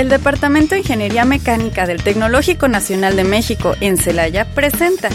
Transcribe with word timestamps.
El 0.00 0.08
Departamento 0.08 0.74
de 0.74 0.80
Ingeniería 0.80 1.26
Mecánica 1.26 1.86
del 1.86 2.02
Tecnológico 2.02 2.68
Nacional 2.68 3.16
de 3.16 3.24
México 3.24 3.74
en 3.82 3.98
Celaya 3.98 4.46
presenta 4.54 5.10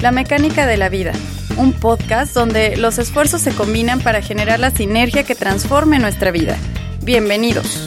La 0.00 0.12
Mecánica 0.12 0.66
de 0.66 0.78
la 0.78 0.88
Vida, 0.88 1.12
un 1.58 1.74
podcast 1.74 2.34
donde 2.34 2.78
los 2.78 2.98
esfuerzos 2.98 3.42
se 3.42 3.54
combinan 3.54 4.00
para 4.00 4.22
generar 4.22 4.58
la 4.58 4.70
sinergia 4.70 5.24
que 5.24 5.34
transforme 5.34 5.98
nuestra 5.98 6.30
vida. 6.30 6.56
Bienvenidos. 7.02 7.86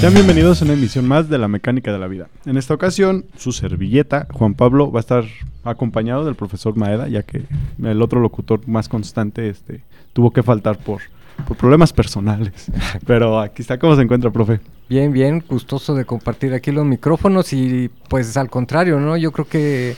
Sean 0.00 0.12
bienvenidos 0.12 0.60
a 0.60 0.64
una 0.64 0.74
emisión 0.74 1.06
más 1.06 1.28
de 1.28 1.38
La 1.38 1.46
Mecánica 1.46 1.92
de 1.92 2.00
la 2.00 2.08
Vida. 2.08 2.26
En 2.44 2.56
esta 2.56 2.74
ocasión, 2.74 3.26
su 3.36 3.52
servilleta, 3.52 4.26
Juan 4.32 4.54
Pablo, 4.54 4.90
va 4.90 4.98
a 4.98 5.02
estar 5.02 5.24
acompañado 5.62 6.24
del 6.24 6.34
profesor 6.34 6.74
Maeda, 6.74 7.06
ya 7.06 7.22
que 7.22 7.44
el 7.80 8.02
otro 8.02 8.18
locutor 8.18 8.66
más 8.66 8.88
constante 8.88 9.48
este, 9.48 9.82
tuvo 10.12 10.32
que 10.32 10.42
faltar 10.42 10.76
por 10.78 11.02
por 11.46 11.56
problemas 11.56 11.92
personales. 11.92 12.66
Pero 13.06 13.40
aquí 13.40 13.62
está, 13.62 13.78
¿cómo 13.78 13.96
se 13.96 14.02
encuentra, 14.02 14.30
profe? 14.30 14.60
Bien, 14.88 15.12
bien, 15.12 15.44
gustoso 15.48 15.94
de 15.94 16.04
compartir 16.04 16.54
aquí 16.54 16.72
los 16.72 16.84
micrófonos 16.84 17.52
y 17.52 17.90
pues 18.08 18.36
al 18.36 18.48
contrario, 18.48 19.00
¿no? 19.00 19.16
Yo 19.16 19.32
creo 19.32 19.46
que 19.46 19.96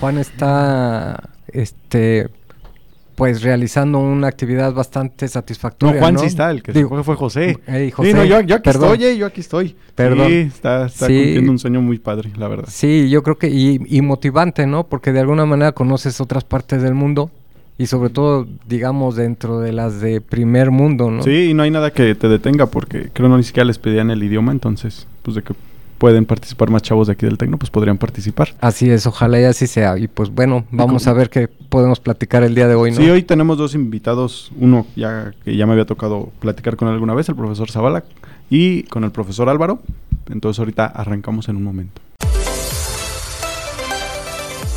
Juan 0.00 0.18
está, 0.18 1.30
este, 1.48 2.28
pues 3.16 3.42
realizando 3.42 3.98
una 3.98 4.28
actividad 4.28 4.72
bastante 4.72 5.26
satisfactoria. 5.26 5.96
No, 5.96 6.00
Juan 6.00 6.18
sí 6.20 6.26
está, 6.26 6.50
el 6.50 6.62
que 6.62 6.72
Digo, 6.72 7.02
fue 7.02 7.16
José. 7.16 7.58
Sí, 7.66 8.12
no, 8.12 8.24
yo, 8.24 8.36
aquí 8.36 8.70
estoy, 8.70 9.04
eh, 9.04 9.16
yo 9.16 9.26
aquí 9.26 9.40
estoy. 9.40 9.76
Perdón. 9.94 10.28
Sí, 10.28 10.34
está, 10.34 10.86
está 10.86 11.06
cumpliendo 11.06 11.50
un 11.50 11.58
sueño 11.58 11.80
muy 11.82 11.98
padre, 11.98 12.30
la 12.36 12.46
verdad. 12.46 12.68
Sí, 12.68 13.10
yo 13.10 13.24
creo 13.24 13.36
que, 13.36 13.48
y, 13.48 13.80
y 13.86 14.02
motivante, 14.02 14.68
¿no? 14.68 14.86
Porque 14.86 15.12
de 15.12 15.20
alguna 15.20 15.46
manera 15.46 15.72
conoces 15.72 16.20
otras 16.20 16.44
partes 16.44 16.80
del 16.80 16.94
mundo 16.94 17.32
y 17.78 17.86
sobre 17.86 18.10
todo, 18.10 18.46
digamos, 18.66 19.14
dentro 19.14 19.60
de 19.60 19.72
las 19.72 20.00
de 20.00 20.20
primer 20.20 20.72
mundo, 20.72 21.10
¿no? 21.10 21.22
Sí, 21.22 21.50
y 21.50 21.54
no 21.54 21.62
hay 21.62 21.70
nada 21.70 21.92
que 21.92 22.14
te 22.16 22.28
detenga 22.28 22.66
porque 22.66 23.10
creo 23.12 23.28
no 23.28 23.36
ni 23.36 23.44
siquiera 23.44 23.64
les 23.64 23.78
pedían 23.78 24.10
el 24.10 24.22
idioma, 24.22 24.50
entonces, 24.50 25.06
pues 25.22 25.36
de 25.36 25.42
que 25.42 25.54
pueden 25.98 26.26
participar 26.26 26.70
más 26.70 26.82
chavos 26.82 27.06
de 27.06 27.12
aquí 27.12 27.24
del 27.24 27.38
Tecno, 27.38 27.56
pues 27.56 27.70
podrían 27.70 27.98
participar. 27.98 28.54
Así 28.60 28.90
es, 28.90 29.06
ojalá 29.06 29.40
y 29.40 29.44
así 29.44 29.66
sea. 29.66 29.96
Y 29.96 30.08
pues 30.08 30.30
bueno, 30.30 30.64
vamos 30.70 31.06
a 31.06 31.12
ver 31.12 31.30
qué 31.30 31.48
podemos 31.48 32.00
platicar 32.00 32.42
el 32.42 32.54
día 32.54 32.66
de 32.68 32.74
hoy, 32.74 32.90
¿no? 32.90 32.96
Sí, 32.96 33.08
hoy 33.08 33.22
tenemos 33.22 33.58
dos 33.58 33.74
invitados, 33.74 34.50
uno 34.58 34.86
ya 34.96 35.32
que 35.44 35.56
ya 35.56 35.66
me 35.66 35.72
había 35.72 35.86
tocado 35.86 36.30
platicar 36.40 36.76
con 36.76 36.88
él 36.88 36.94
alguna 36.94 37.14
vez, 37.14 37.28
el 37.28 37.36
profesor 37.36 37.70
Zavala, 37.70 38.04
y 38.50 38.84
con 38.84 39.04
el 39.04 39.12
profesor 39.12 39.48
Álvaro. 39.48 39.80
Entonces 40.30 40.58
ahorita 40.58 40.86
arrancamos 40.86 41.48
en 41.48 41.56
un 41.56 41.64
momento. 41.64 42.00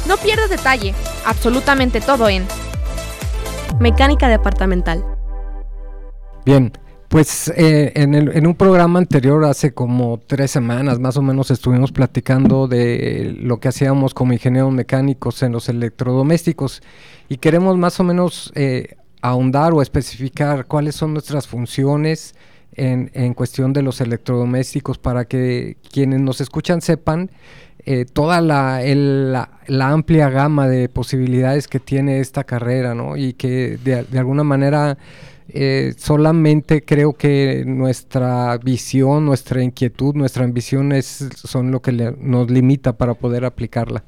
No 0.08 0.18
pierdas 0.18 0.50
detalle, 0.50 0.94
absolutamente 1.26 2.02
todo 2.02 2.28
en 2.28 2.44
mecánica 3.80 4.28
departamental. 4.28 5.06
Bien, 6.46 6.72
pues 7.12 7.52
eh, 7.58 7.92
en, 7.96 8.48
un 8.48 8.56
programa 8.56 8.98
anterior, 8.98 9.44
hace 9.44 9.74
como 9.74 10.20
tres 10.26 10.50
semanas 10.50 10.98
más 10.98 11.18
o 11.18 11.22
menos, 11.22 11.52
estuvimos 11.52 11.92
platicando 11.92 12.68
de 12.70 13.36
lo 13.38 13.60
que 13.60 13.68
hacíamos 13.68 14.14
como 14.14 14.32
ingenieros 14.32 14.72
mecánicos 14.72 15.44
en 15.44 15.52
los 15.52 15.68
electrodomésticos 15.68 16.82
y 17.28 17.38
queremos 17.38 17.78
más 17.78 18.00
o 18.00 18.06
menos 18.06 18.54
eh, 18.56 18.96
ahondar 19.22 19.74
o 19.74 19.82
especificar 19.82 20.68
cuáles 20.68 20.96
son 20.96 21.12
nuestras 21.12 21.48
funciones 21.48 22.34
en, 22.74 23.34
cuestión 23.34 23.74
de 23.74 23.82
los 23.82 24.02
electrodomésticos 24.02 24.98
para 24.98 25.26
que 25.26 25.78
quienes 25.92 26.22
nos 26.22 26.42
escuchan 26.42 26.82
sepan 26.82 27.32
eh, 27.86 28.06
toda 28.06 28.42
la, 28.42 28.82
la, 29.68 29.90
amplia 29.90 30.30
gama 30.30 30.68
de 30.68 30.88
posibilidades 30.88 31.68
que 31.68 31.80
tiene 31.80 32.20
esta 32.20 32.44
carrera, 32.44 32.94
¿no? 32.94 33.18
Y 33.18 33.34
que 33.34 33.78
de, 33.84 34.20
alguna 34.20 34.44
manera 34.44 34.98
eh, 35.50 35.94
solamente 35.98 36.84
creo 36.86 37.14
que 37.14 37.64
nuestra 37.66 38.58
visión, 38.60 39.26
nuestra 39.26 39.64
inquietud, 39.64 40.14
nuestra 40.16 40.46
ambición 40.46 40.92
es, 40.92 41.28
son 41.36 41.72
lo 41.72 41.82
que 41.82 41.92
nos 41.92 42.52
limita 42.52 42.94
para 42.94 43.16
poder 43.16 43.46
aplicarla. 43.46 44.04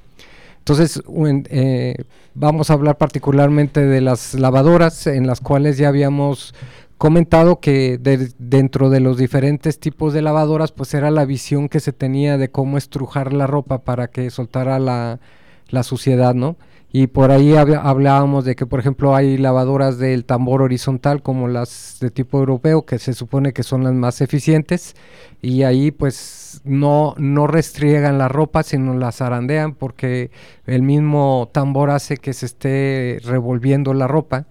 Entonces, 0.60 1.02
eh, 1.50 1.96
vamos 2.36 2.70
a 2.70 2.74
hablar 2.74 2.98
particularmente 2.98 3.86
de 3.86 4.00
las 4.00 4.34
lavadoras, 4.34 5.08
en 5.08 5.28
las 5.28 5.42
cuales 5.42 5.78
ya 5.78 5.90
habíamos 5.90 6.56
comentado 7.04 7.60
que 7.60 8.00
dentro 8.40 8.90
de 8.90 9.02
los 9.02 9.18
diferentes 9.18 9.78
tipos 9.78 10.14
de 10.14 10.22
lavadoras, 10.22 10.72
pues 10.72 10.94
era 10.94 11.12
la 11.12 11.26
visión 11.26 11.68
que 11.68 11.82
se 11.82 11.92
tenía 11.92 12.38
de 12.38 12.50
cómo 12.50 12.78
estrujar 12.78 13.34
la 13.34 13.46
ropa 13.46 13.80
para 13.80 14.08
que 14.08 14.30
soltara 14.30 14.80
la, 14.80 15.20
suciedad, 15.84 16.34
¿no? 16.34 16.56
Y 16.94 17.08
por 17.08 17.32
ahí 17.32 17.56
hablábamos 17.58 18.46
de 18.46 18.56
que, 18.56 18.66
por 18.66 18.80
ejemplo, 18.80 19.18
hay 19.18 19.38
lavadoras 19.38 19.98
del 19.98 20.24
tambor 20.24 20.62
horizontal 20.62 21.22
como 21.22 21.50
las 21.50 21.98
de 22.00 22.10
tipo 22.10 22.40
europeo, 22.40 22.86
que 22.86 22.98
se 23.00 23.12
supone 23.12 23.52
que 23.52 23.64
son 23.64 23.84
las 23.84 23.94
más 23.94 24.22
eficientes, 24.22 24.96
y 25.42 25.64
ahí 25.64 25.92
pues 25.92 26.62
no, 26.64 27.16
no 27.18 27.48
restriegan 27.48 28.18
la 28.18 28.30
ropa, 28.30 28.64
sino 28.64 28.94
la 28.94 29.12
zarandean, 29.12 29.74
porque 29.76 30.32
el 30.66 30.84
mismo 30.84 31.50
tambor 31.52 31.90
hace 31.90 32.16
que 32.16 32.32
se 32.32 32.46
esté 32.46 33.20
revolviendo 33.26 33.94
la 33.94 34.08
ropa 34.08 34.46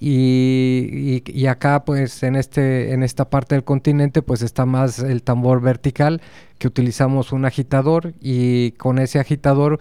y, 0.00 1.22
y, 1.26 1.46
acá 1.46 1.84
pues 1.84 2.22
en 2.22 2.36
este 2.36 2.92
en 2.92 3.02
esta 3.02 3.30
parte 3.30 3.56
del 3.56 3.64
continente 3.64 4.22
pues 4.22 4.42
está 4.42 4.64
más 4.64 5.00
el 5.00 5.24
tambor 5.24 5.60
vertical 5.60 6.20
que 6.58 6.68
utilizamos 6.68 7.32
un 7.32 7.44
agitador 7.44 8.14
y 8.20 8.72
con 8.72 9.00
ese 9.00 9.18
agitador 9.18 9.80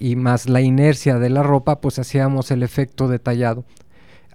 y 0.00 0.16
más 0.16 0.48
la 0.48 0.60
inercia 0.60 1.20
de 1.20 1.30
la 1.30 1.44
ropa 1.44 1.80
pues 1.80 2.00
hacíamos 2.00 2.50
el 2.50 2.64
efecto 2.64 3.06
detallado. 3.06 3.64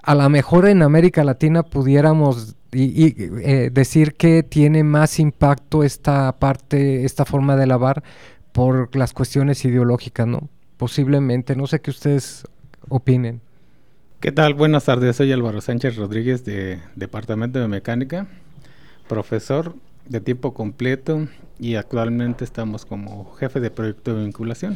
A 0.01 0.15
lo 0.15 0.29
mejor 0.29 0.65
en 0.65 0.81
América 0.81 1.25
Latina 1.25 1.63
pudiéramos 1.63 2.55
y, 2.71 3.15
eh, 3.43 3.69
decir 3.71 4.13
que 4.15 4.43
tiene 4.43 4.85
más 4.85 5.19
impacto 5.19 5.83
esta 5.83 6.37
parte 6.39 7.03
esta 7.03 7.25
forma 7.25 7.57
de 7.57 7.67
lavar 7.67 8.01
por 8.53 8.95
las 8.95 9.13
cuestiones 9.13 9.63
ideológicas 9.65 10.27
no 10.27 10.49
posiblemente 10.77 11.55
no 11.55 11.67
sé 11.67 11.79
qué 11.81 11.91
ustedes 11.91 12.45
opinen 12.89 13.41
¿Qué 14.27 14.33
tal? 14.33 14.55
Buenas 14.55 14.83
tardes, 14.83 15.15
soy 15.15 15.31
Álvaro 15.31 15.61
Sánchez 15.61 15.95
Rodríguez 15.95 16.43
de 16.43 16.81
Departamento 16.97 17.59
de 17.59 17.69
Mecánica, 17.69 18.27
profesor 19.07 19.73
de 20.05 20.19
tiempo 20.19 20.53
completo 20.53 21.29
y 21.59 21.75
actualmente 21.75 22.43
estamos 22.43 22.85
como 22.85 23.33
jefe 23.35 23.61
de 23.61 23.71
proyecto 23.71 24.13
de 24.13 24.25
vinculación. 24.25 24.75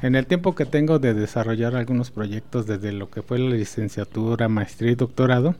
En 0.00 0.14
el 0.14 0.24
tiempo 0.24 0.54
que 0.54 0.64
tengo 0.64 0.98
de 0.98 1.12
desarrollar 1.12 1.76
algunos 1.76 2.10
proyectos 2.10 2.66
desde 2.66 2.92
lo 2.92 3.10
que 3.10 3.20
fue 3.20 3.38
la 3.38 3.54
licenciatura, 3.54 4.48
maestría 4.48 4.92
y 4.92 4.94
doctorado, 4.94 5.56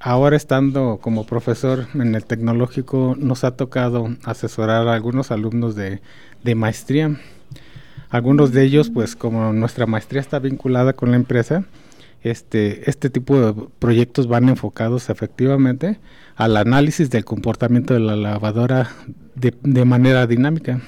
ahora 0.00 0.36
estando 0.36 0.98
como 1.00 1.26
profesor 1.26 1.86
en 1.94 2.16
el 2.16 2.24
tecnológico 2.24 3.14
nos 3.16 3.44
ha 3.44 3.52
tocado 3.52 4.08
asesorar 4.24 4.88
a 4.88 4.94
algunos 4.94 5.30
alumnos 5.30 5.76
de, 5.76 6.00
de 6.42 6.54
maestría. 6.56 7.20
Algunos 8.08 8.50
de 8.50 8.64
ellos, 8.64 8.90
pues 8.90 9.14
como 9.14 9.52
nuestra 9.52 9.86
maestría 9.86 10.20
está 10.20 10.40
vinculada 10.40 10.94
con 10.94 11.12
la 11.12 11.16
empresa, 11.16 11.66
este, 12.22 12.88
este 12.88 13.10
tipo 13.10 13.40
de 13.40 13.68
proyectos 13.78 14.26
van 14.26 14.48
enfocados 14.48 15.10
efectivamente 15.10 15.98
al 16.36 16.56
análisis 16.56 17.10
del 17.10 17.24
comportamiento 17.24 17.94
de 17.94 18.00
la 18.00 18.16
lavadora 18.16 18.90
de, 19.34 19.54
de 19.62 19.84
manera 19.84 20.26
dinámica. 20.26 20.80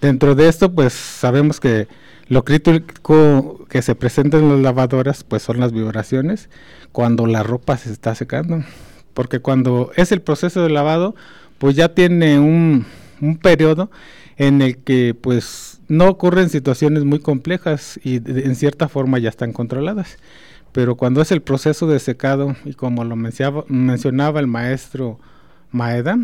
Dentro 0.00 0.34
de 0.34 0.48
esto, 0.48 0.72
pues 0.72 0.92
sabemos 0.92 1.60
que 1.60 1.86
lo 2.28 2.44
crítico 2.44 3.66
que 3.68 3.82
se 3.82 3.94
presenta 3.94 4.38
en 4.38 4.48
las 4.48 4.60
lavadoras, 4.60 5.22
pues 5.24 5.42
son 5.42 5.60
las 5.60 5.72
vibraciones 5.72 6.48
cuando 6.90 7.26
la 7.26 7.42
ropa 7.42 7.76
se 7.76 7.92
está 7.92 8.14
secando. 8.14 8.64
Porque 9.14 9.40
cuando 9.40 9.92
es 9.96 10.12
el 10.12 10.22
proceso 10.22 10.62
de 10.62 10.70
lavado, 10.70 11.14
pues 11.58 11.76
ya 11.76 11.94
tiene 11.94 12.38
un, 12.38 12.86
un 13.20 13.36
periodo 13.36 13.90
en 14.36 14.62
el 14.62 14.78
que 14.78 15.14
pues 15.14 15.71
no 15.92 16.08
ocurren 16.08 16.48
situaciones 16.48 17.04
muy 17.04 17.18
complejas 17.18 18.00
y 18.02 18.16
en 18.16 18.56
cierta 18.56 18.88
forma 18.88 19.18
ya 19.18 19.28
están 19.28 19.52
controladas. 19.52 20.16
Pero 20.72 20.96
cuando 20.96 21.20
es 21.20 21.30
el 21.32 21.42
proceso 21.42 21.86
de 21.86 21.98
secado, 21.98 22.56
y 22.64 22.72
como 22.72 23.04
lo 23.04 23.14
mencionaba, 23.14 24.40
el 24.40 24.46
maestro 24.46 25.20
Maeda, 25.70 26.16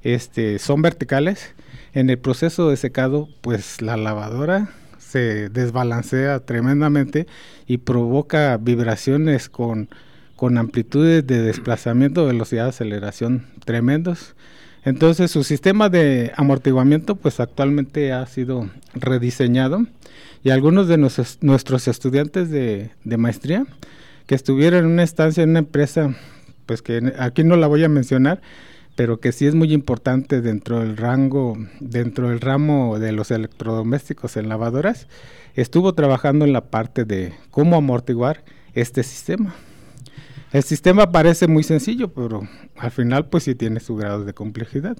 este, 0.00 0.58
son 0.58 0.80
verticales, 0.80 1.54
en 1.92 2.08
el 2.08 2.18
proceso 2.18 2.70
de 2.70 2.78
secado, 2.78 3.28
pues 3.42 3.82
la 3.82 3.98
lavadora 3.98 4.70
se 4.98 5.50
desbalancea 5.50 6.40
tremendamente 6.40 7.26
y 7.66 7.76
provoca 7.76 8.56
vibraciones 8.56 9.50
con, 9.50 9.90
con 10.36 10.56
amplitudes 10.56 11.26
de 11.26 11.42
desplazamiento, 11.42 12.24
velocidad, 12.24 12.68
aceleración 12.68 13.44
tremendos. 13.66 14.34
Entonces 14.84 15.30
su 15.30 15.44
sistema 15.44 15.88
de 15.88 16.32
amortiguamiento 16.36 17.14
pues 17.14 17.38
actualmente 17.38 18.12
ha 18.12 18.26
sido 18.26 18.68
rediseñado 18.94 19.86
y 20.42 20.50
algunos 20.50 20.88
de 20.88 20.98
nuestros, 20.98 21.88
estudiantes 21.88 22.50
de, 22.50 22.90
maestría 23.16 23.64
que 24.26 24.34
estuvieron 24.34 24.84
en 24.84 24.90
una 24.90 25.04
estancia 25.04 25.42
en 25.42 25.50
una 25.50 25.60
empresa 25.60 26.14
pues 26.66 26.82
que 26.82 27.12
aquí 27.18 27.44
no 27.44 27.56
la 27.56 27.68
voy 27.68 27.84
a 27.84 27.88
mencionar 27.88 28.40
pero 28.96 29.20
que 29.20 29.32
sí 29.32 29.46
es 29.46 29.54
muy 29.54 29.72
importante 29.72 30.40
dentro 30.40 30.80
del 30.80 30.96
rango, 30.96 31.56
dentro 31.80 32.28
del 32.28 32.40
ramo 32.40 32.98
de 32.98 33.12
los 33.12 33.30
electrodomésticos 33.30 34.36
en 34.36 34.50
lavadoras, 34.50 35.06
estuvo 35.54 35.94
trabajando 35.94 36.44
en 36.44 36.52
la 36.52 36.66
parte 36.66 37.04
de 37.04 37.32
cómo 37.50 37.76
amortiguar 37.76 38.44
este 38.74 39.02
sistema. 39.02 39.54
El 40.52 40.62
sistema 40.62 41.10
parece 41.10 41.48
muy 41.48 41.62
sencillo, 41.62 42.12
pero 42.12 42.46
al 42.76 42.90
final 42.90 43.26
pues 43.26 43.44
sí 43.44 43.54
tiene 43.54 43.80
su 43.80 43.96
grado 43.96 44.24
de 44.26 44.34
complejidad. 44.34 44.98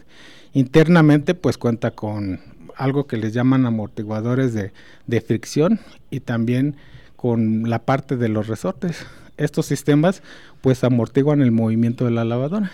Internamente 0.54 1.34
pues 1.34 1.58
cuenta 1.58 1.90
con 1.90 2.40
algo 2.75 3.06
que 3.06 3.19
les 3.19 3.34
llaman 3.34 3.66
amortiguadores 3.66 4.54
de, 4.54 5.20
fricción 5.20 5.78
y 6.10 6.20
también 6.20 6.76
con 7.16 7.69
la 7.69 7.81
parte 7.81 8.16
de 8.16 8.31
los 8.31 8.46
resortes. 8.46 9.04
Estos 9.37 9.66
sistemas 9.66 10.22
pues 10.62 10.84
amortiguan 10.84 11.43
el 11.43 11.52
movimiento 11.52 12.06
de 12.06 12.12
la 12.12 12.25
lavadora. 12.25 12.72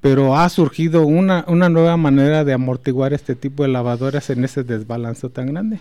Pero 0.00 0.36
ha 0.38 0.48
surgido 0.48 1.02
una, 1.02 1.44
una 1.46 1.68
nueva 1.68 1.98
manera 1.98 2.42
de 2.42 2.54
amortiguar 2.54 3.12
este 3.12 3.36
tipo 3.36 3.64
de 3.64 3.68
lavadoras 3.68 4.30
en 4.30 4.44
ese 4.44 4.64
desbalance 4.64 5.28
tan 5.28 5.52
grande 5.52 5.78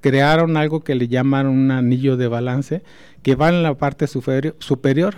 crearon 0.00 0.56
algo 0.56 0.80
que 0.80 0.94
le 0.94 1.08
llaman 1.08 1.46
un 1.46 1.70
anillo 1.70 2.16
de 2.16 2.28
balance 2.28 2.82
que 3.22 3.34
va 3.34 3.48
en 3.50 3.62
la 3.62 3.74
parte 3.74 4.06
superior, 4.06 5.14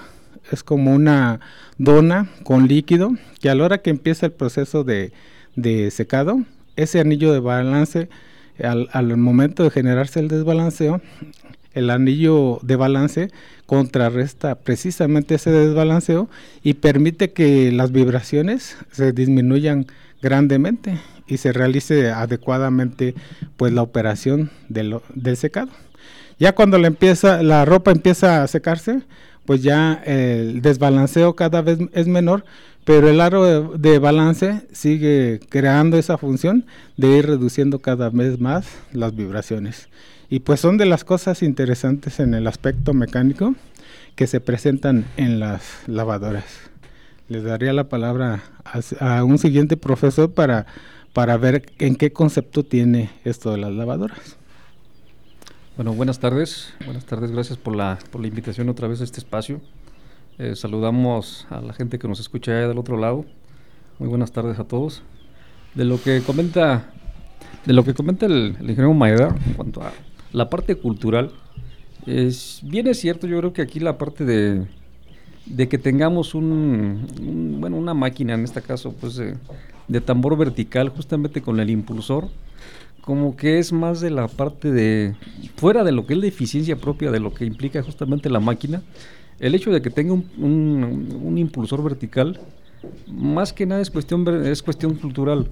Es 0.51 0.63
como 0.63 0.93
una 0.93 1.41
dona 1.79 2.29
con 2.43 2.67
líquido 2.67 3.13
que 3.41 3.49
a 3.49 3.55
la 3.55 3.65
hora 3.65 3.79
que 3.79 3.91
empieza 3.91 4.27
el 4.27 4.33
proceso 4.33 4.85
de, 4.85 5.13
secado, 5.91 6.43
ese 6.77 7.01
anillo 7.01 7.33
de 7.33 7.41
balance, 7.41 8.09
al, 8.63 8.89
al, 8.93 9.17
momento 9.17 9.63
de 9.63 9.71
generarse 9.71 10.21
el 10.21 10.29
desbalanceo, 10.29 11.01
el 11.75 11.91
anillo 11.91 12.59
de 12.63 12.77
balance 12.77 13.31
contrarresta 13.67 14.57
precisamente 14.57 15.37
ese 15.37 15.51
desbalanceo 15.51 16.29
y 16.63 16.75
permite 16.75 17.33
que 17.33 17.73
las 17.73 17.93
vibraciones 17.93 18.77
se 18.91 19.13
disminuyan 19.13 19.87
grandemente 20.21 20.99
y 21.33 21.39
se 21.39 21.53
realice 21.53 22.11
adecuadamente 22.11 23.15
pues 23.57 23.73
la 23.73 23.81
operación 23.83 24.51
del, 24.69 24.99
del 25.15 25.37
secado. 25.39 25.71
Ya 26.39 26.55
cuando 26.55 26.77
la, 26.77 26.89
empieza, 26.89 27.43
la 27.43 27.65
ropa 27.65 27.91
empieza 27.91 28.43
a 28.43 28.49
secarse, 28.49 29.03
pues 29.47 29.63
ya 29.63 29.95
el 30.05 30.61
desbalanceo 30.61 31.35
cada 31.35 31.63
vez 31.63 31.79
es 31.93 32.07
menor, 32.07 32.45
pero 32.85 33.09
el 33.09 33.21
aro 33.21 33.79
de, 33.79 33.99
balance 33.99 34.67
sigue 34.73 35.41
creando 35.49 35.97
esa 35.97 36.19
función 36.19 36.67
de 36.97 37.17
ir 37.17 37.27
reduciendo 37.27 37.79
cada 37.79 38.11
vez 38.11 38.39
más 38.39 38.67
las 38.93 39.15
vibraciones. 39.15 39.89
Y 40.29 40.41
pues 40.41 40.61
son 40.61 40.77
de 40.77 40.87
las 40.87 41.05
cosas 41.05 41.43
interesantes 41.43 42.21
en 42.21 42.35
el 42.35 42.47
aspecto 42.47 42.93
mecánico 42.93 43.55
que 44.17 44.27
se 44.27 44.41
presentan 44.41 45.07
en 45.17 45.41
las 45.41 45.63
lavadoras. 45.87 46.45
Les 47.29 47.45
daría 47.45 47.73
la 47.73 47.85
palabra 47.85 48.43
a 49.01 49.25
un 49.25 49.39
siguiente 49.39 49.77
profesor 49.77 50.33
para 50.33 50.67
para 51.13 51.37
ver 51.37 51.73
en 51.79 51.97
qué 51.97 52.13
concepto 52.13 52.65
tiene 52.65 53.11
esto 53.25 53.53
de 53.53 53.59
las 53.59 53.73
lavadoras. 53.73 54.37
Bueno, 55.77 55.93
buenas 55.93 56.21
tardes. 56.21 56.73
Buenas 56.85 57.05
tardes, 57.07 57.31
gracias 57.31 57.59
por 57.59 57.77
la, 57.77 57.99
por 58.11 58.21
la 58.21 58.29
invitación 58.29 58.69
otra 58.69 58.89
vez 58.89 59.01
a 59.01 59.05
este 59.05 59.21
espacio. 59.21 59.61
Eh, 60.39 60.57
saludamos 60.57 61.47
a 61.51 61.61
la 61.61 61.73
gente 61.73 61.99
que 61.99 62.09
nos 62.09 62.21
escucha 62.21 62.53
allá 62.53 62.69
del 62.69 62.79
otro 62.79 62.97
lado. 62.97 63.25
Muy 63.99 64.09
buenas 64.09 64.33
tardes 64.33 64.59
a 64.59 64.65
todos. 64.65 65.03
De 65.75 65.85
lo 65.85 66.03
que 66.03 66.23
comenta, 66.23 66.91
de 67.65 67.73
lo 67.73 67.85
que 67.85 67.95
comenta 67.95 68.27
el, 68.27 68.57
ingeniero 68.61 68.93
Maeda 68.95 69.35
en 69.47 69.55
cuanto 69.55 69.83
a 69.83 69.93
la 70.33 70.51
parte 70.51 70.77
cultural, 70.77 71.33
es, 72.07 72.61
bien 72.63 72.87
es 72.89 72.99
cierto, 72.99 73.27
yo 73.27 73.39
creo 73.39 73.53
que 73.53 73.63
aquí 73.63 73.81
la 73.81 73.97
parte 73.97 74.25
de, 74.25 74.67
de 75.47 75.69
que 75.69 75.79
tengamos 75.79 76.35
un, 76.35 77.59
bueno, 77.61 77.77
una 77.77 77.95
máquina, 77.95 78.35
en 78.35 78.45
este 78.45 78.63
caso, 78.63 78.93
pues 78.93 79.21
de 79.89 80.01
tambor 80.01 80.37
vertical 80.37 80.89
justamente 80.89 81.43
con 81.43 81.61
el 81.61 81.71
impulsor, 81.71 82.29
como 83.03 83.37
que 83.37 83.59
es 83.59 83.73
más 83.73 84.01
de 84.01 84.11
la 84.11 84.29
parte 84.29 84.71
de, 84.71 85.15
fuera 85.57 85.85
de 85.85 85.93
lo 85.93 86.07
que 86.07 86.15
es 86.15 86.21
la 86.21 86.27
eficiencia 86.27 86.77
propia 86.77 87.11
de 87.11 87.21
lo 87.21 87.35
que 87.35 87.45
implica 87.45 87.83
justamente 87.83 88.31
la 88.31 88.41
máquina, 88.41 88.83
el 89.41 89.55
hecho 89.55 89.73
de 89.73 89.83
que 89.83 89.91
tenga 89.91 90.13
un, 90.13 91.35
impulsor 91.37 91.83
vertical, 91.83 92.41
más 93.09 93.53
que 93.53 93.67
nada 93.67 93.81
es 93.81 93.91
cuestión, 93.91 94.27
es 94.47 94.63
cuestión 94.63 94.95
cultural. 94.95 95.49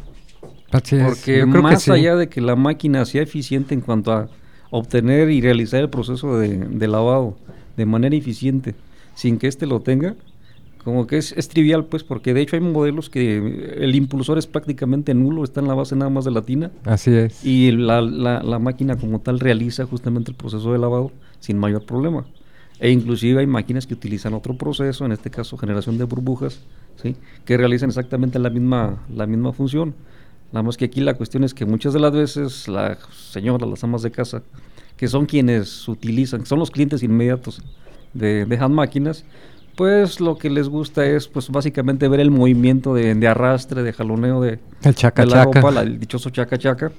Porque 0.70 1.44
más 1.44 1.88
allá 1.88 2.14
de 2.14 2.28
que 2.28 2.40
la 2.40 2.54
máquina 2.54 3.04
sea 3.04 3.22
eficiente 3.22 3.74
en 3.74 3.80
cuanto 3.80 4.12
a 4.12 4.28
obtener 4.70 5.30
y 5.30 5.40
realizar 5.40 5.80
el 5.80 5.90
proceso 5.90 6.38
de, 6.38 6.56
de 6.56 6.86
lavado 6.86 7.36
de 7.76 7.86
manera 7.86 8.14
eficiente, 8.14 8.76
sin 9.20 9.36
que 9.36 9.48
éste 9.48 9.66
lo 9.66 9.80
tenga, 9.80 10.16
como 10.82 11.06
que 11.06 11.18
es, 11.18 11.48
trivial, 11.50 11.84
pues, 11.84 12.04
porque 12.04 12.32
de 12.32 12.40
hecho 12.40 12.56
hay 12.56 12.62
modelos 12.62 13.10
que 13.10 13.36
el 13.76 13.94
impulsor 13.94 14.38
es 14.38 14.46
prácticamente 14.46 15.12
nulo, 15.12 15.44
está 15.44 15.60
en 15.60 15.68
la 15.68 15.74
base 15.74 15.94
nada 15.94 16.10
más 16.10 16.24
de 16.24 16.30
la 16.30 16.40
tina. 16.40 16.70
Así 16.86 17.10
es. 17.10 17.44
Y 17.44 17.70
la, 17.72 18.00
la, 18.00 18.58
máquina 18.58 18.96
como 18.96 19.20
tal 19.20 19.38
realiza 19.38 19.84
justamente 19.84 20.30
el 20.30 20.38
proceso 20.38 20.72
de 20.72 20.78
lavado 20.78 21.12
sin 21.38 21.58
mayor 21.58 21.84
problema. 21.84 22.24
E 22.78 22.90
inclusive 22.90 23.40
hay 23.40 23.46
máquinas 23.46 23.86
que 23.86 23.92
utilizan 23.92 24.32
otro 24.32 24.56
proceso, 24.56 25.04
en 25.04 25.12
este 25.12 25.28
caso 25.28 25.58
generación 25.58 25.98
de 25.98 26.04
burbujas, 26.04 26.62
¿sí? 26.96 27.14
que 27.44 27.58
realizan 27.58 27.90
exactamente 27.90 28.38
la 28.38 28.48
misma, 28.48 29.04
la 29.14 29.26
misma 29.26 29.52
función. 29.52 29.94
Nada 30.50 30.62
más 30.62 30.78
que 30.78 30.86
aquí 30.86 31.02
la 31.02 31.12
cuestión 31.12 31.44
es 31.44 31.52
que 31.52 31.66
muchas 31.66 31.92
de 31.92 32.00
las 32.00 32.12
veces 32.12 32.68
las 32.68 33.00
señoras, 33.12 33.68
las 33.68 33.84
amas 33.84 34.00
de 34.00 34.10
casa, 34.10 34.42
que 34.96 35.08
son 35.08 35.26
quienes 35.26 35.86
utilizan, 35.88 36.46
son 36.46 36.58
los 36.58 36.70
clientes 36.70 37.02
inmediatos 37.02 37.62
de, 38.14 38.44
de 38.44 38.56
hand 38.56 38.74
máquinas, 38.74 39.24
pues 39.76 40.20
lo 40.20 40.36
que 40.36 40.50
les 40.50 40.68
gusta 40.68 41.06
es 41.06 41.26
pues 41.26 41.48
básicamente 41.48 42.06
ver 42.06 42.20
el 42.20 42.30
movimiento 42.30 42.92
de, 42.92 43.26
arrastre, 43.26 43.82
de 43.82 43.92
jaloneo 43.92 44.40
de, 44.40 44.58
el 44.82 44.94
chaca, 44.94 45.24
la 45.24 45.44
ropa, 45.44 45.80
el 45.80 45.98
dichoso 45.98 46.28
chaca 46.28 46.58
chaca, 46.58 46.92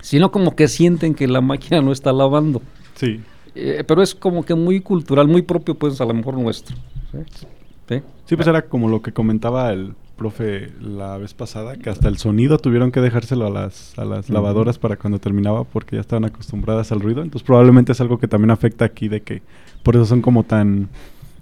sino 0.00 0.30
como 0.30 0.56
que 0.56 0.66
sienten 0.66 1.14
que 1.14 1.28
la 1.28 1.40
máquina 1.42 1.82
no 1.82 1.92
está 1.92 2.12
lavando. 2.12 2.62
Sí. 2.94 3.20
Eh, 3.54 3.84
pero 3.86 4.02
es 4.02 4.14
como 4.14 4.44
que 4.44 4.54
muy 4.54 4.80
cultural, 4.80 5.28
muy 5.28 5.42
propio 5.42 5.74
pues 5.74 6.00
a 6.00 6.04
lo 6.04 6.14
mejor 6.14 6.38
nuestro. 6.38 6.74
¿Sí? 7.12 8.00
¿Sí? 8.26 8.36
pues 8.36 8.48
era 8.48 8.62
como 8.62 8.88
lo 8.88 9.02
que 9.02 9.12
comentaba 9.12 9.70
el 9.70 9.94
profe 10.16 10.70
la 10.80 11.18
vez 11.18 11.34
pasada, 11.34 11.76
que 11.76 11.90
hasta 11.90 12.08
el 12.08 12.18
sonido 12.18 12.58
tuvieron 12.58 12.90
que 12.90 13.00
dejárselo 13.00 13.46
a 13.46 13.50
las, 13.50 13.98
a 13.98 14.04
las 14.04 14.30
lavadoras 14.30 14.78
para 14.78 14.96
cuando 14.96 15.18
terminaba 15.18 15.64
porque 15.64 15.96
ya 15.96 16.00
estaban 16.00 16.24
acostumbradas 16.24 16.92
al 16.92 17.00
ruido. 17.00 17.22
Entonces 17.22 17.44
probablemente 17.44 17.92
es 17.92 18.00
algo 18.00 18.18
que 18.18 18.28
también 18.28 18.50
afecta 18.50 18.84
aquí 18.84 19.08
de 19.08 19.22
que 19.22 19.42
por 19.82 19.96
eso 19.96 20.06
son 20.06 20.22
como 20.22 20.44
tan 20.44 20.88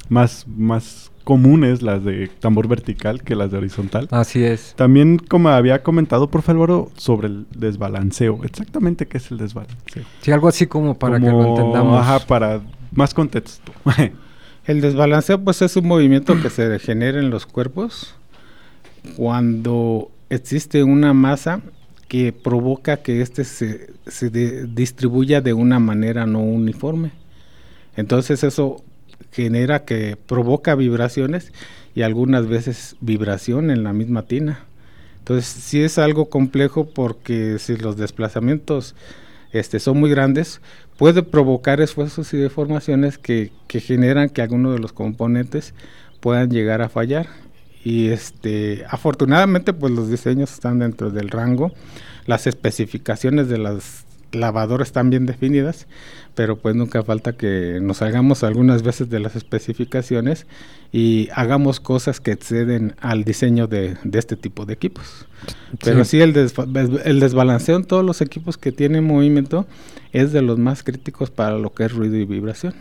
más, 0.08 0.46
más 0.48 1.10
comunes 1.24 1.82
las 1.82 2.04
de 2.04 2.28
tambor 2.40 2.68
vertical 2.68 3.22
que 3.22 3.36
las 3.36 3.50
de 3.50 3.58
horizontal. 3.58 4.08
Así 4.10 4.42
es. 4.44 4.74
También, 4.76 5.18
como 5.18 5.48
había 5.48 5.82
comentado 5.82 6.28
por 6.28 6.42
Álvaro, 6.46 6.90
sobre 6.96 7.28
el 7.28 7.46
desbalanceo. 7.54 8.40
Exactamente 8.44 9.06
qué 9.06 9.18
es 9.18 9.30
el 9.30 9.38
desbalanceo. 9.38 10.04
Sí, 10.20 10.32
algo 10.32 10.48
así 10.48 10.66
como 10.66 10.98
para 10.98 11.20
que 11.20 11.26
lo 11.26 11.46
entendamos. 11.46 12.00
Ajá, 12.00 12.20
para 12.20 12.60
más 12.92 13.14
contexto. 13.14 13.72
el 14.66 14.80
desbalanceo, 14.80 15.42
pues, 15.42 15.62
es 15.62 15.76
un 15.76 15.86
movimiento 15.86 16.40
que 16.40 16.50
se 16.50 16.78
genera 16.78 17.18
en 17.18 17.30
los 17.30 17.46
cuerpos 17.46 18.14
cuando 19.16 20.10
existe 20.30 20.82
una 20.82 21.12
masa 21.12 21.60
que 22.08 22.32
provoca 22.32 22.98
que 22.98 23.22
éste 23.22 23.44
se, 23.44 23.88
distribuya 24.66 25.40
de 25.40 25.52
una 25.54 25.78
manera 25.78 26.26
no 26.26 26.40
uniforme. 26.40 27.12
Entonces 27.96 28.44
eso 28.44 28.84
genera 29.30 29.84
que 29.84 30.16
provoca 30.16 30.74
vibraciones 30.74 31.52
y 31.94 32.02
algunas 32.02 32.46
veces 32.46 32.96
vibración 33.00 33.70
en 33.70 33.82
la 33.82 33.92
misma 33.92 34.22
tina. 34.22 34.66
Entonces 35.18 35.46
sí 35.46 35.82
es 35.82 35.98
algo 35.98 36.28
complejo 36.28 36.86
porque 36.86 37.58
si 37.58 37.76
los 37.76 37.96
desplazamientos 37.96 38.94
este, 39.52 39.78
son 39.78 39.98
muy 39.98 40.10
grandes, 40.10 40.60
puede 40.98 41.22
provocar 41.22 41.80
esfuerzos 41.80 42.34
y 42.34 42.36
deformaciones 42.36 43.18
que, 43.18 43.52
que 43.68 43.80
generan 43.80 44.28
que 44.28 44.42
algunos 44.42 44.74
de 44.74 44.80
los 44.80 44.92
componentes 44.92 45.74
puedan 46.20 46.50
llegar 46.50 46.82
a 46.82 46.88
fallar. 46.88 47.41
Y 47.84 48.08
este, 48.08 48.84
afortunadamente 48.88 49.72
pues 49.72 49.92
los 49.92 50.08
diseños 50.08 50.52
están 50.52 50.78
dentro 50.78 51.10
del 51.10 51.28
rango, 51.28 51.72
las 52.26 52.46
especificaciones 52.46 53.48
de 53.48 53.58
las 53.58 54.04
lavadoras 54.32 54.88
están 54.88 55.10
bien 55.10 55.26
definidas, 55.26 55.86
pero 56.34 56.56
pues 56.56 56.74
nunca 56.74 57.02
falta 57.02 57.32
que 57.32 57.78
nos 57.82 57.98
salgamos 57.98 58.42
algunas 58.42 58.82
veces 58.82 59.10
de 59.10 59.20
las 59.20 59.36
especificaciones 59.36 60.46
y 60.90 61.28
hagamos 61.34 61.80
cosas 61.80 62.20
que 62.20 62.32
exceden 62.32 62.94
al 63.00 63.24
diseño 63.24 63.66
de, 63.66 63.96
este 64.12 64.36
tipo 64.36 64.64
de 64.64 64.74
equipos. 64.74 65.26
Pero 65.84 66.04
sí, 66.04 66.20
el, 66.20 66.34
el 67.04 67.20
desbalanceo 67.20 67.76
en 67.76 67.84
todos 67.84 68.04
los 68.04 68.20
equipos 68.20 68.56
que 68.56 68.72
tienen 68.72 69.04
movimiento 69.04 69.66
es 70.12 70.32
de 70.32 70.42
los 70.42 70.58
más 70.58 70.82
críticos 70.82 71.30
para 71.30 71.58
lo 71.58 71.72
que 71.74 71.84
es 71.84 71.92
ruido 71.92 72.16
y 72.16 72.24
vibración. 72.24 72.74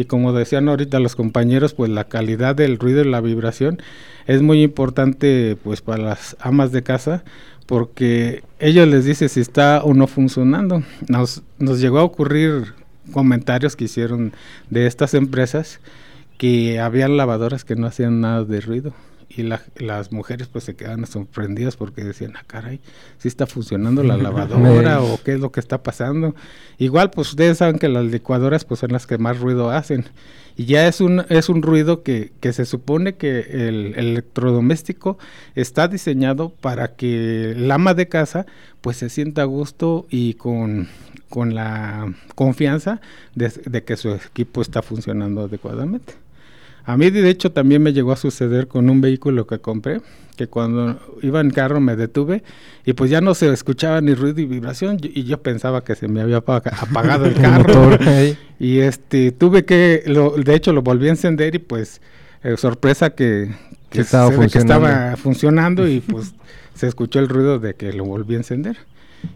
Y 0.00 0.06
como 0.06 0.32
decían 0.32 0.66
ahorita 0.66 0.98
los 0.98 1.14
compañeros, 1.14 1.74
pues 1.74 1.90
la 1.90 2.04
calidad 2.04 2.56
del 2.56 2.78
ruido 2.78 3.02
y 3.02 3.10
la 3.10 3.20
vibración 3.20 3.82
es 4.26 4.40
muy 4.40 4.62
importante 4.62 5.58
pues 5.62 5.82
para 5.82 6.02
las 6.02 6.38
amas 6.40 6.72
de 6.72 6.82
casa 6.82 7.22
porque 7.66 8.42
ellos 8.60 8.88
les 8.88 9.04
dice 9.04 9.28
si 9.28 9.40
está 9.40 9.82
o 9.84 9.92
no 9.92 10.06
funcionando. 10.06 10.82
Nos, 11.06 11.42
nos 11.58 11.82
llegó 11.82 11.98
a 11.98 12.04
ocurrir 12.04 12.72
comentarios 13.12 13.76
que 13.76 13.84
hicieron 13.84 14.32
de 14.70 14.86
estas 14.86 15.12
empresas 15.12 15.80
que 16.38 16.80
habían 16.80 17.18
lavadoras 17.18 17.66
que 17.66 17.76
no 17.76 17.86
hacían 17.86 18.22
nada 18.22 18.46
de 18.46 18.62
ruido 18.62 18.94
y 19.30 19.44
las 19.44 20.10
mujeres 20.12 20.48
pues 20.48 20.64
se 20.64 20.74
quedan 20.74 21.06
sorprendidas 21.06 21.76
porque 21.76 22.02
decían, 22.02 22.32
ah, 22.36 22.42
caray, 22.46 22.80
si 23.18 23.28
está 23.28 23.46
funcionando 23.46 24.02
la 24.02 24.16
lavadora 24.18 25.02
o 25.02 25.20
qué 25.22 25.34
es 25.34 25.40
lo 25.40 25.52
que 25.52 25.60
está 25.60 25.82
pasando. 25.82 26.34
Igual 26.78 27.10
pues 27.10 27.30
ustedes 27.30 27.58
saben 27.58 27.78
que 27.78 27.88
las 27.88 28.04
licuadoras 28.04 28.64
pues 28.64 28.80
son 28.80 28.92
las 28.92 29.06
que 29.06 29.18
más 29.18 29.38
ruido 29.38 29.70
hacen 29.70 30.06
y 30.56 30.64
ya 30.66 30.86
es 30.86 31.00
un, 31.00 31.24
es 31.28 31.48
un 31.48 31.62
ruido 31.62 32.02
que, 32.02 32.32
que 32.40 32.52
se 32.52 32.64
supone 32.64 33.14
que 33.14 33.40
el, 33.68 33.94
electrodoméstico 33.96 35.16
está 35.54 35.88
diseñado 35.88 36.50
para 36.50 36.96
que 36.96 37.52
el 37.52 37.70
ama 37.70 37.94
de 37.94 38.08
casa 38.08 38.46
pues 38.80 38.96
se 38.96 39.08
sienta 39.08 39.42
a 39.42 39.46
gusto 39.46 40.06
y 40.10 40.34
con, 40.34 40.88
con 41.28 41.54
la 41.54 42.12
confianza 42.34 43.00
de 43.34 43.84
que 43.84 43.96
su 43.96 44.10
equipo 44.10 44.60
está 44.60 44.82
funcionando 44.82 45.42
adecuadamente. 45.42 46.14
A 46.84 46.96
mí 46.96 47.10
de 47.10 47.28
hecho 47.28 47.52
también 47.52 47.82
me 47.82 47.92
llegó 47.92 48.12
a 48.12 48.16
suceder 48.16 48.68
con 48.68 48.90
un 48.90 49.00
vehículo 49.00 49.46
que 49.46 49.58
compré, 49.58 50.00
que 50.36 50.46
cuando 50.46 50.98
iba 51.22 51.40
en 51.40 51.50
carro 51.50 51.80
me 51.80 51.96
detuve 51.96 52.42
y 52.84 52.94
pues 52.94 53.10
ya 53.10 53.20
no 53.20 53.34
se 53.34 53.52
escuchaba 53.52 54.00
ni 54.00 54.14
ruido 54.14 54.40
y 54.40 54.46
vibración 54.46 54.98
y 55.02 55.24
yo 55.24 55.42
pensaba 55.42 55.84
que 55.84 55.94
se 55.94 56.08
me 56.08 56.22
había 56.22 56.38
apagado 56.38 57.26
el 57.26 57.34
carro. 57.40 57.98
y 58.58 58.78
este 58.78 59.32
tuve 59.32 59.64
que, 59.64 60.02
lo, 60.06 60.30
de 60.30 60.54
hecho 60.54 60.72
lo 60.72 60.82
volví 60.82 61.08
a 61.08 61.10
encender 61.10 61.54
y 61.54 61.58
pues 61.58 62.00
eh, 62.42 62.56
sorpresa 62.56 63.10
que, 63.10 63.50
estaba, 63.92 64.30
funcionando. 65.16 65.86
y 65.86 66.00
pues 66.08 66.32
se 66.74 66.86
escuchó 66.86 67.18
el 67.18 67.28
ruido 67.28 67.58
de 67.58 67.74
que 67.74 67.92
lo 67.92 68.04
volví 68.04 68.34
a 68.34 68.38
encender. 68.38 68.78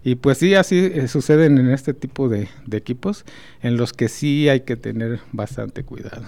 Y 0.02 0.14
pues 0.14 0.38
sí, 0.38 0.54
así 0.54 0.90
eh, 0.94 1.08
suceden 1.08 1.58
en 1.58 1.68
este 1.70 1.92
tipo 1.92 2.30
de 2.30 2.48
equipos 2.72 3.26
en 3.60 3.76
los 3.76 3.92
que 3.92 4.08
sí 4.08 4.48
hay 4.48 4.60
que 4.60 4.76
tener 4.76 5.20
bastante 5.32 5.84
cuidado. 5.84 6.22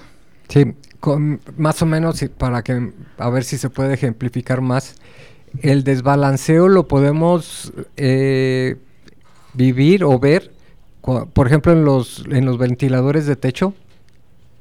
Sí, 0.48 0.74
con, 1.06 1.38
más 1.56 1.80
o 1.82 1.86
menos 1.86 2.24
para 2.36 2.64
que 2.64 2.90
a 3.16 3.30
ver 3.30 3.44
si 3.44 3.58
se 3.58 3.70
puede 3.70 3.94
ejemplificar 3.94 4.60
más. 4.60 4.96
El 5.62 5.84
desbalanceo 5.84 6.66
lo 6.66 6.88
podemos 6.88 7.72
eh, 7.96 8.74
vivir 9.54 10.02
o 10.02 10.18
ver, 10.18 10.50
por 11.32 11.46
ejemplo, 11.46 11.70
en 11.70 11.84
los, 11.84 12.24
en 12.28 12.44
los 12.44 12.58
ventiladores 12.58 13.24
de 13.26 13.36
techo, 13.36 13.72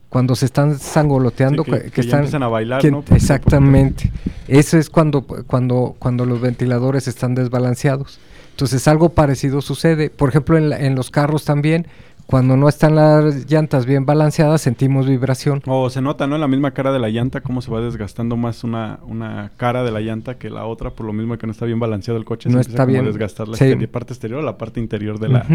cuando 0.09 0.35
se 0.35 0.45
están 0.45 0.77
sangoloteando, 0.77 1.63
que, 1.63 1.91
están 1.95 2.43
a 2.43 2.47
bailar, 2.47 2.83
Exactamente. 3.09 4.11
Eso 4.47 4.77
es 4.77 4.91
cuando, 4.91 5.23
cuando, 5.23 5.95
cuando 5.97 6.27
los 6.27 6.41
ventiladores 6.41 7.07
están 7.07 7.33
desbalanceados. 7.33 8.19
Entonces 8.51 8.87
algo 8.87 9.09
parecido 9.09 9.63
sucede. 9.63 10.11
Por 10.11 10.29
ejemplo, 10.29 10.59
en, 10.59 10.71
en 10.71 10.93
los 10.93 11.09
carros 11.09 11.43
también, 11.43 11.87
cuando 12.27 12.57
no 12.57 12.67
están 12.67 12.95
las 12.95 13.49
llantas 13.49 13.85
bien 13.85 14.05
balanceadas, 14.05 14.61
sentimos 14.61 15.07
vibración. 15.07 15.61
O 15.67 15.89
se 15.89 16.01
nota, 16.01 16.25
¿no? 16.25 16.35
En 16.35 16.41
la 16.41 16.47
misma 16.47 16.71
cara 16.71 16.91
de 16.91 16.99
la 16.99 17.09
llanta, 17.09 17.41
cómo 17.41 17.61
se 17.61 17.69
va 17.69 17.81
desgastando 17.81 18.35
más 18.35 18.63
una, 18.63 18.99
una 19.07 19.51
cara 19.57 19.83
de 19.83 19.91
la 19.91 20.01
llanta 20.01 20.35
que 20.35 20.49
la 20.49 20.65
otra, 20.65 20.89
por 20.89 21.05
lo 21.05 21.13
mismo 21.13 21.37
que 21.37 21.45
no 21.45 21.51
está 21.51 21.65
bien 21.65 21.79
balanceado 21.79 22.17
el 22.17 22.25
coche. 22.25 22.49
No 22.49 22.59
está 22.59 22.85
bien. 22.85 23.01
A 23.01 23.07
desgastar 23.07 23.47
la 23.47 23.57
parte 23.87 24.13
exterior 24.13 24.39
o 24.39 24.43
la 24.43 24.57
parte 24.57 24.79
interior 24.79 25.19
de 25.19 25.29
la, 25.29 25.45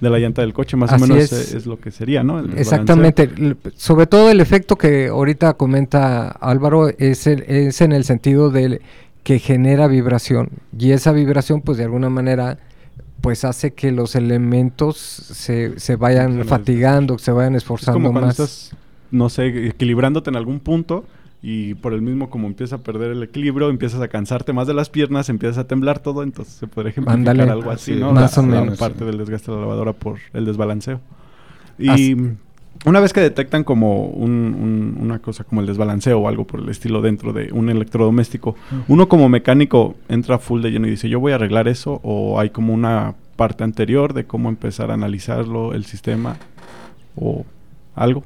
de 0.00 0.10
la 0.10 0.18
llanta 0.18 0.42
del 0.42 0.52
coche. 0.52 0.76
Más 0.76 0.92
o 0.92 0.98
menos 0.98 1.32
es. 1.32 1.66
lo 1.66 1.78
que 1.78 1.90
sería, 1.90 2.24
¿no? 2.24 2.40
Exactamente. 2.40 3.30
Sobre 3.76 4.06
todo 4.06 4.30
el 4.30 4.40
efecto 4.40 4.76
que 4.76 5.08
ahorita 5.08 5.54
comenta 5.54 6.28
Álvaro 6.28 6.88
es, 6.88 7.26
es 7.26 7.80
en 7.80 7.92
el 7.92 8.04
sentido 8.04 8.50
de 8.50 8.80
que 9.22 9.38
genera 9.38 9.86
vibración. 9.86 10.50
Y 10.78 10.90
esa 10.90 11.12
vibración, 11.12 11.60
pues 11.60 11.78
de 11.78 11.84
alguna 11.84 12.10
manera 12.10 12.58
pues 13.26 13.44
hace 13.44 13.74
que 13.74 13.90
los 13.90 14.14
elementos 14.14 14.96
se, 14.96 15.80
se 15.80 15.96
vayan 15.96 16.44
fatigando, 16.44 17.18
se 17.18 17.32
vayan 17.32 17.56
esforzando 17.56 17.98
es 17.98 18.04
como 18.06 18.20
más. 18.20 18.38
Estás, 18.38 18.76
no 19.10 19.28
sé, 19.28 19.66
equilibrándote 19.66 20.30
en 20.30 20.36
algún 20.36 20.60
punto 20.60 21.04
y 21.42 21.74
por 21.74 21.92
el 21.92 22.02
mismo 22.02 22.30
como 22.30 22.46
empieza 22.46 22.76
a 22.76 22.78
perder 22.78 23.10
el 23.10 23.24
equilibrio, 23.24 23.68
empiezas 23.68 24.00
a 24.00 24.06
cansarte 24.06 24.52
más 24.52 24.68
de 24.68 24.74
las 24.74 24.90
piernas, 24.90 25.28
empiezas 25.28 25.58
a 25.58 25.66
temblar 25.66 25.98
todo, 25.98 26.22
entonces 26.22 26.54
se 26.54 26.68
puede 26.68 26.90
ejemplificar 26.90 27.50
algo 27.50 27.68
así, 27.72 27.96
¿no? 27.96 28.12
Más 28.12 28.38
o 28.38 28.44
menos. 28.44 28.78
parte 28.78 29.04
del 29.04 29.18
desgaste 29.18 29.50
de 29.50 29.56
la 29.56 29.62
lavadora 29.62 29.92
por 29.92 30.18
el 30.32 30.44
desbalanceo. 30.44 31.00
Y 31.80 32.14
una 32.84 33.00
vez 33.00 33.12
que 33.12 33.20
detectan 33.20 33.64
como 33.64 34.06
una 34.06 35.18
cosa 35.20 35.44
como 35.44 35.60
el 35.60 35.66
desbalanceo 35.66 36.20
o 36.20 36.28
algo 36.28 36.46
por 36.46 36.60
el 36.60 36.68
estilo 36.68 37.00
dentro 37.00 37.32
de 37.32 37.52
un 37.52 37.68
electrodoméstico, 37.70 38.56
uno 38.88 39.08
como 39.08 39.28
mecánico 39.28 39.96
entra 40.08 40.38
full 40.38 40.62
de 40.62 40.70
lleno 40.70 40.86
y 40.86 40.90
dice, 40.90 41.08
yo 41.08 41.20
voy 41.20 41.32
a 41.32 41.36
arreglar 41.36 41.68
eso, 41.68 42.00
o 42.02 42.38
hay 42.38 42.50
como 42.50 42.74
una 42.74 43.14
parte 43.36 43.64
anterior 43.64 44.14
de 44.14 44.24
cómo 44.24 44.48
empezar 44.48 44.90
a 44.90 44.94
analizarlo, 44.94 45.74
el 45.74 45.84
sistema, 45.84 46.36
o 47.16 47.44
algo. 47.94 48.24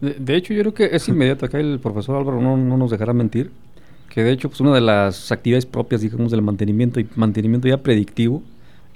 De, 0.00 0.36
hecho, 0.36 0.54
yo 0.54 0.60
creo 0.60 0.74
que 0.74 0.96
es 0.96 1.08
inmediato. 1.08 1.46
Acá 1.46 1.58
el 1.58 1.80
profesor 1.80 2.16
Álvaro 2.16 2.40
no, 2.40 2.56
nos 2.56 2.90
dejará 2.90 3.12
mentir. 3.12 3.50
Que 4.08 4.22
de 4.22 4.30
hecho, 4.30 4.48
pues 4.48 4.60
una 4.60 4.74
de 4.74 4.80
las 4.80 5.32
actividades 5.32 5.66
propias, 5.66 6.02
digamos, 6.02 6.30
del 6.30 6.42
mantenimiento 6.42 7.00
y 7.00 7.08
mantenimiento 7.16 7.66
ya 7.66 7.78
predictivo 7.78 8.42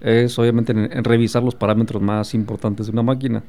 es 0.01 0.39
obviamente 0.39 0.73
en 0.73 1.05
revisar 1.05 1.43
los 1.43 1.55
parámetros 1.55 2.03
más 2.03 2.35
importantes 2.35 2.87
de 2.87 2.93
una 2.93 3.03
máquina 3.03 3.43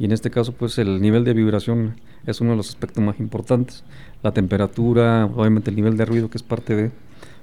y 0.00 0.06
en 0.06 0.12
este 0.12 0.30
caso 0.30 0.52
pues 0.52 0.78
el 0.78 1.00
nivel 1.02 1.24
de 1.24 1.34
vibración 1.34 2.00
es 2.26 2.40
uno 2.40 2.52
de 2.52 2.56
los 2.56 2.70
aspectos 2.70 3.04
más 3.04 3.20
importantes, 3.20 3.84
la 4.22 4.32
temperatura, 4.32 5.26
obviamente 5.26 5.68
el 5.68 5.76
nivel 5.76 5.98
de 5.98 6.06
ruido 6.06 6.30
que 6.30 6.38
es 6.38 6.42
parte 6.42 6.74
de, 6.74 6.90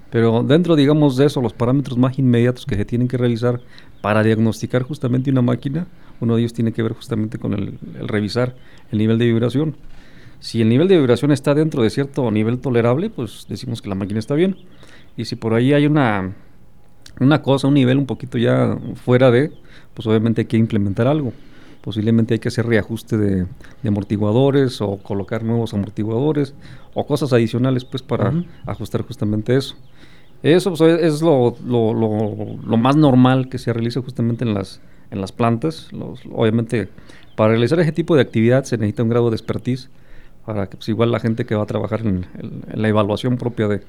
pero 0.10 0.42
dentro 0.42 0.76
digamos 0.76 1.18
de 1.18 1.28
eso, 1.28 1.40
los 1.40 1.54
parámetros 1.54 2.00
más 2.00 2.18
inmediatos 2.18 2.66
que 2.66 2.76
se 2.76 2.84
tienen 2.84 3.08
que 3.08 3.18
revisar 3.18 3.62
para 4.02 4.24
diagnosticar 4.24 4.82
justamente 4.82 5.30
una 5.30 5.44
máquina, 5.44 5.86
uno 6.20 6.36
de 6.36 6.42
ellos 6.42 6.54
tiene 6.54 6.72
que 6.72 6.82
ver 6.82 6.94
justamente 6.94 7.38
con 7.38 7.54
el, 7.54 7.78
revisar 8.08 8.56
el 8.92 8.98
nivel 8.98 9.20
de 9.20 9.26
vibración. 9.26 9.76
Si 10.40 10.60
el 10.60 10.70
nivel 10.70 10.88
de 10.88 10.98
vibración 10.98 11.32
está 11.32 11.54
dentro 11.54 11.84
de 11.84 11.92
cierto 11.92 12.30
nivel 12.32 12.58
tolerable, 12.58 13.12
pues 13.12 13.46
decimos 13.48 13.84
que 13.84 13.90
la 13.90 13.96
máquina 13.96 14.20
está 14.20 14.34
bien. 14.34 14.58
Y 15.16 15.26
si 15.26 15.36
por 15.36 15.54
ahí 15.54 15.74
hay 15.74 15.86
una, 15.86 16.34
una 17.20 17.42
cosa, 17.44 17.68
un 17.68 17.76
nivel 17.76 17.98
un 17.98 18.08
poquito 18.08 18.40
ya 18.40 18.78
fuera 18.96 19.30
de, 19.30 19.52
pues 19.94 20.08
obviamente 20.08 20.42
hay 20.42 20.46
que 20.48 20.58
implementar 20.58 21.08
algo 21.08 21.34
posiblemente 21.82 22.34
hay 22.34 22.40
que 22.40 22.50
hacer 22.50 22.66
reajuste 22.66 23.18
de, 23.18 23.46
amortiguadores 23.86 24.82
o 24.82 24.98
colocar 24.98 25.44
nuevos 25.44 25.74
amortiguadores 25.74 26.54
o 26.94 27.06
cosas 27.06 27.34
adicionales 27.34 27.86
pues 27.86 28.04
para 28.04 28.34
ajustar 28.66 29.04
justamente 29.04 29.56
eso. 29.56 29.76
Eso 30.44 30.74
pues, 30.74 30.82
es 31.02 31.22
lo, 31.22 31.56
más 32.78 32.96
normal 32.96 33.50
que 33.50 33.58
se 33.58 33.74
realiza 33.74 34.02
justamente 34.02 34.46
en 34.46 34.54
las, 34.54 34.82
en 35.12 35.22
las 35.22 35.32
plantas. 35.32 35.90
obviamente 36.32 36.90
para 37.36 37.52
realizar 37.52 37.80
ese 37.80 37.92
tipo 37.92 38.16
de 38.16 38.22
actividad 38.24 38.64
se 38.64 38.78
necesita 38.78 39.04
un 39.04 39.10
grado 39.10 39.30
de 39.30 39.36
expertise 39.36 39.90
para 40.44 40.68
que 40.68 40.78
pues, 40.78 40.90
igual 40.90 41.12
la 41.12 41.20
gente 41.20 41.46
que 41.46 41.56
va 41.56 41.64
a 41.64 41.68
trabajar 41.68 42.02
en, 42.02 42.26
la 42.74 42.88
evaluación 42.88 43.38
propia 43.38 43.68
de, 43.68 43.82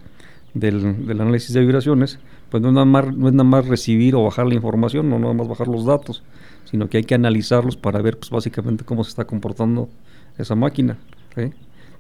del, 0.55 1.07
del, 1.07 1.21
análisis 1.21 1.55
de 1.55 1.61
vibraciones, 1.61 2.19
pues 2.51 2.63
no 2.63 2.69
es, 2.69 2.75
nada 2.75 2.85
más, 2.85 3.17
no 3.17 3.29
es 3.29 3.33
nada 3.33 3.49
más 3.49 3.67
recibir 3.67 4.17
o 4.17 4.25
bajar 4.25 4.47
la 4.47 4.55
información, 4.55 5.09
no 5.09 5.19
nada 5.19 5.33
más 5.33 5.49
bajar 5.49 5.69
los 5.69 5.87
datos, 5.87 6.25
sino 6.71 6.89
que 6.89 6.99
hay 6.99 7.05
que 7.05 7.15
analizarlos 7.15 7.77
para 7.77 8.03
ver 8.03 8.19
pues, 8.19 8.31
básicamente 8.31 8.85
cómo 8.85 9.05
se 9.05 9.11
está 9.11 9.25
comportando 9.25 9.89
esa 10.37 10.55
máquina. 10.55 10.99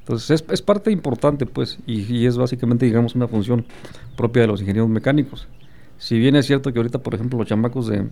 Entonces 0.00 0.44
es, 0.50 0.62
parte 0.62 0.90
importante 0.90 1.46
pues 1.46 1.78
y, 1.86 2.26
es 2.26 2.36
básicamente 2.36 2.86
digamos 2.86 3.14
una 3.14 3.28
función 3.28 3.64
propia 4.16 4.42
de 4.42 4.48
los 4.48 4.60
ingenieros 4.60 4.90
mecánicos. 4.90 5.48
Si 5.98 6.18
bien 6.18 6.36
es 6.36 6.46
cierto 6.46 6.72
que 6.72 6.78
ahorita 6.78 6.98
por 6.98 7.14
ejemplo 7.14 7.38
los 7.38 7.48
chamacos 7.48 7.86
de 7.86 8.08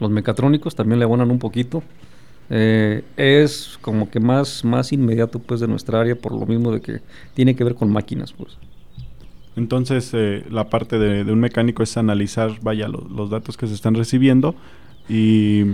los 0.00 0.10
mecatrónicos 0.10 0.74
también 0.74 0.98
le 0.98 1.04
abonan 1.04 1.30
un 1.30 1.38
poquito, 1.38 1.82
eh, 2.50 3.02
es 3.16 3.78
como 3.80 4.10
que 4.10 4.20
más, 4.20 4.64
más 4.64 4.92
inmediato 4.92 5.38
pues 5.38 5.60
de 5.60 5.66
nuestra 5.66 6.00
área 6.00 6.14
por 6.14 6.32
lo 6.32 6.46
mismo 6.46 6.72
de 6.72 6.80
que 6.80 7.00
tiene 7.34 7.56
que 7.56 7.64
ver 7.64 7.74
con 7.74 7.90
máquinas 7.90 8.32
pues. 8.32 8.58
Entonces 9.56 10.10
eh, 10.14 10.44
la 10.50 10.68
parte 10.68 10.98
de, 10.98 11.30
un 11.32 11.40
mecánico 11.40 11.82
es 11.82 11.96
analizar 11.96 12.60
vaya 12.60 12.86
los 12.88 13.30
datos 13.30 13.56
que 13.56 13.66
se 13.66 13.74
están 13.74 13.94
recibiendo 13.94 14.54
y, 15.08 15.64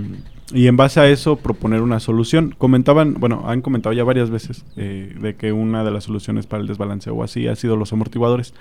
en 0.53 0.77
base 0.77 1.01
a 1.01 1.09
eso 1.09 1.37
proponer 1.37 1.83
una 1.83 2.01
solución. 2.01 2.55
Comentaban, 2.57 3.15
bueno, 3.15 3.45
han 3.47 3.63
comentado 3.63 3.93
ya 3.93 4.05
varias 4.05 4.31
veces 4.31 4.65
eh, 4.77 5.15
de 5.21 5.37
que 5.37 5.53
una 5.53 5.85
de 5.85 5.91
las 5.91 6.05
soluciones 6.05 6.47
para 6.47 6.61
el 6.63 6.67
desbalanceo 6.67 7.15
o 7.15 7.23
así 7.23 7.47
ha 7.47 7.57
sido 7.57 7.77
los 7.77 7.93
amortiguadores. 7.93 8.55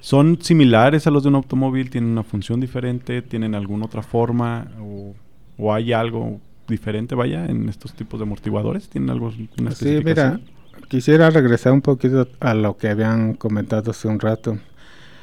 ¿Son 0.00 0.38
similares 0.40 1.06
a 1.06 1.10
los 1.10 1.22
de 1.22 1.30
un 1.30 1.36
automóvil? 1.36 1.90
¿Tienen 1.90 2.10
una 2.10 2.22
función 2.22 2.60
diferente? 2.60 3.22
¿Tienen 3.22 3.54
alguna 3.54 3.86
otra 3.86 4.02
forma? 4.02 4.68
¿O, 4.80 5.14
o 5.58 5.74
hay 5.74 5.92
algo 5.92 6.40
diferente, 6.68 7.14
vaya, 7.14 7.46
en 7.46 7.68
estos 7.68 7.94
tipos 7.94 8.20
de 8.20 8.24
amortiguadores? 8.24 8.88
¿Tienen 8.88 9.10
algo, 9.10 9.32
una 9.58 9.70
Sí, 9.72 10.00
mira, 10.04 10.40
quisiera 10.88 11.30
regresar 11.30 11.72
un 11.72 11.82
poquito 11.82 12.28
a 12.40 12.54
lo 12.54 12.76
que 12.76 12.88
habían 12.88 13.34
comentado 13.34 13.90
hace 13.90 14.08
un 14.08 14.20
rato. 14.20 14.58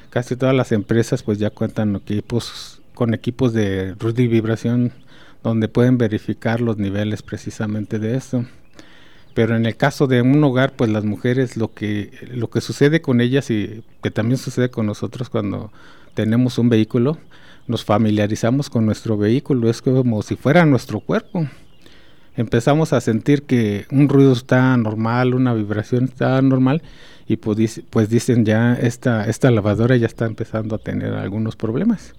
Casi 0.10 0.36
todas 0.36 0.56
las 0.56 0.72
empresas 0.72 1.24
pues 1.24 1.40
ya 1.40 1.50
cuentan 1.50 1.96
equipos 1.96 2.83
con 2.94 3.14
equipos 3.14 3.54
de 3.54 3.96
ruido 3.96 4.22
y 4.22 4.28
vibración 4.28 4.92
donde 5.44 5.68
pueden 5.68 5.98
verificar 5.98 6.62
los 6.62 6.78
niveles 6.78 7.22
precisamente 7.22 8.00
de 8.00 8.16
eso. 8.16 8.46
Pero 9.34 9.56
en 9.56 9.66
el 9.66 9.76
caso 9.76 10.08
de 10.08 10.22
un 10.22 10.44
hogar, 10.44 10.74
pues 10.74 10.90
las 10.90 11.04
mujeres 11.04 11.58
lo 11.58 11.74
que 11.74 12.12
lo 12.32 12.50
que 12.50 12.62
sucede 12.62 13.02
con 13.02 13.20
ellas 13.20 13.50
y 13.50 13.84
que 14.02 14.12
también 14.12 14.38
sucede 14.38 14.70
con 14.70 14.86
nosotros 14.86 15.30
cuando 15.30 15.72
tenemos 16.14 16.58
un 16.60 16.70
vehículo, 16.70 17.18
nos 17.68 17.84
familiarizamos 17.84 18.70
con 18.70 18.86
nuestro 18.86 19.18
vehículo, 19.18 19.70
es 19.70 19.82
como 19.82 20.22
si 20.22 20.36
fuera 20.36 20.66
nuestro 20.66 21.00
cuerpo. 21.00 21.48
Empezamos 22.36 22.94
a 22.94 23.02
sentir 23.02 23.44
que 23.44 23.86
un 23.92 24.10
ruido 24.10 24.34
está 24.34 24.76
normal, 24.78 25.34
una 25.34 25.54
vibración 25.54 26.06
está 26.06 26.42
normal 26.42 26.82
y 27.28 27.38
pues, 27.38 27.82
pues 27.90 28.10
dicen 28.10 28.46
ya 28.46 28.74
esta, 28.74 29.26
esta 29.26 29.52
lavadora 29.52 29.96
ya 29.96 30.08
está 30.08 30.26
empezando 30.26 30.76
a 30.76 30.80
tener 30.80 31.14
algunos 31.14 31.56
problemas. 31.56 32.14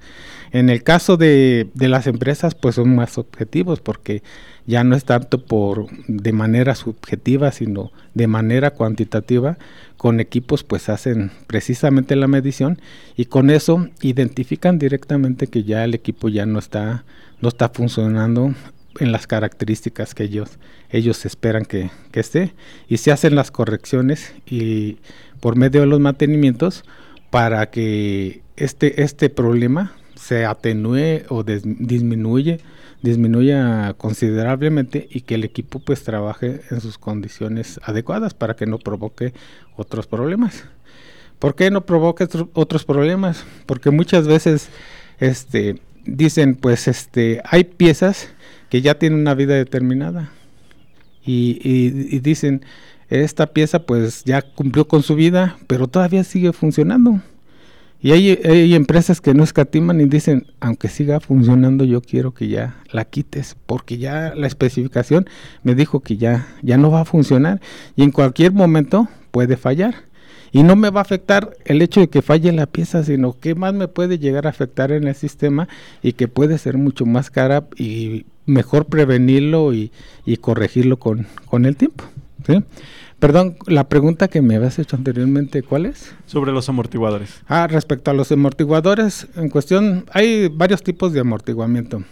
En 0.53 0.71
el 0.71 0.83
caso 0.83 1.17
de, 1.17 1.69
de, 1.75 1.89
las 1.89 2.07
empresas, 2.07 2.55
pues 2.55 2.77
son 2.77 2.95
más 2.95 3.19
objetivos 3.19 3.81
porque 3.81 4.23
ya 4.67 4.85
no 4.85 4.95
es 4.95 5.05
tanto 5.05 5.45
por 5.45 5.89
de 6.07 6.33
manera 6.33 6.75
subjetiva, 6.77 7.51
sino 7.51 7.91
de 8.15 8.29
manera 8.29 8.71
cuantitativa. 8.71 9.59
Con 9.97 10.21
equipos, 10.21 10.65
pues 10.65 10.89
hacen 10.91 11.33
precisamente 11.47 12.15
la 12.15 12.29
medición 12.29 12.79
y 13.17 13.25
con 13.25 13.51
eso 13.51 13.89
identifican 14.01 14.79
directamente 14.79 15.47
que 15.49 15.65
ya 15.65 15.83
el 15.85 15.95
equipo 15.95 16.29
ya 16.29 16.47
no 16.47 16.59
está, 16.59 17.05
no 17.41 17.49
está 17.49 17.71
funcionando 17.71 18.55
en 19.01 19.13
las 19.13 19.27
características 19.27 20.15
que 20.15 20.25
ellos, 20.25 20.59
ellos 20.91 21.25
esperan 21.27 21.65
que, 21.65 21.91
que 22.13 22.21
esté 22.21 22.55
y 22.89 22.99
se 22.99 23.13
hacen 23.13 23.35
las 23.35 23.51
correcciones 23.51 24.35
y 24.47 24.99
por 25.41 25.57
medio 25.57 25.81
de 25.81 25.87
los 25.87 26.01
mantenimientos 26.01 26.85
para 27.31 27.71
que 27.71 28.43
este, 28.57 29.03
este 29.03 29.31
problema 29.31 29.93
se 30.15 30.45
atenúe 30.45 31.23
o 31.29 31.43
disminuye 31.43 32.61
disminuya 33.05 33.93
considerablemente 33.99 35.07
y 35.11 35.21
que 35.21 35.35
el 35.35 35.45
equipo 35.45 35.79
pues 35.79 36.03
trabaje 36.05 36.63
en 36.71 36.81
sus 36.81 36.97
condiciones 36.97 37.79
adecuadas 37.85 38.33
para 38.33 38.57
que 38.57 38.65
no 38.65 38.79
provoque 38.79 39.35
otros 39.77 40.07
problemas. 40.07 40.65
¿Por 41.39 41.55
qué 41.55 41.71
no 41.71 41.85
provoque 41.85 42.27
otros 42.55 42.87
problemas? 42.87 43.45
Porque 43.67 43.91
muchas 43.91 44.27
veces 44.27 44.71
este 45.19 45.83
dicen 46.07 46.55
pues 46.55 46.89
este 46.89 47.43
hay 47.45 47.65
piezas 47.65 48.31
que 48.71 48.83
ya 48.83 48.99
tienen 48.99 49.21
una 49.21 49.35
vida 49.35 49.55
determinada. 49.55 50.31
Y, 51.25 51.59
y 51.65 52.19
dicen 52.21 52.65
esta 53.09 53.47
pieza 53.47 53.87
pues 53.87 54.25
ya 54.25 54.43
cumplió 54.43 54.87
con 54.87 55.03
su 55.03 55.15
vida 55.15 55.57
pero 55.67 55.89
todavía 55.89 56.25
sigue 56.25 56.53
funcionando. 56.53 57.21
Y 58.05 58.13
hay, 58.13 58.75
empresas 58.75 59.23
que 59.23 59.33
no 59.33 59.43
escatiman 59.43 59.99
y 59.99 60.05
dicen, 60.05 60.49
aunque 60.61 60.89
siga 60.89 61.21
funcionando, 61.21 61.85
yo 61.85 62.03
quiero 62.03 62.35
que 62.35 62.49
ya 62.49 62.77
la 62.93 63.07
quites, 63.07 63.57
porque 63.65 63.97
ya 63.97 64.35
la 64.37 64.47
especificación 64.47 65.27
me 65.63 65.75
dijo 65.75 66.01
que 66.01 66.19
ya, 66.19 66.47
ya 66.61 66.77
no 66.77 66.91
va 66.91 67.01
a 67.01 67.05
funcionar. 67.07 67.63
Y 67.97 68.03
en 68.03 68.11
cualquier 68.11 68.53
momento 68.53 69.09
puede 69.31 69.57
fallar. 69.57 69.95
Y 70.55 70.63
no 70.63 70.77
me 70.77 70.91
va 70.91 71.01
a 71.01 71.03
afectar 71.03 71.57
el 71.65 71.83
hecho 71.83 71.99
de 71.99 72.09
que 72.09 72.23
falle 72.23 72.53
la 72.53 72.67
pieza, 72.67 73.03
sino 73.03 73.37
que 73.37 73.57
más 73.57 73.75
me 73.75 73.89
puede 73.89 74.21
llegar 74.21 74.47
a 74.47 74.51
afectar 74.51 74.93
en 74.93 75.09
el 75.09 75.17
sistema 75.17 75.67
y 76.01 76.13
que 76.13 76.29
puede 76.29 76.59
ser 76.59 76.79
mucho 76.79 77.07
más 77.07 77.29
cara 77.29 77.65
y 77.77 78.25
mejor 78.47 78.87
prevenirlo 78.87 79.75
y, 79.75 79.91
y 80.25 80.37
corregirlo 80.37 80.97
con, 80.97 81.27
con 81.47 81.67
el 81.67 81.75
tiempo. 81.77 82.05
¿sí? 82.47 82.63
Perdón, 83.19 83.57
la 83.67 83.89
pregunta 83.89 84.29
que 84.29 84.43
me 84.43 84.55
habías 84.55 84.79
hecho 84.79 84.95
anteriormente, 84.95 85.65
¿cuál 85.65 85.87
es? 85.87 86.15
Sobre 86.27 86.53
los 86.53 86.69
amortiguadores. 86.69 87.43
Ah, 87.49 87.67
respecto 87.67 88.13
a 88.13 88.15
los 88.15 88.31
amortiguadores, 88.31 89.27
en 89.35 89.49
cuestión, 89.49 90.05
hay 90.13 90.47
varios 90.47 90.85
tipos 90.85 91.13
de 91.13 91.19
amortiguamiento. 91.19 92.05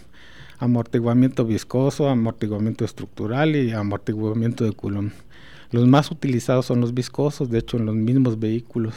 Amortiguamiento 0.59 1.45
viscoso, 1.45 2.09
amortiguamiento 2.09 2.83
estructural 2.83 3.55
y 3.55 3.71
amortiguamiento 3.71 4.65
de 4.65 4.73
Coulomb. 4.73 5.13
Los 5.73 5.87
más 5.87 6.09
utilizados 6.11 6.67
son 6.67 6.79
los 6.79 6.93
viscosos, 6.93 7.49
de 7.49 7.59
hecho 7.59 7.77
en 7.77 7.85
los 7.85 7.95
mismos 7.95 8.39
vehículos. 8.39 8.93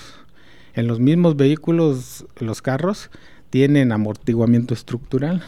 En 0.74 0.86
los 0.86 1.00
mismos 1.00 1.34
vehículos, 1.34 2.26
los 2.38 2.62
carros 2.62 3.10
tienen 3.50 3.90
amortiguamiento 3.90 4.74
estructural. 4.74 5.42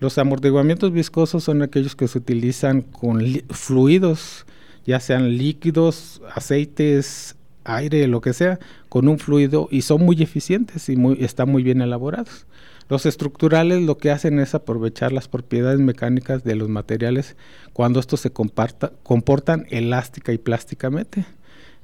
Los 0.00 0.18
amortiguamientos 0.18 0.90
viscosos 0.90 1.44
son 1.44 1.62
aquellos 1.62 1.94
que 1.94 2.08
se 2.08 2.18
utilizan 2.18 2.82
con 2.82 3.20
fluidos 3.50 4.46
ya 4.86 5.00
sean 5.00 5.36
líquidos, 5.36 6.20
aceites, 6.34 7.36
aire, 7.64 8.06
lo 8.06 8.20
que 8.20 8.32
sea, 8.32 8.58
con 8.88 9.08
un 9.08 9.18
fluido 9.18 9.68
y 9.70 9.82
son 9.82 10.02
muy 10.02 10.22
eficientes 10.22 10.88
y 10.88 10.96
están 11.20 11.48
muy 11.48 11.62
bien 11.62 11.80
elaborados. 11.80 12.46
Los 12.88 13.06
estructurales 13.06 13.82
lo 13.82 13.96
que 13.96 14.10
hacen 14.10 14.38
es 14.38 14.54
aprovechar 14.54 15.12
las 15.12 15.28
propiedades 15.28 15.80
mecánicas 15.80 16.44
de 16.44 16.54
los 16.54 16.68
materiales 16.68 17.36
cuando 17.72 18.00
estos 18.00 18.20
se 18.20 18.30
comportan 18.30 19.66
elástica 19.70 20.32
y 20.32 20.38
plásticamente. 20.38 21.24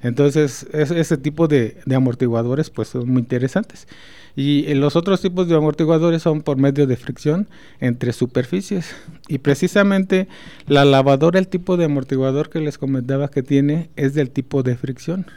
Entonces, 0.03 0.65
ese 0.73 1.17
tipo 1.17 1.47
de, 1.47 1.77
de, 1.85 1.95
amortiguadores 1.95 2.71
pues 2.71 2.87
son 2.89 3.07
muy 3.07 3.21
interesantes. 3.21 3.87
Y 4.35 4.73
los 4.73 4.95
otros 4.95 5.21
tipos 5.21 5.47
de 5.47 5.55
amortiguadores 5.55 6.23
son 6.23 6.41
por 6.41 6.57
medio 6.57 6.87
de 6.87 6.97
fricción 6.97 7.47
entre 7.79 8.13
superficies. 8.13 8.95
Y 9.27 9.39
precisamente 9.39 10.27
la 10.67 10.85
lavadora, 10.85 11.37
el 11.37 11.47
tipo 11.47 11.77
de 11.77 11.85
amortiguador 11.85 12.49
que 12.49 12.61
les 12.61 12.77
comentaba 12.77 13.29
que 13.29 13.43
tiene, 13.43 13.89
es 13.95 14.13
del 14.13 14.31
tipo 14.31 14.63
de 14.63 14.75
fricción. 14.75 15.27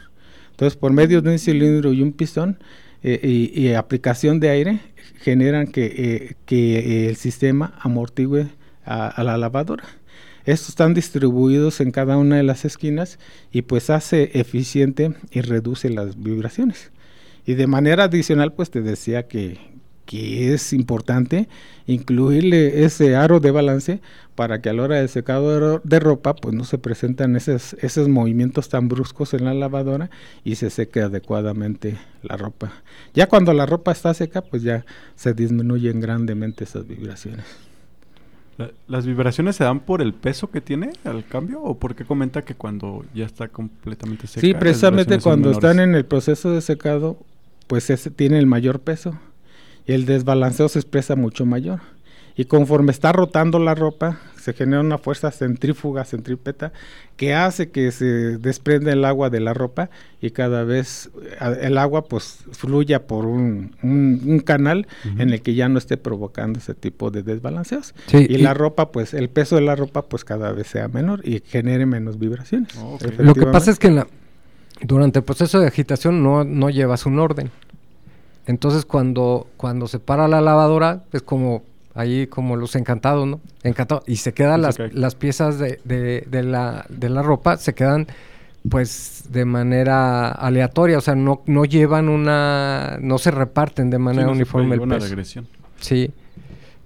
Entonces, 0.51 0.77
por 0.77 0.93
medio 0.93 1.21
de 1.21 1.31
un 1.31 1.39
cilindro 1.39 1.91
y 1.91 2.01
un 2.01 2.13
pistón 2.13 2.57
eh, 3.07 3.51
y, 3.53 3.73
aplicación 3.73 4.39
de 4.39 4.49
aire, 4.49 4.79
generan 5.19 5.67
que, 5.67 5.85
eh, 5.85 6.35
que 6.45 7.07
el 7.07 7.15
sistema 7.17 7.75
amortigue 7.79 8.47
a 8.83 9.23
la 9.23 9.37
lavadora. 9.37 9.83
Estos 10.45 10.69
están 10.69 10.93
distribuidos 10.93 11.81
en 11.81 11.91
cada 11.91 12.17
una 12.17 12.37
de 12.37 12.43
las 12.43 12.65
esquinas 12.65 13.17
y 13.51 13.63
pues 13.63 13.89
hace 13.89 14.31
eficiente 14.35 15.13
y 15.31 15.41
reduce 15.41 15.89
las 15.89 16.21
vibraciones. 16.21 16.91
Y 17.45 17.55
de 17.55 17.65
manera 17.65 18.05
adicional 18.05 18.53
pues 18.53 18.69
te 18.69 18.81
decía 18.81 19.27
que, 19.27 19.57
que 20.05 20.53
es 20.53 20.71
importante 20.71 21.47
incluirle 21.87 22.85
ese 22.85 23.15
aro 23.15 23.39
de 23.39 23.51
balance 23.51 24.01
para 24.35 24.61
que 24.61 24.69
a 24.69 24.73
la 24.73 24.83
hora 24.83 24.97
del 24.97 25.09
secado 25.09 25.79
de 25.83 25.99
ropa 25.99 26.35
pues 26.35 26.53
no 26.53 26.65
se 26.65 26.77
presentan 26.77 27.35
esos, 27.35 27.73
esos 27.79 28.09
movimientos 28.09 28.69
tan 28.69 28.89
bruscos 28.89 29.33
en 29.33 29.45
la 29.45 29.53
lavadora 29.53 30.09
y 30.43 30.55
se 30.55 30.69
seque 30.69 31.01
adecuadamente 31.01 31.97
la 32.21 32.37
ropa. 32.37 32.71
Ya 33.13 33.27
cuando 33.27 33.53
la 33.53 33.65
ropa 33.65 33.91
está 33.91 34.13
seca 34.13 34.41
pues 34.41 34.61
ya 34.61 34.85
se 35.15 35.33
disminuyen 35.33 36.01
grandemente 36.01 36.65
esas 36.65 36.85
vibraciones. 36.85 37.45
¿Las 38.87 39.05
vibraciones 39.05 39.57
se 39.57 39.65
dan 39.65 39.81
por 39.81 40.01
el 40.01 40.13
peso 40.13 40.49
que 40.49 40.61
tiene 40.61 40.93
al 41.03 41.25
cambio 41.25 41.61
o 41.61 41.77
por 41.77 41.93
qué 41.93 42.05
comenta 42.05 42.43
que 42.43 42.55
cuando 42.55 43.03
ya 43.13 43.25
está 43.25 43.49
completamente 43.49 44.27
seca? 44.27 44.39
Sí, 44.39 44.53
precisamente 44.53 45.19
cuando 45.19 45.51
están 45.51 45.79
en 45.79 45.93
el 45.93 46.05
proceso 46.05 46.51
de 46.51 46.61
secado, 46.61 47.17
pues 47.67 47.89
ese 47.89 48.11
tiene 48.11 48.39
el 48.39 48.47
mayor 48.47 48.79
peso 48.79 49.17
y 49.85 49.91
el 49.91 50.05
desbalanceo 50.05 50.69
se 50.69 50.79
expresa 50.79 51.17
mucho 51.17 51.45
mayor. 51.45 51.81
Y 52.37 52.45
conforme 52.45 52.91
está 52.91 53.13
rotando 53.13 53.59
la 53.59 53.75
ropa, 53.75 54.19
se 54.45 54.53
genera 54.53 54.81
una 54.81 54.97
fuerza 54.97 55.31
centrífuga, 55.31 56.03
centrípeta, 56.03 56.73
que 57.15 57.33
hace 57.33 57.71
que 57.71 57.91
se 57.91 58.37
desprenda 58.37 58.91
el 58.91 59.05
agua 59.05 59.29
de 59.29 59.39
la 59.39 59.53
ropa 59.53 59.89
y 60.21 60.31
cada 60.31 60.63
vez 60.63 61.09
el 61.61 61.77
agua 61.77 62.03
pues 62.03 62.39
fluya 62.51 63.07
por 63.07 63.25
un, 63.25 64.41
canal 64.45 64.85
en 65.17 65.31
el 65.31 65.41
que 65.41 65.55
ya 65.55 65.69
no 65.69 65.79
esté 65.79 65.97
provocando 65.97 66.59
ese 66.59 66.75
tipo 66.75 67.09
de 67.09 67.23
desbalanceos. 67.23 67.95
y, 68.11 68.37
la 68.37 68.53
ropa 68.53 68.91
pues 68.91 69.13
el 69.13 69.29
peso 69.29 69.55
de 69.55 69.61
la 69.61 69.75
ropa 69.75 70.03
pues 70.03 70.23
cada 70.23 70.51
vez 70.51 70.67
sea 70.67 70.89
menor 70.89 71.27
y 71.27 71.41
genere 71.43 71.85
menos 71.85 72.19
vibraciones. 72.19 72.77
Lo 73.17 73.33
que 73.33 73.47
pasa 73.47 73.71
es 73.71 73.79
que 73.79 74.03
durante 74.81 75.19
el 75.19 75.25
proceso 75.25 75.59
de 75.59 75.67
agitación 75.67 76.21
no, 76.21 76.43
no 76.43 76.69
llevas 76.69 77.05
un 77.05 77.17
orden. 77.17 77.49
Entonces 78.45 78.85
cuando, 78.85 79.47
cuando 79.57 79.87
se 79.87 79.97
para 79.99 80.27
la 80.27 80.41
lavadora 80.41 81.03
es 81.13 81.23
como 81.23 81.63
ahí 81.95 82.27
como 82.27 82.57
los 82.57 82.75
encantados, 82.75 83.25
¿no? 83.25 83.39
Encantado. 83.63 84.03
Y 84.05 84.17
se 84.17 84.33
quedan 84.33 84.61
las, 84.61 84.77
las 84.91 85.15
piezas 85.15 85.57
de, 85.57 85.79
de, 85.83 86.43
la, 86.43 86.85
de 86.89 87.09
la 87.09 87.23
ropa, 87.23 87.57
se 87.57 87.73
quedan 87.73 88.07
pues 88.69 89.25
de 89.29 89.45
manera 89.45 90.29
aleatoria, 90.31 90.97
o 90.97 91.01
sea, 91.01 91.15
no, 91.15 91.41
no 91.45 91.65
llevan 91.65 92.09
una, 92.09 92.97
no 92.99 93.17
se 93.17 93.31
reparten 93.31 93.89
de 93.89 93.99
manera 93.99 94.29
uniforme 94.29 94.75
el 94.75 94.81
una 94.81 94.97
regresión. 94.97 95.47
Sí. 95.79 96.11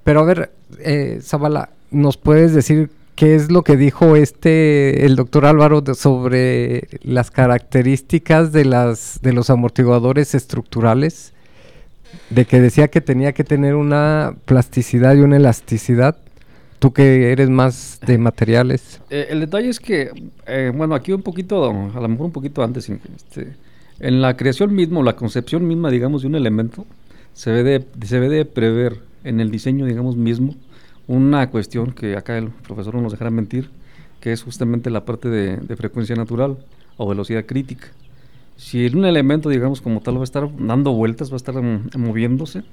Pero 0.04 0.20
a 0.20 0.24
ver, 0.24 0.52
eh, 0.80 1.20
Zabala, 1.22 1.70
¿nos 1.90 2.18
puedes 2.18 2.54
decir 2.54 2.90
qué 3.16 3.36
es 3.36 3.50
lo 3.50 3.64
que 3.64 3.78
dijo 3.78 4.16
este, 4.16 5.06
el 5.06 5.16
doctor 5.16 5.46
Álvaro 5.46 5.82
sobre 5.96 6.88
las 7.02 7.32
características 7.32 8.52
de 8.52 8.66
las, 8.66 9.20
de 9.22 9.34
los 9.34 9.50
amortiguadores 9.50 10.36
estructurales? 10.36 11.34
De 12.30 12.46
que 12.46 12.60
decía 12.60 12.88
que 12.88 13.02
tenía 13.02 13.34
que 13.34 13.44
tener 13.44 13.76
una 13.76 14.36
plasticidad 14.46 15.16
y 15.16 15.20
una 15.20 15.38
elasticidad. 15.38 16.18
Tú 16.80 16.94
que 16.94 17.32
eres 17.32 17.50
más 17.50 18.00
de 18.06 18.18
materiales. 18.18 19.02
Eh, 19.10 19.28
el 19.32 19.42
detalle 19.42 19.68
es 19.68 19.80
que, 19.80 20.12
eh, 20.48 20.72
bueno, 20.74 20.96
aquí 20.96 21.12
un 21.12 21.22
poquito, 21.22 21.66
a 21.66 22.00
lo 22.00 22.08
mejor 22.08 22.28
un 22.28 22.32
poquito 22.32 22.64
antes, 22.64 22.90
este, 22.90 23.54
en 24.00 24.22
la 24.22 24.38
creación 24.38 24.74
misma, 24.74 25.04
la 25.04 25.18
concepción 25.18 25.68
misma, 25.68 25.92
digamos, 25.92 26.22
de 26.22 26.30
un 26.30 26.36
elemento, 26.36 26.86
se 27.34 27.52
debe 27.52 27.80
de, 27.80 28.08
se 28.08 28.20
debe 28.20 28.34
de 28.34 28.46
prever 28.46 29.02
en 29.26 29.42
el 29.42 29.52
diseño, 29.52 29.86
digamos, 29.86 30.16
mismo, 30.16 30.56
una 31.08 31.50
cuestión 31.50 31.92
que 31.92 32.16
acá 32.16 32.38
el 32.38 32.50
profesor 32.50 32.96
no 32.96 33.02
nos 33.02 33.12
dejará 33.12 33.30
mentir, 33.30 33.70
que 34.22 34.32
es 34.32 34.44
justamente 34.44 34.90
la 34.90 35.04
parte 35.04 35.28
de 35.28 35.76
frecuencia 35.76 36.16
natural 36.16 36.58
o 36.96 37.08
velocidad 37.08 37.46
crítica 37.46 37.88
si 38.60 38.88
un 38.88 39.06
elemento, 39.06 39.48
digamos, 39.48 39.80
como 39.80 40.02
tal, 40.02 40.18
va 40.18 40.20
a 40.20 40.26
estar 40.26 40.50
dando 40.58 40.92
vueltas, 40.92 41.32
va 41.32 41.36
a 41.36 41.38
estar 41.38 41.56
moviéndose, 41.98 42.64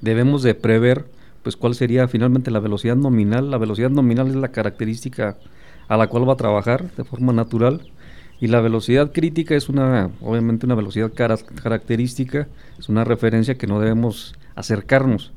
debemos 0.00 0.42
de 0.42 0.56
prever 0.56 1.04
pues 1.44 1.56
cuál 1.56 1.76
sería 1.76 2.08
finalmente 2.08 2.50
la 2.50 2.58
velocidad 2.58 2.96
nominal. 2.96 3.52
La 3.52 3.56
velocidad 3.56 3.90
nominal 3.90 4.26
es 4.26 4.34
la 4.34 4.48
característica 4.48 5.36
a 5.86 5.96
la 5.96 6.08
cual 6.08 6.28
va 6.28 6.32
a 6.32 6.36
trabajar 6.36 6.90
de 6.96 7.04
forma 7.04 7.32
natural 7.32 7.82
y 8.40 8.48
la 8.48 8.60
velocidad 8.60 9.12
crítica 9.12 9.54
es 9.54 9.68
una, 9.68 10.10
obviamente 10.20 10.66
una 10.66 10.74
velocidad 10.74 11.12
característica, 11.12 12.48
es 12.76 12.88
una 12.88 13.04
referencia 13.04 13.54
que 13.54 13.68
no 13.68 13.78
debemos 13.78 14.34
acercarnos, 14.56 15.32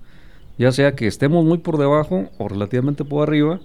ya 0.57 0.71
sea 0.71 0.95
que 0.95 1.05
estemos 1.05 1.45
muy 1.45 1.59
por 1.59 1.77
debajo 1.77 2.29
o 2.39 2.47
relativamente 2.47 3.05
por 3.05 3.27
arriba, 3.27 3.59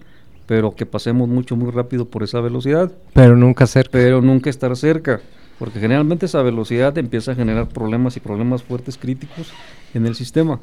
pero 0.46 0.74
que 0.74 0.84
pasemos 0.84 1.30
mucho 1.30 1.56
muy 1.56 1.70
rápido 1.70 2.04
por 2.04 2.24
esa 2.24 2.40
velocidad. 2.40 2.92
Pero 3.14 3.36
nunca 3.36 3.66
cerca. 3.66 3.92
Pero 3.92 4.20
nunca 4.20 4.50
estar 4.50 4.76
cerca, 4.76 5.22
porque 5.58 5.80
generalmente 5.80 6.26
esa 6.26 6.42
velocidad 6.42 6.96
empieza 6.98 7.32
a 7.32 7.34
generar 7.34 7.68
problemas 7.68 8.16
y 8.16 8.20
problemas 8.20 8.62
fuertes 8.62 8.96
críticos 8.96 9.52
en 9.94 10.06
el 10.06 10.14
sistema. 10.14 10.60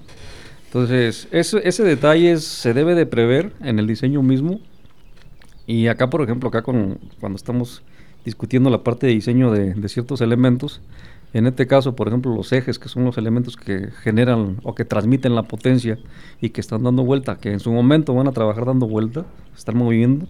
Entonces, 0.66 1.28
ese 1.32 1.84
detalle 1.84 2.38
se 2.38 2.74
debe 2.74 2.96
de 2.96 3.06
prever 3.06 3.54
en 3.62 3.80
el 3.80 3.88
diseño 3.88 4.22
mismo. 4.22 4.60
Y 5.68 5.88
acá, 5.88 6.10
por 6.10 6.22
ejemplo, 6.22 6.50
acá 6.50 6.62
con, 6.62 7.00
cuando 7.20 7.38
estamos 7.38 7.82
discutiendo 8.26 8.70
la 8.70 8.84
parte 8.84 9.08
de 9.08 9.14
diseño 9.14 9.52
de, 9.52 9.74
de, 9.74 9.90
ciertos 9.90 10.22
elementos, 10.22 10.82
en 11.34 11.48
este 11.48 11.68
caso, 11.68 11.96
por 11.96 12.08
ejemplo, 12.08 12.36
los 12.36 12.52
ejes, 12.52 12.80
que 12.80 12.90
son 12.90 13.06
los 13.06 13.18
elementos 13.18 13.56
que 13.56 13.90
generan 14.04 14.58
o 14.64 14.76
que 14.76 14.86
transmiten 14.86 15.36
la 15.36 15.44
potencia 15.44 15.98
y 16.42 16.50
que 16.50 16.62
están 16.62 16.84
dando 16.84 17.04
vuelta, 17.04 17.38
que 17.38 17.52
en 17.52 17.60
su 17.60 17.72
momento 17.72 18.14
van 18.14 18.28
a 18.28 18.32
trabajar 18.32 18.66
dando 18.66 18.88
vuelta, 18.88 19.26
están 19.56 19.78
moviendo, 19.78 20.28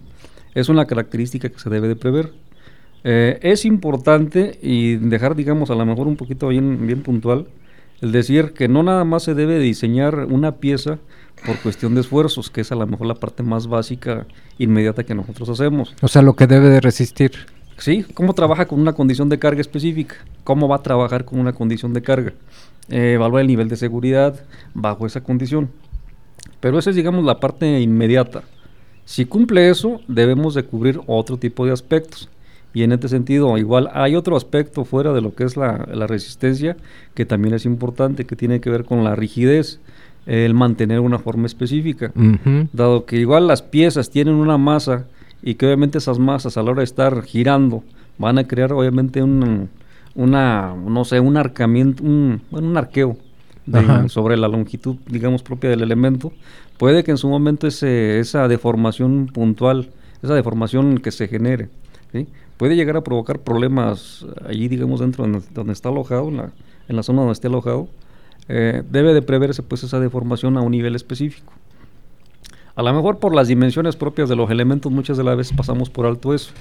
es 0.54 0.68
una 0.68 0.86
característica 0.86 1.48
que 1.48 1.58
se 1.58 1.70
debe 1.70 1.88
de 1.88 1.96
prever. 1.96 2.32
Eh, 3.08 3.38
es 3.42 3.64
importante 3.64 4.58
y 4.60 4.96
dejar, 4.96 5.36
digamos, 5.36 5.70
a 5.70 5.76
lo 5.76 5.86
mejor 5.86 6.08
un 6.08 6.16
poquito 6.16 6.48
bien, 6.48 6.88
bien 6.88 7.04
puntual, 7.04 7.46
el 8.00 8.10
decir 8.10 8.52
que 8.52 8.66
no 8.66 8.82
nada 8.82 9.04
más 9.04 9.22
se 9.22 9.34
debe 9.34 9.60
diseñar 9.60 10.26
una 10.28 10.56
pieza 10.56 10.98
por 11.46 11.56
cuestión 11.58 11.94
de 11.94 12.00
esfuerzos, 12.00 12.50
que 12.50 12.62
es 12.62 12.72
a 12.72 12.74
lo 12.74 12.84
mejor 12.84 13.06
la 13.06 13.14
parte 13.14 13.44
más 13.44 13.68
básica, 13.68 14.26
inmediata 14.58 15.04
que 15.04 15.14
nosotros 15.14 15.48
hacemos. 15.48 15.94
O 16.02 16.08
sea, 16.08 16.20
lo 16.20 16.34
que 16.34 16.48
debe 16.48 16.68
de 16.68 16.80
resistir. 16.80 17.30
Sí, 17.78 18.04
cómo 18.12 18.32
trabaja 18.32 18.66
con 18.66 18.80
una 18.80 18.94
condición 18.94 19.28
de 19.28 19.38
carga 19.38 19.60
específica, 19.60 20.16
cómo 20.42 20.66
va 20.66 20.76
a 20.76 20.82
trabajar 20.82 21.24
con 21.24 21.38
una 21.38 21.52
condición 21.52 21.92
de 21.92 22.02
carga, 22.02 22.32
eh, 22.88 23.12
evaluar 23.14 23.42
el 23.42 23.46
nivel 23.46 23.68
de 23.68 23.76
seguridad 23.76 24.44
bajo 24.74 25.06
esa 25.06 25.20
condición. 25.22 25.70
Pero 26.58 26.76
esa 26.80 26.90
es, 26.90 26.96
digamos, 26.96 27.24
la 27.24 27.38
parte 27.38 27.78
inmediata. 27.78 28.42
Si 29.04 29.26
cumple 29.26 29.70
eso, 29.70 30.00
debemos 30.08 30.54
de 30.54 30.64
cubrir 30.64 31.00
otro 31.06 31.36
tipo 31.36 31.64
de 31.64 31.70
aspectos. 31.70 32.28
Y 32.76 32.82
en 32.82 32.92
este 32.92 33.08
sentido, 33.08 33.56
igual 33.56 33.88
hay 33.94 34.16
otro 34.16 34.36
aspecto 34.36 34.84
fuera 34.84 35.14
de 35.14 35.22
lo 35.22 35.34
que 35.34 35.44
es 35.44 35.56
la, 35.56 35.78
resistencia, 36.06 36.76
que 37.14 37.24
también 37.24 37.54
es 37.54 37.64
importante, 37.64 38.26
que 38.26 38.36
tiene 38.36 38.60
que 38.60 38.68
ver 38.68 38.84
con 38.84 39.02
la 39.02 39.16
rigidez, 39.16 39.80
el 40.26 40.52
mantener 40.52 41.00
una 41.00 41.18
forma 41.18 41.46
específica. 41.46 42.12
Dado 42.74 43.06
que 43.06 43.16
igual 43.16 43.46
las 43.46 43.62
piezas 43.62 44.10
tienen 44.10 44.34
una 44.34 44.58
masa 44.58 45.06
y 45.42 45.54
que 45.54 45.64
obviamente 45.64 45.96
esas 45.96 46.18
masas 46.18 46.58
a 46.58 46.62
la 46.62 46.72
hora 46.72 46.80
de 46.80 46.84
estar 46.84 47.22
girando 47.22 47.82
van 48.18 48.36
a 48.36 48.46
crear 48.46 48.74
obviamente 48.74 49.22
un, 49.22 49.70
una, 50.14 50.74
no 50.74 51.06
sé, 51.06 51.18
un 51.18 51.38
arcamiento, 51.38 52.04
un, 52.04 52.42
un 52.50 52.76
arqueo 52.76 53.16
sobre 54.08 54.36
la 54.36 54.48
longitud, 54.48 54.96
digamos, 55.06 55.42
propia 55.42 55.70
del 55.70 55.80
elemento. 55.80 56.30
Puede 56.76 57.04
que 57.04 57.12
en 57.12 57.16
su 57.16 57.30
momento 57.30 57.66
ese, 57.66 58.20
esa 58.20 58.48
deformación 58.48 59.28
puntual, 59.32 59.88
esa 60.22 60.34
deformación 60.34 60.98
que 60.98 61.10
se 61.10 61.26
genere, 61.26 61.70
¿sí? 62.12 62.26
Puede 62.56 62.76
llegar 62.76 62.96
a 62.96 63.02
provocar 63.02 63.40
problemas 63.40 64.26
allí, 64.46 64.68
digamos, 64.68 65.00
dentro 65.00 65.26
de 65.26 65.42
donde 65.52 65.72
está 65.72 65.88
alojado, 65.88 66.28
en 66.28 66.36
la, 66.38 66.52
en 66.88 66.96
la 66.96 67.02
zona 67.02 67.20
donde 67.20 67.32
esté 67.32 67.48
alojado, 67.48 67.88
eh, 68.48 68.82
debe 68.90 69.12
de 69.12 69.22
preverse 69.22 69.62
pues 69.62 69.82
esa 69.82 70.00
deformación 70.00 70.56
a 70.56 70.62
un 70.62 70.72
nivel 70.72 70.94
específico. 70.94 71.52
A 72.74 72.82
lo 72.82 72.92
mejor 72.92 73.18
por 73.18 73.34
las 73.34 73.48
dimensiones 73.48 73.96
propias 73.96 74.28
de 74.28 74.36
los 74.36 74.50
elementos 74.50 74.92
muchas 74.92 75.16
de 75.16 75.24
las 75.24 75.36
veces 75.36 75.56
pasamos 75.56 75.90
por 75.90 76.06
alto 76.06 76.34
eso. 76.34 76.52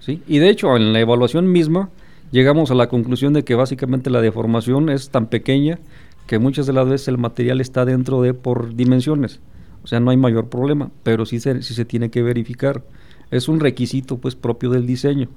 ¿sí? 0.00 0.22
Y 0.26 0.38
de 0.38 0.48
hecho 0.48 0.76
en 0.76 0.92
la 0.92 1.00
evaluación 1.00 1.50
misma 1.50 1.90
llegamos 2.30 2.70
a 2.70 2.74
la 2.74 2.88
conclusión 2.88 3.32
de 3.32 3.44
que 3.44 3.54
básicamente 3.54 4.08
la 4.08 4.20
deformación 4.20 4.88
es 4.88 5.10
tan 5.10 5.26
pequeña 5.26 5.78
que 6.26 6.38
muchas 6.38 6.66
de 6.66 6.72
las 6.72 6.88
veces 6.88 7.08
el 7.08 7.18
material 7.18 7.60
está 7.60 7.84
dentro 7.84 8.22
de 8.22 8.32
por 8.32 8.74
dimensiones. 8.74 9.40
O 9.82 9.88
sea, 9.88 10.00
no 10.00 10.10
hay 10.10 10.16
mayor 10.16 10.48
problema, 10.48 10.90
pero 11.02 11.26
sí 11.26 11.38
se, 11.38 11.62
sí 11.62 11.74
se 11.74 11.84
tiene 11.84 12.10
que 12.10 12.22
verificar 12.22 12.82
es 13.30 13.48
un 13.48 13.60
requisito 13.60 14.18
pues 14.18 14.34
propio 14.34 14.70
del 14.70 14.86
diseño. 14.86 15.28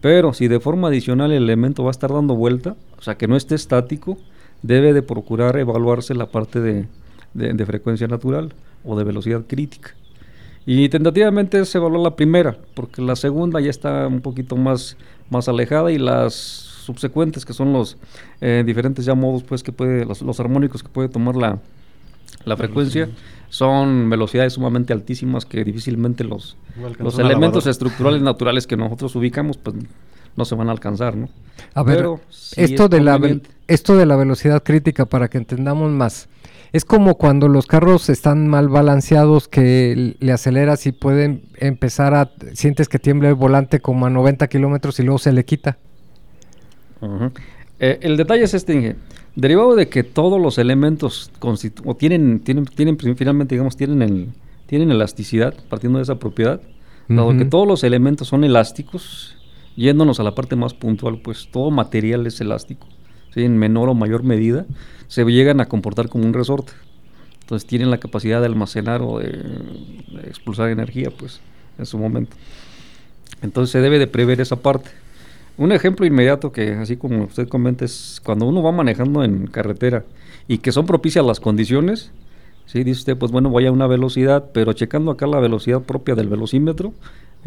Pero 0.00 0.34
si 0.34 0.48
de 0.48 0.60
forma 0.60 0.88
adicional 0.88 1.32
el 1.32 1.44
elemento 1.44 1.82
va 1.82 1.90
a 1.90 1.92
estar 1.92 2.12
dando 2.12 2.34
vuelta, 2.34 2.76
o 2.98 3.02
sea 3.02 3.16
que 3.16 3.26
no 3.26 3.36
esté 3.36 3.54
estático, 3.54 4.18
debe 4.62 4.92
de 4.92 5.02
procurar 5.02 5.56
evaluarse 5.56 6.14
la 6.14 6.26
parte 6.26 6.60
de, 6.60 6.86
de, 7.34 7.66
frecuencia 7.66 8.06
natural 8.06 8.54
o 8.84 8.96
de 8.96 9.04
velocidad 9.04 9.44
crítica. 9.46 9.94
Y 10.66 10.88
tentativamente 10.88 11.62
se 11.64 11.78
evalúa 11.78 12.02
la 12.02 12.16
primera, 12.16 12.56
porque 12.74 13.02
la 13.02 13.16
segunda 13.16 13.60
ya 13.60 13.70
está 13.70 14.06
un 14.06 14.20
poquito 14.20 14.56
más, 14.56 14.96
más 15.30 15.48
alejada 15.48 15.92
y 15.92 15.98
las 15.98 16.34
subsecuentes, 16.34 17.44
que 17.44 17.52
son 17.52 17.72
los 17.72 17.96
eh, 18.40 18.62
diferentes 18.64 19.04
ya 19.04 19.14
modos 19.14 19.42
pues 19.42 19.62
que 19.62 19.72
puede, 19.72 20.04
los, 20.04 20.22
los 20.22 20.40
armónicos 20.40 20.82
que 20.82 20.88
puede 20.88 21.08
tomar 21.08 21.36
la, 21.36 21.58
la 22.44 22.56
frecuencia, 22.56 23.08
son 23.54 24.10
velocidades 24.10 24.54
sumamente 24.54 24.92
altísimas 24.92 25.44
que 25.44 25.62
difícilmente 25.62 26.24
los, 26.24 26.56
los 26.98 27.20
elementos 27.20 27.68
estructurales 27.68 28.20
naturales 28.20 28.66
que 28.66 28.76
nosotros 28.76 29.14
ubicamos 29.14 29.58
pues 29.58 29.76
no 30.34 30.44
se 30.44 30.56
van 30.56 30.68
a 30.70 30.72
alcanzar, 30.72 31.16
¿no? 31.16 31.28
A 31.72 31.84
ver, 31.84 32.04
esto, 32.56 32.88
de 32.88 33.00
la 33.00 33.20
esto 33.68 33.96
de 33.96 34.06
la 34.06 34.16
velocidad 34.16 34.64
crítica, 34.64 35.06
para 35.06 35.28
que 35.28 35.38
entendamos 35.38 35.92
más, 35.92 36.28
es 36.72 36.84
como 36.84 37.14
cuando 37.14 37.46
los 37.46 37.66
carros 37.66 38.10
están 38.10 38.48
mal 38.48 38.68
balanceados, 38.68 39.46
que 39.46 40.16
le 40.18 40.32
aceleras 40.32 40.84
y 40.88 40.90
pueden 40.90 41.44
empezar 41.58 42.12
a, 42.12 42.32
sientes 42.54 42.88
que 42.88 42.98
tiembla 42.98 43.28
el 43.28 43.36
volante 43.36 43.78
como 43.78 44.06
a 44.06 44.10
90 44.10 44.48
kilómetros 44.48 44.98
y 44.98 45.04
luego 45.04 45.18
se 45.18 45.30
le 45.30 45.44
quita. 45.44 45.78
Eh, 47.84 47.98
el 48.00 48.16
detalle 48.16 48.44
es 48.44 48.54
este, 48.54 48.96
Derivado 49.36 49.76
de 49.76 49.90
que 49.90 50.04
todos 50.04 50.40
los 50.40 50.56
elementos 50.56 51.30
o 51.84 51.94
tienen, 51.96 52.40
tienen, 52.40 52.64
tienen 52.64 52.96
finalmente, 52.96 53.56
digamos, 53.56 53.76
tienen, 53.76 54.00
el, 54.00 54.28
tienen 54.64 54.90
elasticidad, 54.90 55.54
partiendo 55.68 55.98
de 55.98 56.04
esa 56.04 56.18
propiedad, 56.18 56.62
dado 57.08 57.36
que 57.36 57.44
todos 57.44 57.68
los 57.68 57.84
elementos 57.84 58.28
son 58.28 58.42
elásticos, 58.42 59.36
yéndonos 59.76 60.18
a 60.18 60.22
la 60.22 60.34
parte 60.34 60.56
más 60.56 60.72
puntual, 60.72 61.20
pues 61.20 61.48
todo 61.52 61.70
material 61.70 62.26
es 62.26 62.40
elástico, 62.40 62.86
en 63.34 63.58
menor 63.58 63.90
o 63.90 63.94
mayor 63.94 64.22
medida, 64.22 64.64
se 65.08 65.22
llegan 65.24 65.60
a 65.60 65.66
comportar 65.66 66.08
como 66.08 66.24
un 66.24 66.32
resorte. 66.32 66.72
Entonces 67.40 67.68
tienen 67.68 67.90
la 67.90 67.98
capacidad 67.98 68.40
de 68.40 68.46
almacenar 68.46 69.02
o 69.02 69.18
de, 69.18 69.26
de 69.26 70.28
expulsar 70.28 70.70
energía, 70.70 71.10
pues, 71.10 71.40
en 71.76 71.84
su 71.84 71.98
momento. 71.98 72.34
Entonces 73.42 73.72
se 73.72 73.80
debe 73.80 73.98
de 73.98 74.06
prever 74.06 74.40
esa 74.40 74.56
parte. 74.56 75.03
Un 75.56 75.72
ejemplo 75.72 76.04
inmediato 76.04 76.50
que, 76.50 76.72
así 76.72 76.96
como 76.96 77.24
usted 77.24 77.48
comenta, 77.48 77.84
es 77.84 78.20
cuando 78.24 78.46
uno 78.46 78.62
va 78.62 78.72
manejando 78.72 79.22
en 79.22 79.46
carretera 79.46 80.04
y 80.48 80.58
que 80.58 80.72
son 80.72 80.86
propicias 80.86 81.24
las 81.24 81.38
condiciones, 81.38 82.10
¿sí? 82.66 82.82
dice 82.82 82.98
usted, 82.98 83.16
pues 83.16 83.30
bueno, 83.30 83.50
voy 83.50 83.66
a 83.66 83.72
una 83.72 83.86
velocidad, 83.86 84.46
pero 84.52 84.72
checando 84.72 85.12
acá 85.12 85.26
la 85.26 85.38
velocidad 85.38 85.82
propia 85.82 86.14
del 86.14 86.28
velocímetro, 86.28 86.92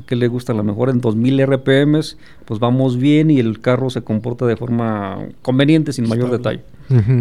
que 0.06 0.16
le 0.16 0.28
gusta 0.28 0.54
a 0.54 0.56
lo 0.56 0.64
mejor 0.64 0.90
en 0.90 1.02
2000 1.02 1.40
RPM, 1.42 2.00
pues 2.46 2.60
vamos 2.60 2.98
bien 2.98 3.32
y 3.32 3.40
el 3.40 3.60
carro 3.60 3.90
se 3.90 4.04
comporta 4.04 4.46
de 4.46 4.56
forma 4.56 5.28
conveniente, 5.42 5.92
sin 5.92 6.08
mayor 6.08 6.30
detalle. 6.30 6.62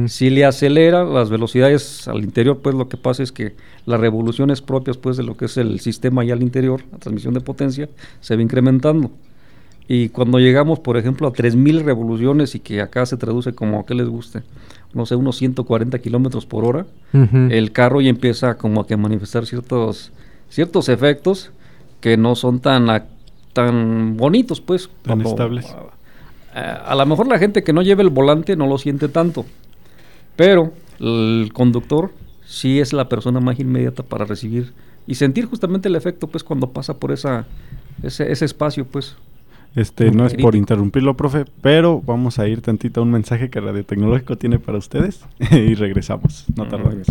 Si 0.06 0.30
le 0.30 0.44
acelera 0.44 1.04
las 1.04 1.30
velocidades 1.30 2.06
al 2.06 2.22
interior, 2.22 2.58
pues 2.62 2.74
lo 2.74 2.88
que 2.88 2.96
pasa 2.96 3.22
es 3.22 3.32
que 3.32 3.54
las 3.84 3.98
revoluciones 3.98 4.60
propias 4.60 4.96
pues 4.98 5.16
de 5.16 5.24
lo 5.24 5.36
que 5.36 5.46
es 5.46 5.56
el 5.56 5.80
sistema 5.80 6.24
y 6.24 6.30
al 6.30 6.42
interior, 6.42 6.82
la 6.92 6.98
transmisión 6.98 7.34
de 7.34 7.40
potencia, 7.40 7.88
se 8.20 8.36
va 8.36 8.42
incrementando. 8.42 9.10
Y 9.88 10.08
cuando 10.08 10.38
llegamos, 10.38 10.80
por 10.80 10.96
ejemplo, 10.96 11.28
a 11.28 11.32
3.000 11.32 11.82
revoluciones 11.82 12.54
y 12.54 12.60
que 12.60 12.80
acá 12.80 13.06
se 13.06 13.16
traduce 13.16 13.52
como 13.52 13.80
a 13.80 13.86
que 13.86 13.94
les 13.94 14.08
guste, 14.08 14.42
no 14.94 15.06
sé, 15.06 15.14
unos 15.14 15.36
140 15.36 15.98
kilómetros 16.00 16.46
por 16.46 16.64
hora, 16.64 16.86
el 17.50 17.72
carro 17.72 18.00
ya 18.00 18.10
empieza 18.10 18.56
como 18.56 18.80
a 18.80 18.86
que 18.86 18.96
manifestar 18.96 19.46
ciertos, 19.46 20.10
ciertos 20.48 20.88
efectos 20.88 21.50
que 22.00 22.16
no 22.16 22.34
son 22.34 22.60
tan, 22.60 22.86
tan 23.52 24.16
bonitos, 24.16 24.60
pues. 24.60 24.90
Tan 25.02 25.20
estables. 25.20 25.66
A, 26.52 26.72
a 26.72 26.94
lo 26.94 27.06
mejor 27.06 27.28
la 27.28 27.38
gente 27.38 27.62
que 27.62 27.72
no 27.72 27.82
lleva 27.82 28.02
el 28.02 28.10
volante 28.10 28.56
no 28.56 28.66
lo 28.66 28.78
siente 28.78 29.08
tanto, 29.08 29.46
pero 30.34 30.72
el 30.98 31.50
conductor 31.52 32.10
sí 32.46 32.80
es 32.80 32.92
la 32.92 33.08
persona 33.08 33.40
más 33.40 33.60
inmediata 33.60 34.02
para 34.02 34.24
recibir 34.24 34.72
y 35.06 35.14
sentir 35.14 35.46
justamente 35.46 35.88
el 35.88 35.96
efecto, 35.96 36.26
pues, 36.26 36.42
cuando 36.42 36.70
pasa 36.70 36.98
por 36.98 37.12
esa, 37.12 37.46
ese, 38.02 38.32
ese 38.32 38.44
espacio, 38.44 38.84
pues. 38.84 39.16
Este, 39.74 40.10
no 40.10 40.26
es 40.26 40.34
por 40.34 40.54
interrumpirlo, 40.54 41.16
profe, 41.16 41.44
pero 41.60 42.00
vamos 42.00 42.38
a 42.38 42.48
ir 42.48 42.62
tantito 42.62 43.00
a 43.00 43.02
un 43.02 43.10
mensaje 43.10 43.50
que 43.50 43.60
Radio 43.60 43.84
Tecnológico 43.84 44.36
tiene 44.36 44.58
para 44.58 44.78
ustedes 44.78 45.24
y 45.50 45.74
regresamos. 45.74 46.46
No 46.56 46.66
tardamos. 46.66 47.06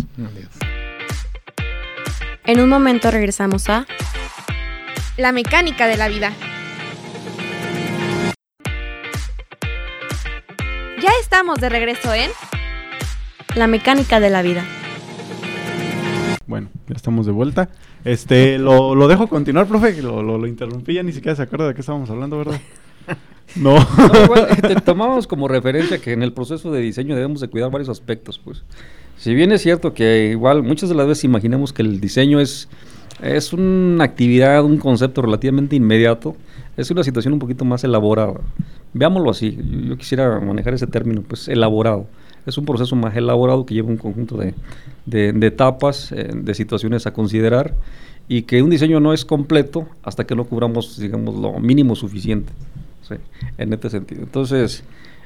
En 2.44 2.60
un 2.60 2.68
momento 2.68 3.10
regresamos 3.10 3.68
a 3.68 3.86
La 5.16 5.32
mecánica 5.32 5.86
de 5.86 5.96
la 5.96 6.08
vida. 6.08 6.32
Ya 11.00 11.10
estamos 11.20 11.60
de 11.60 11.68
regreso 11.68 12.14
en 12.14 12.30
La 13.54 13.66
mecánica 13.66 14.20
de 14.20 14.30
la 14.30 14.42
vida. 14.42 14.64
Bueno, 16.46 16.68
ya 16.88 16.94
estamos 16.94 17.26
de 17.26 17.32
vuelta. 17.32 17.70
Este, 18.04 18.58
lo, 18.58 18.94
lo 18.94 19.08
dejo 19.08 19.26
continuar, 19.26 19.66
profe. 19.66 20.00
Lo, 20.00 20.22
lo, 20.22 20.38
lo 20.38 20.46
interrumpí, 20.46 20.94
ya 20.94 21.02
ni 21.02 21.12
siquiera 21.12 21.34
se 21.34 21.42
acuerda 21.42 21.68
de 21.68 21.74
qué 21.74 21.80
estábamos 21.80 22.08
hablando, 22.10 22.38
¿verdad? 22.38 22.60
No. 23.54 23.78
no 23.78 24.24
igual, 24.24 24.48
te 24.60 24.74
tomamos 24.80 25.28
como 25.28 25.46
referencia 25.46 25.98
que 25.98 26.12
en 26.12 26.24
el 26.24 26.32
proceso 26.32 26.72
de 26.72 26.80
diseño 26.80 27.14
debemos 27.14 27.40
de 27.40 27.48
cuidar 27.48 27.70
varios 27.70 27.88
aspectos, 27.88 28.40
pues. 28.42 28.64
Si 29.16 29.34
bien 29.34 29.52
es 29.52 29.62
cierto 29.62 29.94
que 29.94 30.30
igual 30.32 30.64
muchas 30.64 30.88
de 30.88 30.96
las 30.96 31.06
veces 31.06 31.24
imaginamos 31.24 31.72
que 31.72 31.82
el 31.82 32.00
diseño 32.00 32.40
es, 32.40 32.68
es 33.22 33.52
una 33.52 34.02
actividad, 34.02 34.64
un 34.64 34.78
concepto 34.78 35.22
relativamente 35.22 35.76
inmediato, 35.76 36.36
es 36.76 36.90
una 36.90 37.04
situación 37.04 37.34
un 37.34 37.38
poquito 37.38 37.64
más 37.64 37.84
elaborada. 37.84 38.40
Veámoslo 38.92 39.30
así, 39.30 39.56
yo, 39.56 39.90
yo 39.90 39.96
quisiera 39.96 40.40
manejar 40.40 40.74
ese 40.74 40.88
término, 40.88 41.22
pues 41.22 41.46
elaborado 41.48 42.08
es 42.46 42.56
un 42.56 42.64
proceso 42.64 42.96
más 42.96 43.16
elaborado 43.16 43.66
que 43.66 43.74
lleva 43.74 43.88
un 43.88 43.96
conjunto 43.96 44.36
de, 44.36 44.54
de, 45.04 45.46
etapas, 45.46 46.12
eh, 46.12 46.30
de 46.32 46.54
situaciones 46.54 47.06
a 47.06 47.12
considerar 47.12 47.74
y 48.28 48.42
que 48.42 48.62
un 48.62 48.70
diseño 48.70 49.00
no 49.00 49.12
es 49.12 49.24
completo 49.24 49.86
hasta 50.02 50.24
que 50.24 50.34
no 50.34 50.44
cubramos, 50.44 50.98
digamos, 50.98 51.34
lo 51.36 51.58
mínimo 51.58 51.94
suficiente, 51.94 52.52
en 53.58 53.72
este 53.72 53.90
sentido. 53.90 54.22
Entonces, 54.22 54.82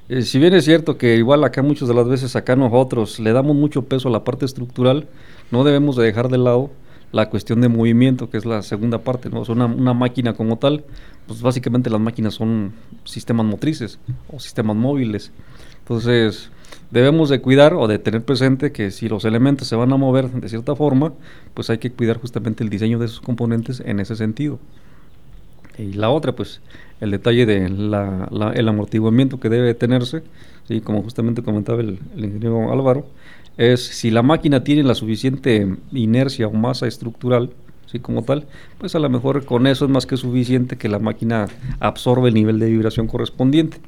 eh, 0.08 0.22
si 0.22 0.38
bien 0.38 0.54
es 0.54 0.64
cierto 0.64 0.98
que 0.98 1.16
igual 1.16 1.44
acá 1.44 1.62
muchas 1.62 1.88
de 1.88 1.94
las 1.94 2.08
veces 2.08 2.36
acá 2.36 2.56
nosotros 2.56 3.20
le 3.20 3.32
damos 3.32 3.54
mucho 3.54 3.82
peso 3.82 4.08
a 4.08 4.10
la 4.10 4.24
parte 4.24 4.44
estructural, 4.44 5.06
no 5.50 5.64
debemos 5.64 5.96
de 5.96 6.04
dejar 6.04 6.28
de 6.28 6.38
lado 6.38 6.70
la 7.12 7.28
cuestión 7.28 7.60
de 7.60 7.68
movimiento, 7.68 8.30
que 8.30 8.36
es 8.36 8.44
la 8.44 8.62
segunda 8.62 8.98
parte, 8.98 9.30
¿no? 9.30 9.40
O 9.40 9.52
una, 9.52 9.66
una, 9.66 9.94
máquina 9.94 10.34
como 10.34 10.58
tal, 10.58 10.84
pues 11.26 11.42
básicamente 11.42 11.90
las 11.90 12.00
máquinas 12.00 12.34
son 12.34 12.72
sistemas 13.04 13.46
motrices 13.46 13.98
o 14.28 14.38
sistemas 14.38 14.76
móviles. 14.76 15.32
Entonces, 15.90 16.50
debemos 16.92 17.30
de 17.30 17.40
cuidar 17.40 17.74
o 17.74 17.88
de 17.88 17.98
tener 17.98 18.22
presente 18.22 18.70
que 18.70 18.92
si 18.92 19.08
los 19.08 19.24
elementos 19.24 19.66
se 19.66 19.74
van 19.74 19.92
a 19.92 19.96
mover 19.96 20.30
de 20.30 20.48
cierta 20.48 20.76
forma, 20.76 21.12
pues 21.52 21.68
hay 21.68 21.78
que 21.78 21.90
cuidar 21.90 22.20
justamente 22.20 22.62
el 22.62 22.70
diseño 22.70 23.00
de 23.00 23.06
esos 23.06 23.20
componentes 23.20 23.82
en 23.84 23.98
ese 23.98 24.14
sentido. 24.14 24.60
Y 25.76 25.94
la 25.94 26.10
otra, 26.10 26.30
pues 26.30 26.60
el 27.00 27.10
detalle 27.10 27.44
del 27.44 27.90
de 27.90 28.68
amortiguamiento 28.68 29.40
que 29.40 29.48
debe 29.48 29.74
tenerse, 29.74 30.22
¿sí? 30.68 30.80
como 30.80 31.02
justamente 31.02 31.42
comentaba 31.42 31.80
el, 31.80 31.98
el, 32.16 32.24
ingeniero 32.24 32.70
Álvaro, 32.70 33.06
es 33.56 33.84
si 33.84 34.12
la 34.12 34.22
máquina 34.22 34.62
tiene 34.62 34.84
la 34.84 34.94
suficiente 34.94 35.74
inercia 35.90 36.46
o 36.46 36.52
masa 36.52 36.86
estructural, 36.86 37.50
¿sí? 37.86 37.98
como 37.98 38.22
tal, 38.22 38.46
pues 38.78 38.94
a 38.94 39.00
lo 39.00 39.10
mejor 39.10 39.44
con 39.44 39.66
eso 39.66 39.86
es 39.86 39.90
más 39.90 40.06
que 40.06 40.16
suficiente 40.16 40.76
que 40.76 40.88
la 40.88 41.00
máquina 41.00 41.48
absorbe 41.80 42.28
el 42.28 42.34
nivel 42.34 42.60
de 42.60 42.70
vibración 42.70 43.08
correspondiente. 43.08 43.78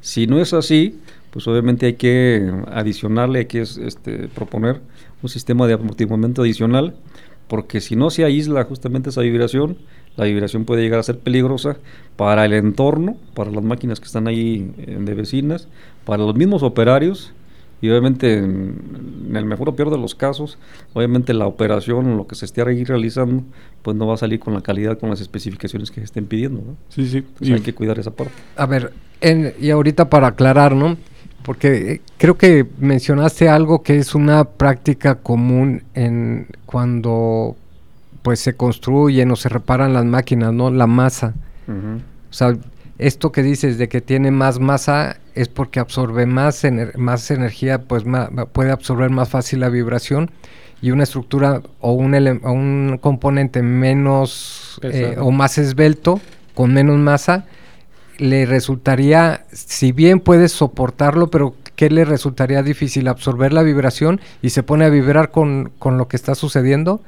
Si 0.00 0.26
no 0.26 0.40
es 0.40 0.52
así, 0.52 0.98
pues 1.32 1.48
obviamente 1.48 1.86
hay 1.86 1.94
que 1.94 2.52
adicionarle, 2.70 3.40
hay 3.40 3.46
que 3.46 3.62
este, 3.62 4.28
proponer 4.28 4.80
un 5.22 5.30
sistema 5.30 5.66
de 5.66 5.74
amortiguamiento 5.74 6.42
adicional, 6.42 6.94
porque 7.48 7.80
si 7.80 7.96
no 7.96 8.10
se 8.10 8.24
aísla 8.24 8.64
justamente 8.64 9.08
esa 9.08 9.22
vibración, 9.22 9.78
la 10.16 10.26
vibración 10.26 10.66
puede 10.66 10.82
llegar 10.82 11.00
a 11.00 11.02
ser 11.02 11.18
peligrosa 11.18 11.78
para 12.16 12.44
el 12.44 12.52
entorno, 12.52 13.16
para 13.34 13.50
las 13.50 13.64
máquinas 13.64 13.98
que 13.98 14.06
están 14.06 14.28
ahí 14.28 14.72
eh, 14.78 14.98
de 15.00 15.14
vecinas, 15.14 15.68
para 16.04 16.22
los 16.22 16.34
mismos 16.34 16.62
operarios 16.62 17.32
y 17.80 17.88
obviamente 17.88 18.34
en, 18.34 18.76
en, 19.28 19.34
el 19.34 19.46
mejor 19.46 19.70
o 19.70 19.74
peor 19.74 19.90
de 19.90 19.96
los 19.96 20.14
casos, 20.14 20.58
obviamente 20.92 21.32
la 21.32 21.46
operación 21.46 22.18
lo 22.18 22.26
que 22.26 22.34
se 22.34 22.44
esté 22.44 22.60
ahí 22.60 22.84
realizando, 22.84 23.42
pues 23.80 23.96
no 23.96 24.06
va 24.06 24.14
a 24.14 24.18
salir 24.18 24.38
con 24.38 24.52
la 24.52 24.60
calidad, 24.60 24.98
con 24.98 25.08
las 25.08 25.22
especificaciones 25.22 25.90
que 25.90 26.00
se 26.00 26.04
estén 26.04 26.26
pidiendo. 26.26 26.60
¿no? 26.60 26.76
Sí, 26.90 27.08
sí. 27.08 27.18
Entonces 27.18 27.48
y 27.48 27.52
hay 27.54 27.60
que 27.60 27.74
cuidar 27.74 27.98
esa 27.98 28.10
parte. 28.10 28.34
A 28.56 28.66
ver, 28.66 28.92
en, 29.22 29.54
y 29.58 29.70
ahorita 29.70 30.10
para 30.10 30.28
aclarar, 30.28 30.76
¿no? 30.76 30.96
Porque 31.44 32.00
creo 32.18 32.36
que 32.36 32.66
mencionaste 32.78 33.48
algo 33.48 33.82
que 33.82 33.98
es 33.98 34.14
una 34.14 34.44
práctica 34.44 35.16
común 35.16 35.82
en 35.94 36.46
cuando 36.66 37.56
pues 38.22 38.40
se 38.40 38.54
construyen 38.54 39.30
o 39.30 39.36
se 39.36 39.48
reparan 39.48 39.92
las 39.92 40.04
máquinas, 40.04 40.52
¿no? 40.52 40.70
La 40.70 40.86
masa. 40.86 41.34
Uh 41.66 41.72
-huh. 41.72 41.98
O 42.30 42.32
sea, 42.32 42.56
esto 42.98 43.32
que 43.32 43.42
dices 43.42 43.78
de 43.78 43.88
que 43.88 44.00
tiene 44.00 44.30
más 44.30 44.60
masa 44.60 45.16
es 45.34 45.48
porque 45.48 45.80
absorbe 45.80 46.26
más, 46.26 46.62
ener 46.64 46.96
más 46.98 47.30
energía, 47.30 47.82
pues 47.82 48.04
ma 48.04 48.28
puede 48.52 48.70
absorber 48.70 49.10
más 49.10 49.28
fácil 49.28 49.60
la 49.60 49.68
vibración 49.68 50.30
y 50.80 50.90
una 50.90 51.04
estructura 51.04 51.62
o 51.80 51.92
un, 51.92 52.14
o 52.42 52.52
un 52.52 52.98
componente 53.00 53.62
menos 53.62 54.80
eh, 54.82 55.16
o 55.18 55.30
más 55.30 55.58
esbelto, 55.58 56.20
con 56.54 56.74
menos 56.74 56.98
masa, 56.98 57.46
le 58.22 58.46
resultaría, 58.46 59.44
si 59.50 59.90
bien 59.90 60.20
puedes 60.20 60.52
soportarlo, 60.52 61.28
pero 61.28 61.56
¿qué 61.74 61.90
le 61.90 62.04
resultaría 62.04 62.62
difícil? 62.62 63.08
Absorber 63.08 63.52
la 63.52 63.64
vibración 63.64 64.20
y 64.42 64.50
se 64.50 64.62
pone 64.62 64.84
a 64.84 64.90
vibrar 64.90 65.32
con, 65.32 65.72
con 65.80 65.98
lo 65.98 66.06
que 66.06 66.16
está 66.16 66.36
sucediendo. 66.36 67.00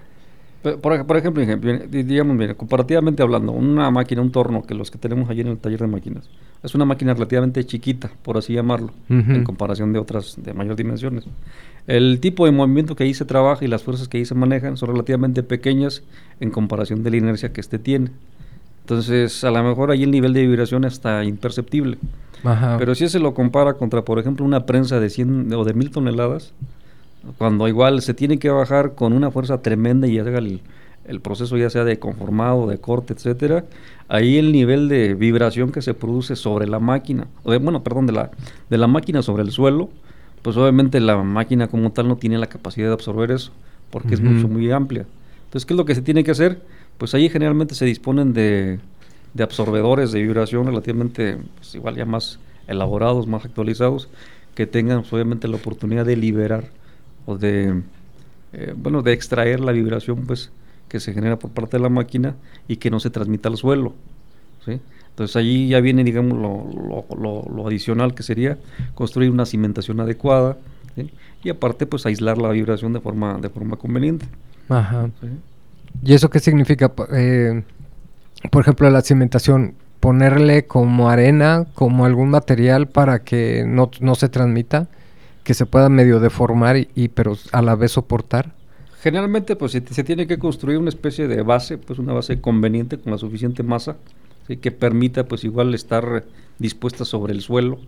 Por, 0.62 1.06
por, 1.06 1.16
ejemplo, 1.16 1.44
digamos, 1.88 2.36
mira, 2.36 2.54
comparativamente 2.54 3.22
hablando, 3.22 3.52
una 3.52 3.90
máquina, 3.90 4.22
un 4.22 4.32
torno, 4.32 4.62
que 4.62 4.74
los 4.74 4.90
que 4.90 4.98
tenemos 4.98 5.30
allí 5.30 5.42
en 5.42 5.48
el 5.48 5.58
taller 5.58 5.80
de 5.80 5.86
máquinas, 5.86 6.28
es 6.62 6.74
una 6.74 6.84
máquina 6.84 7.14
relativamente 7.14 7.64
chiquita, 7.64 8.10
por 8.22 8.38
así 8.38 8.54
llamarlo, 8.54 8.90
uh 9.10 9.14
-huh. 9.14 9.36
en 9.36 9.44
comparación 9.44 9.92
de 9.92 9.98
otras 10.00 10.36
de 10.42 10.52
mayor 10.52 10.74
dimensiones. 10.74 11.26
El 11.86 12.18
tipo 12.18 12.46
de 12.46 12.52
movimiento 12.52 12.96
que 12.96 13.04
ahí 13.04 13.14
se 13.14 13.26
trabaja 13.26 13.64
y 13.64 13.68
las 13.68 13.82
fuerzas 13.82 14.08
que 14.08 14.16
ahí 14.18 14.24
se 14.24 14.34
manejan 14.34 14.78
son 14.78 14.88
relativamente 14.88 15.42
pequeñas 15.42 16.02
en 16.40 16.50
comparación 16.50 17.04
de 17.04 17.10
la 17.10 17.18
inercia 17.18 17.52
que 17.52 17.60
este 17.60 17.78
tiene. 17.78 18.10
Entonces, 18.84 19.42
a 19.44 19.50
lo 19.50 19.64
mejor 19.64 19.90
ahí 19.90 20.02
el 20.02 20.10
nivel 20.10 20.34
de 20.34 20.46
vibración 20.46 20.84
está 20.84 21.24
imperceptible. 21.24 21.96
Ajá. 22.44 22.76
Pero 22.78 22.94
si 22.94 23.08
se 23.08 23.18
lo 23.18 23.32
compara 23.32 23.74
contra, 23.74 24.02
por 24.02 24.18
ejemplo, 24.18 24.44
una 24.44 24.66
prensa 24.66 25.00
de 25.00 25.08
100 25.08 25.52
o 25.54 25.64
de 25.64 25.72
1000 25.72 25.90
toneladas, 25.90 26.52
cuando 27.38 27.66
igual 27.66 28.02
se 28.02 28.12
tiene 28.12 28.38
que 28.38 28.50
bajar 28.50 28.94
con 28.94 29.14
una 29.14 29.30
fuerza 29.30 29.62
tremenda 29.62 30.06
y 30.06 30.18
haga 30.18 30.38
el, 30.38 30.60
el, 31.06 31.20
proceso 31.20 31.56
ya 31.56 31.70
sea 31.70 31.84
de 31.84 31.98
conformado, 31.98 32.66
de 32.66 32.78
corte, 32.78 33.14
etcétera, 33.14 33.64
ahí 34.08 34.36
el 34.36 34.52
nivel 34.52 34.90
de 34.90 35.14
vibración 35.14 35.72
que 35.72 35.80
se 35.80 35.94
produce 35.94 36.36
sobre 36.36 36.66
la 36.66 36.80
máquina, 36.80 37.26
o 37.42 37.52
de, 37.52 37.58
bueno, 37.58 37.82
perdón, 37.82 38.06
de 38.06 38.12
la, 38.12 38.30
de 38.68 38.76
la 38.78 38.86
máquina 38.86 39.22
sobre 39.22 39.42
el 39.42 39.50
suelo, 39.50 39.88
pues 40.42 40.58
obviamente 40.58 41.00
la 41.00 41.16
máquina 41.22 41.68
como 41.68 41.90
tal 41.92 42.08
no 42.08 42.16
tiene 42.16 42.36
la 42.36 42.48
capacidad 42.48 42.88
de 42.88 42.92
absorber 42.92 43.30
eso, 43.30 43.52
porque 43.90 44.08
uh 44.08 44.10
-huh. 44.10 44.14
es 44.14 44.20
mucho, 44.20 44.48
muy 44.48 44.70
amplia. 44.70 45.06
Entonces, 45.46 45.64
¿qué 45.64 45.72
es 45.72 45.78
lo 45.78 45.84
que 45.86 45.94
se 45.94 46.02
tiene 46.02 46.24
que 46.24 46.32
hacer? 46.32 46.60
Pues 46.98 47.14
ahí 47.14 47.28
generalmente 47.28 47.74
se 47.74 47.84
disponen 47.84 48.32
de, 48.32 48.78
de 49.34 49.42
absorbedores 49.42 50.12
de 50.12 50.22
vibración 50.22 50.66
relativamente, 50.66 51.38
pues 51.56 51.74
igual 51.74 51.96
ya 51.96 52.06
más 52.06 52.38
elaborados, 52.66 53.26
más 53.26 53.44
actualizados, 53.44 54.08
que 54.54 54.66
tengan 54.66 55.00
pues, 55.00 55.12
obviamente 55.12 55.48
la 55.48 55.56
oportunidad 55.56 56.06
de 56.06 56.16
liberar 56.16 56.64
o 57.26 57.36
de, 57.36 57.82
eh, 58.52 58.74
bueno, 58.76 59.02
de 59.02 59.12
extraer 59.12 59.60
la 59.60 59.72
vibración 59.72 60.26
pues 60.26 60.50
que 60.88 61.00
se 61.00 61.12
genera 61.12 61.38
por 61.38 61.50
parte 61.50 61.76
de 61.76 61.82
la 61.82 61.88
máquina 61.88 62.36
y 62.68 62.76
que 62.76 62.90
no 62.90 63.00
se 63.00 63.10
transmita 63.10 63.48
al 63.48 63.56
suelo. 63.56 63.94
¿sí? 64.64 64.80
Entonces 65.10 65.36
allí 65.36 65.68
ya 65.68 65.80
viene, 65.80 66.04
digamos, 66.04 66.38
lo, 66.38 66.68
lo, 66.88 67.20
lo, 67.20 67.54
lo, 67.54 67.66
adicional 67.66 68.14
que 68.14 68.22
sería 68.22 68.58
construir 68.94 69.30
una 69.30 69.46
cimentación 69.46 70.00
adecuada 70.00 70.56
¿sí? 70.94 71.10
y 71.42 71.50
aparte 71.50 71.86
pues 71.86 72.06
aislar 72.06 72.38
la 72.38 72.50
vibración 72.50 72.92
de 72.92 73.00
forma, 73.00 73.38
de 73.38 73.48
forma 73.48 73.76
conveniente. 73.76 74.26
Ajá. 74.68 75.10
¿sí? 75.20 75.28
¿Y 76.02 76.14
eso 76.14 76.30
qué 76.30 76.40
significa? 76.40 76.92
Eh, 77.12 77.62
por 78.50 78.62
ejemplo, 78.62 78.90
la 78.90 79.02
cimentación, 79.02 79.74
ponerle 80.00 80.66
como 80.66 81.08
arena, 81.08 81.66
como 81.74 82.04
algún 82.04 82.30
material 82.30 82.88
para 82.88 83.24
que 83.24 83.64
no, 83.66 83.90
no 84.00 84.14
se 84.14 84.28
transmita, 84.28 84.88
que 85.44 85.54
se 85.54 85.66
pueda 85.66 85.88
medio 85.88 86.20
deformar 86.20 86.76
y, 86.76 87.08
pero 87.08 87.36
a 87.52 87.62
la 87.62 87.74
vez 87.74 87.92
soportar. 87.92 88.52
Generalmente 89.00 89.56
pues 89.56 89.72
se, 89.72 89.82
se, 89.86 90.04
tiene 90.04 90.26
que 90.26 90.38
construir 90.38 90.78
una 90.78 90.88
especie 90.88 91.28
de 91.28 91.42
base, 91.42 91.78
pues 91.78 91.98
una 91.98 92.12
base 92.14 92.40
conveniente 92.40 92.98
con 92.98 93.12
la 93.12 93.18
suficiente 93.18 93.62
masa, 93.62 93.96
¿sí? 94.46 94.56
que 94.56 94.72
permita 94.72 95.24
pues 95.24 95.44
igual 95.44 95.74
estar 95.74 96.24
dispuesta 96.58 97.04
sobre 97.04 97.32
el 97.34 97.40
suelo 97.42 97.78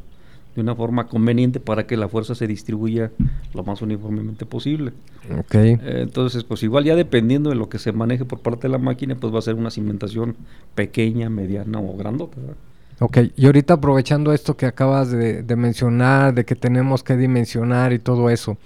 de 0.56 0.62
una 0.62 0.74
forma 0.74 1.06
conveniente 1.06 1.60
para 1.60 1.86
que 1.86 1.96
la 1.96 2.08
fuerza 2.08 2.34
se 2.34 2.46
distribuya 2.46 3.12
lo 3.54 3.62
más 3.62 3.82
uniformemente 3.82 4.46
posible. 4.46 4.92
Okay. 5.40 5.72
Eh, 5.74 6.00
entonces, 6.00 6.44
pues 6.44 6.62
igual 6.62 6.84
ya 6.84 6.96
dependiendo 6.96 7.50
de 7.50 7.56
lo 7.56 7.68
que 7.68 7.78
se 7.78 7.92
maneje 7.92 8.24
por 8.24 8.40
parte 8.40 8.62
de 8.62 8.70
la 8.70 8.78
máquina, 8.78 9.14
pues 9.14 9.32
va 9.32 9.38
a 9.38 9.42
ser 9.42 9.54
una 9.54 9.70
cimentación 9.70 10.34
pequeña, 10.74 11.28
mediana 11.28 11.78
o 11.78 11.94
grandota. 11.96 12.40
¿verdad? 12.40 12.56
Ok, 13.00 13.18
y 13.36 13.44
ahorita 13.44 13.74
aprovechando 13.74 14.32
esto 14.32 14.56
que 14.56 14.64
acabas 14.64 15.10
de, 15.10 15.42
de, 15.42 15.56
mencionar, 15.56 16.32
de 16.32 16.46
que 16.46 16.54
tenemos 16.54 17.02
que 17.02 17.18
dimensionar 17.18 17.92
y 17.92 17.98
todo 17.98 18.30
eso, 18.30 18.56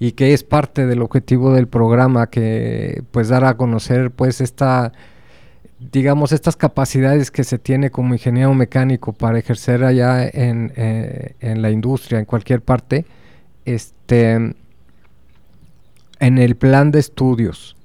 y 0.00 0.12
que 0.12 0.34
es 0.34 0.42
parte 0.42 0.86
del 0.86 1.00
objetivo 1.00 1.54
del 1.54 1.68
programa, 1.68 2.26
que 2.26 3.04
pues 3.12 3.28
dar 3.28 3.44
a 3.44 3.56
conocer 3.56 4.10
pues 4.10 4.40
esta 4.40 4.92
digamos, 5.78 6.32
estas 6.32 6.56
capacidades 6.56 7.30
que 7.30 7.44
se 7.44 7.58
tiene 7.58 7.90
como 7.90 8.14
ingeniero 8.14 8.54
mecánico 8.54 9.12
para 9.12 9.38
ejercer 9.38 9.84
allá 9.84 10.26
en, 10.26 10.72
eh, 10.76 11.34
en 11.40 11.62
la 11.62 11.70
industria, 11.70 12.18
en 12.18 12.24
cualquier 12.24 12.62
parte, 12.62 13.04
este, 13.64 14.54
en 16.18 16.38
el 16.38 16.56
plan 16.56 16.90
de 16.90 17.00
estudios, 17.00 17.76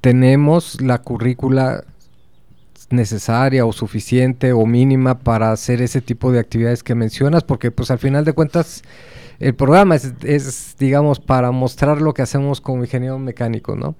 tenemos 0.00 0.80
la 0.80 0.98
currícula 0.98 1.84
necesaria 2.90 3.64
o 3.66 3.72
suficiente 3.72 4.52
o 4.52 4.66
mínima 4.66 5.18
para 5.18 5.50
hacer 5.50 5.82
ese 5.82 6.00
tipo 6.00 6.30
de 6.30 6.38
actividades 6.38 6.82
que 6.82 6.94
mencionas, 6.94 7.42
porque 7.42 7.70
pues 7.70 7.90
al 7.90 7.98
final 7.98 8.24
de 8.24 8.34
cuentas 8.34 8.82
el 9.40 9.54
programa 9.54 9.96
es, 9.96 10.12
es, 10.22 10.76
digamos, 10.78 11.18
para 11.18 11.50
mostrar 11.50 12.00
lo 12.00 12.14
que 12.14 12.22
hacemos 12.22 12.60
como 12.60 12.84
ingeniero 12.84 13.18
mecánico, 13.18 13.74
¿no? 13.74 13.96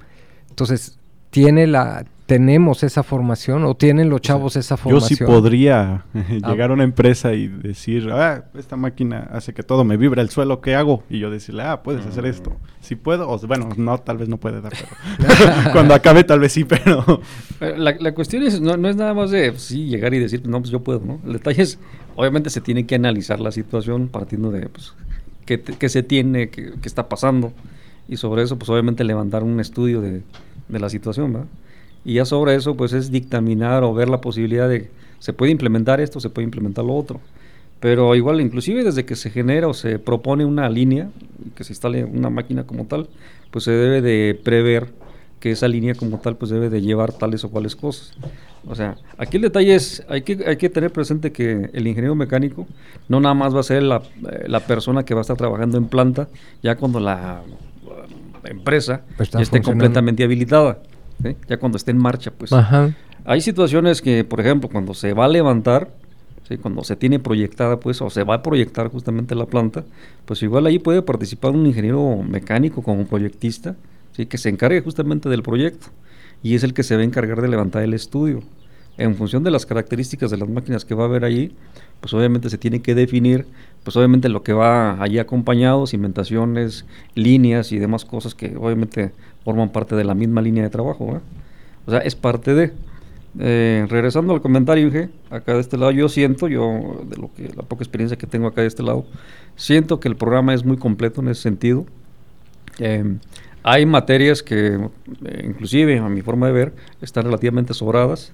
Entonces, 0.48 0.98
tiene 1.30 1.66
la, 1.66 2.04
tenemos 2.26 2.82
esa 2.82 3.02
formación 3.02 3.64
o 3.64 3.74
tienen 3.74 4.08
los 4.08 4.22
chavos 4.22 4.56
esa 4.56 4.76
formación. 4.78 5.10
Yo 5.10 5.16
sí 5.16 5.24
podría 5.24 6.06
llegar 6.28 6.70
a 6.70 6.74
una 6.74 6.84
empresa 6.84 7.34
y 7.34 7.48
decir, 7.48 8.08
ah, 8.10 8.44
esta 8.54 8.76
máquina 8.76 9.28
hace 9.30 9.52
que 9.52 9.62
todo 9.62 9.84
me 9.84 9.98
vibra 9.98 10.22
el 10.22 10.30
suelo, 10.30 10.60
¿qué 10.62 10.74
hago? 10.74 11.02
Y 11.10 11.18
yo 11.18 11.30
decirle, 11.30 11.64
ah, 11.64 11.82
puedes 11.82 12.06
hacer 12.06 12.24
esto. 12.24 12.56
Si 12.80 12.96
puedo, 12.96 13.28
o 13.28 13.38
bueno, 13.46 13.68
no, 13.76 13.98
tal 13.98 14.16
vez 14.16 14.28
no 14.28 14.38
puede 14.38 14.62
dar, 14.62 14.72
pero 14.72 15.72
cuando 15.72 15.94
acabe 15.94 16.24
tal 16.24 16.40
vez 16.40 16.52
sí, 16.52 16.64
pero... 16.64 17.20
La, 17.60 17.94
la 17.98 18.14
cuestión 18.14 18.42
es, 18.42 18.60
no, 18.60 18.76
no, 18.76 18.88
es 18.88 18.96
nada 18.96 19.12
más 19.12 19.30
de, 19.30 19.52
sí, 19.58 19.86
llegar 19.86 20.14
y 20.14 20.18
decir, 20.18 20.46
no, 20.46 20.60
pues 20.60 20.70
yo 20.70 20.80
puedo, 20.80 21.00
¿no? 21.00 21.20
El 21.26 21.34
detalle 21.34 21.62
es, 21.62 21.78
obviamente 22.16 22.48
se 22.48 22.62
tiene 22.62 22.86
que 22.86 22.94
analizar 22.94 23.38
la 23.38 23.52
situación 23.52 24.08
partiendo 24.08 24.50
de, 24.50 24.68
pues, 24.68 24.94
qué, 25.44 25.60
qué 25.60 25.88
se 25.90 26.02
tiene, 26.02 26.48
qué, 26.48 26.72
qué, 26.80 26.88
está 26.88 27.06
pasando, 27.06 27.52
y 28.08 28.16
sobre 28.16 28.42
eso, 28.42 28.58
pues 28.58 28.70
obviamente 28.70 29.04
levantar 29.04 29.42
un 29.42 29.60
estudio 29.60 30.00
de, 30.00 30.22
de 30.68 30.80
la 30.80 30.88
situación, 30.88 31.34
¿verdad? 31.34 31.48
Y 32.04 32.14
ya 32.14 32.24
sobre 32.24 32.54
eso 32.54 32.76
pues 32.76 32.92
es 32.92 33.10
dictaminar 33.10 33.84
o 33.84 33.94
ver 33.94 34.08
la 34.08 34.20
posibilidad 34.20 34.68
de 34.68 34.90
se 35.18 35.32
puede 35.32 35.52
implementar 35.52 36.00
esto, 36.00 36.20
se 36.20 36.28
puede 36.28 36.44
implementar 36.44 36.84
lo 36.84 36.94
otro. 36.94 37.20
Pero 37.80 38.14
igual, 38.14 38.40
inclusive 38.40 38.84
desde 38.84 39.04
que 39.04 39.16
se 39.16 39.30
genera 39.30 39.68
o 39.68 39.74
se 39.74 39.98
propone 39.98 40.44
una 40.44 40.68
línea, 40.68 41.08
que 41.54 41.64
se 41.64 41.72
instale 41.72 42.04
una 42.04 42.30
máquina 42.30 42.64
como 42.64 42.86
tal, 42.86 43.08
pues 43.50 43.64
se 43.64 43.70
debe 43.70 44.02
de 44.02 44.38
prever 44.42 44.92
que 45.40 45.50
esa 45.50 45.68
línea 45.68 45.94
como 45.94 46.18
tal 46.18 46.36
pues 46.36 46.50
debe 46.50 46.70
de 46.70 46.80
llevar 46.80 47.12
tales 47.12 47.44
o 47.44 47.50
cuales 47.50 47.76
cosas. 47.76 48.12
O 48.66 48.74
sea, 48.74 48.96
aquí 49.18 49.36
el 49.36 49.42
detalle 49.42 49.74
es, 49.74 50.02
hay 50.08 50.22
que, 50.22 50.44
hay 50.46 50.56
que 50.56 50.70
tener 50.70 50.90
presente 50.90 51.32
que 51.32 51.68
el 51.72 51.86
ingeniero 51.86 52.14
mecánico 52.14 52.66
no 53.08 53.20
nada 53.20 53.34
más 53.34 53.54
va 53.54 53.60
a 53.60 53.64
ser 53.64 53.82
la, 53.82 54.02
eh, 54.30 54.44
la 54.46 54.60
persona 54.60 55.04
que 55.04 55.12
va 55.12 55.20
a 55.20 55.22
estar 55.22 55.36
trabajando 55.36 55.76
en 55.76 55.86
planta 55.86 56.28
ya 56.62 56.76
cuando 56.76 57.00
la 57.00 57.42
empresa 58.44 59.02
pues 59.16 59.34
esté 59.34 59.60
completamente 59.60 60.24
habilitada. 60.24 60.78
¿Sí? 61.22 61.36
ya 61.48 61.58
cuando 61.58 61.76
esté 61.76 61.90
en 61.90 61.98
marcha, 61.98 62.30
pues. 62.30 62.52
Ajá. 62.52 62.94
Hay 63.24 63.40
situaciones 63.40 64.02
que, 64.02 64.24
por 64.24 64.40
ejemplo, 64.40 64.68
cuando 64.68 64.94
se 64.94 65.14
va 65.14 65.24
a 65.24 65.28
levantar, 65.28 65.90
¿sí? 66.48 66.58
cuando 66.58 66.84
se 66.84 66.96
tiene 66.96 67.18
proyectada, 67.18 67.80
pues, 67.80 68.00
o 68.02 68.10
se 68.10 68.22
va 68.22 68.36
a 68.36 68.42
proyectar 68.42 68.88
justamente 68.88 69.34
la 69.34 69.46
planta, 69.46 69.84
pues 70.26 70.42
igual 70.42 70.66
ahí 70.66 70.78
puede 70.78 71.02
participar 71.02 71.52
un 71.52 71.66
ingeniero 71.66 72.22
mecánico 72.22 72.82
como 72.82 73.06
proyectista, 73.06 73.76
¿sí? 74.12 74.26
que 74.26 74.38
se 74.38 74.48
encargue 74.48 74.80
justamente 74.82 75.28
del 75.28 75.42
proyecto 75.42 75.86
y 76.42 76.54
es 76.54 76.62
el 76.62 76.74
que 76.74 76.82
se 76.82 76.94
va 76.94 77.00
a 77.00 77.04
encargar 77.04 77.40
de 77.40 77.48
levantar 77.48 77.82
el 77.82 77.94
estudio. 77.94 78.42
En 78.96 79.16
función 79.16 79.42
de 79.42 79.50
las 79.50 79.66
características 79.66 80.30
de 80.30 80.36
las 80.36 80.48
máquinas 80.48 80.84
que 80.84 80.94
va 80.94 81.04
a 81.04 81.06
haber 81.06 81.24
allí, 81.24 81.52
pues 82.00 82.12
obviamente 82.14 82.50
se 82.50 82.58
tiene 82.58 82.80
que 82.80 82.94
definir, 82.94 83.46
pues 83.84 83.96
obviamente 83.96 84.28
lo 84.28 84.42
que 84.42 84.54
va 84.54 85.00
allí 85.00 85.18
acompañado, 85.18 85.86
cimentaciones, 85.86 86.86
líneas 87.14 87.70
y 87.70 87.78
demás 87.78 88.04
cosas 88.04 88.34
que 88.34 88.56
obviamente 88.56 89.12
forman 89.44 89.68
parte 89.68 89.94
de 89.94 90.04
la 90.04 90.14
misma 90.14 90.40
línea 90.40 90.64
de 90.64 90.70
trabajo. 90.70 91.20
O 91.86 91.90
sea, 91.90 92.00
es 92.00 92.16
parte 92.16 92.54
de... 92.54 92.72
Eh, 93.38 93.86
regresando 93.90 94.32
al 94.32 94.40
comentario, 94.40 94.86
Inge, 94.86 95.10
acá 95.28 95.54
de 95.54 95.60
este 95.60 95.76
lado, 95.76 95.90
yo 95.90 96.08
siento, 96.08 96.46
yo, 96.48 97.04
de 97.08 97.16
lo 97.16 97.30
que 97.34 97.52
la 97.54 97.64
poca 97.64 97.82
experiencia 97.82 98.16
que 98.16 98.28
tengo 98.28 98.46
acá 98.46 98.60
de 98.60 98.68
este 98.68 98.82
lado, 98.82 99.04
siento 99.56 99.98
que 99.98 100.08
el 100.08 100.16
programa 100.16 100.54
es 100.54 100.64
muy 100.64 100.76
completo 100.76 101.20
en 101.20 101.28
ese 101.28 101.42
sentido. 101.42 101.84
Eh, 102.78 103.18
hay 103.64 103.86
materias 103.86 104.42
que, 104.42 104.88
eh, 105.24 105.42
inclusive 105.44 105.98
a 105.98 106.08
mi 106.08 106.22
forma 106.22 106.46
de 106.46 106.52
ver, 106.52 106.74
están 107.02 107.24
relativamente 107.24 107.74
sobradas. 107.74 108.32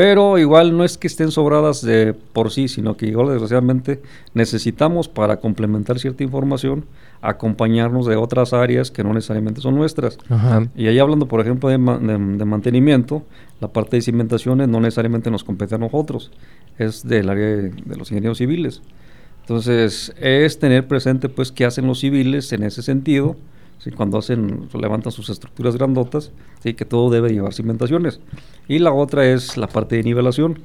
Pero 0.00 0.38
igual 0.38 0.74
no 0.74 0.82
es 0.82 0.96
que 0.96 1.08
estén 1.08 1.30
sobradas 1.30 1.82
de 1.82 2.14
por 2.14 2.50
sí, 2.50 2.68
sino 2.68 2.96
que 2.96 3.04
igual 3.04 3.28
desgraciadamente 3.28 4.00
necesitamos 4.32 5.08
para 5.08 5.40
complementar 5.40 5.98
cierta 5.98 6.24
información 6.24 6.86
acompañarnos 7.20 8.06
de 8.06 8.16
otras 8.16 8.54
áreas 8.54 8.90
que 8.90 9.04
no 9.04 9.12
necesariamente 9.12 9.60
son 9.60 9.74
nuestras. 9.74 10.16
Ajá. 10.30 10.66
Y 10.74 10.86
ahí 10.86 10.98
hablando, 10.98 11.26
por 11.26 11.42
ejemplo, 11.42 11.68
de, 11.68 11.76
ma 11.76 11.98
de, 11.98 12.16
de, 12.16 12.44
mantenimiento, 12.46 13.24
la 13.60 13.68
parte 13.68 13.96
de 13.96 14.00
cimentaciones 14.00 14.68
no 14.68 14.80
necesariamente 14.80 15.30
nos 15.30 15.44
compete 15.44 15.74
a 15.74 15.78
nosotros, 15.78 16.30
es 16.78 17.06
del 17.06 17.28
área 17.28 17.44
de, 17.44 17.68
de 17.68 17.96
los 17.98 18.10
ingenieros 18.10 18.38
civiles. 18.38 18.80
Entonces, 19.42 20.14
es 20.18 20.58
tener 20.58 20.88
presente 20.88 21.28
pues 21.28 21.52
qué 21.52 21.66
hacen 21.66 21.86
los 21.86 22.00
civiles 22.00 22.50
en 22.54 22.62
ese 22.62 22.80
sentido 22.80 23.36
¿sí? 23.80 23.90
cuando 23.90 24.18
hacen, 24.18 24.68
levantan 24.78 25.10
sus 25.10 25.28
estructuras 25.30 25.76
grandotas, 25.76 26.32
¿sí? 26.62 26.74
que 26.74 26.84
todo 26.84 27.10
debe 27.10 27.30
llevar 27.30 27.52
cimentaciones. 27.52 28.20
Y 28.68 28.78
la 28.78 28.92
otra 28.92 29.26
es 29.26 29.56
la 29.56 29.66
parte 29.66 29.96
de 29.96 30.04
nivelación. 30.04 30.60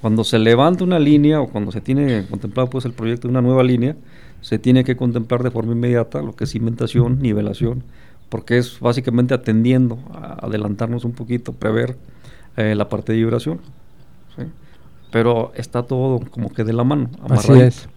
Cuando 0.00 0.24
se 0.24 0.38
levanta 0.38 0.84
una 0.84 0.98
línea 0.98 1.40
o 1.40 1.48
cuando 1.48 1.72
se 1.72 1.80
tiene 1.80 2.26
contemplado 2.28 2.70
pues 2.70 2.84
el 2.84 2.92
proyecto 2.92 3.28
de 3.28 3.32
una 3.32 3.42
nueva 3.42 3.62
línea, 3.62 3.96
se 4.40 4.58
tiene 4.58 4.84
que 4.84 4.96
contemplar 4.96 5.42
de 5.42 5.50
forma 5.50 5.72
inmediata 5.72 6.22
lo 6.22 6.34
que 6.34 6.44
es 6.44 6.50
cimentación, 6.50 7.20
nivelación, 7.20 7.82
porque 8.28 8.58
es 8.58 8.78
básicamente 8.78 9.34
atendiendo 9.34 9.98
a 10.12 10.46
adelantarnos 10.46 11.04
un 11.04 11.12
poquito, 11.12 11.52
prever 11.52 11.96
eh, 12.56 12.74
la 12.74 12.88
parte 12.88 13.12
de 13.12 13.18
vibración. 13.18 13.60
¿sí? 14.36 14.44
Pero 15.10 15.52
está 15.56 15.82
todo 15.82 16.20
como 16.30 16.50
que 16.52 16.62
de 16.62 16.72
la 16.72 16.84
mano. 16.84 17.10
Así 17.28 17.52
es. 17.52 17.88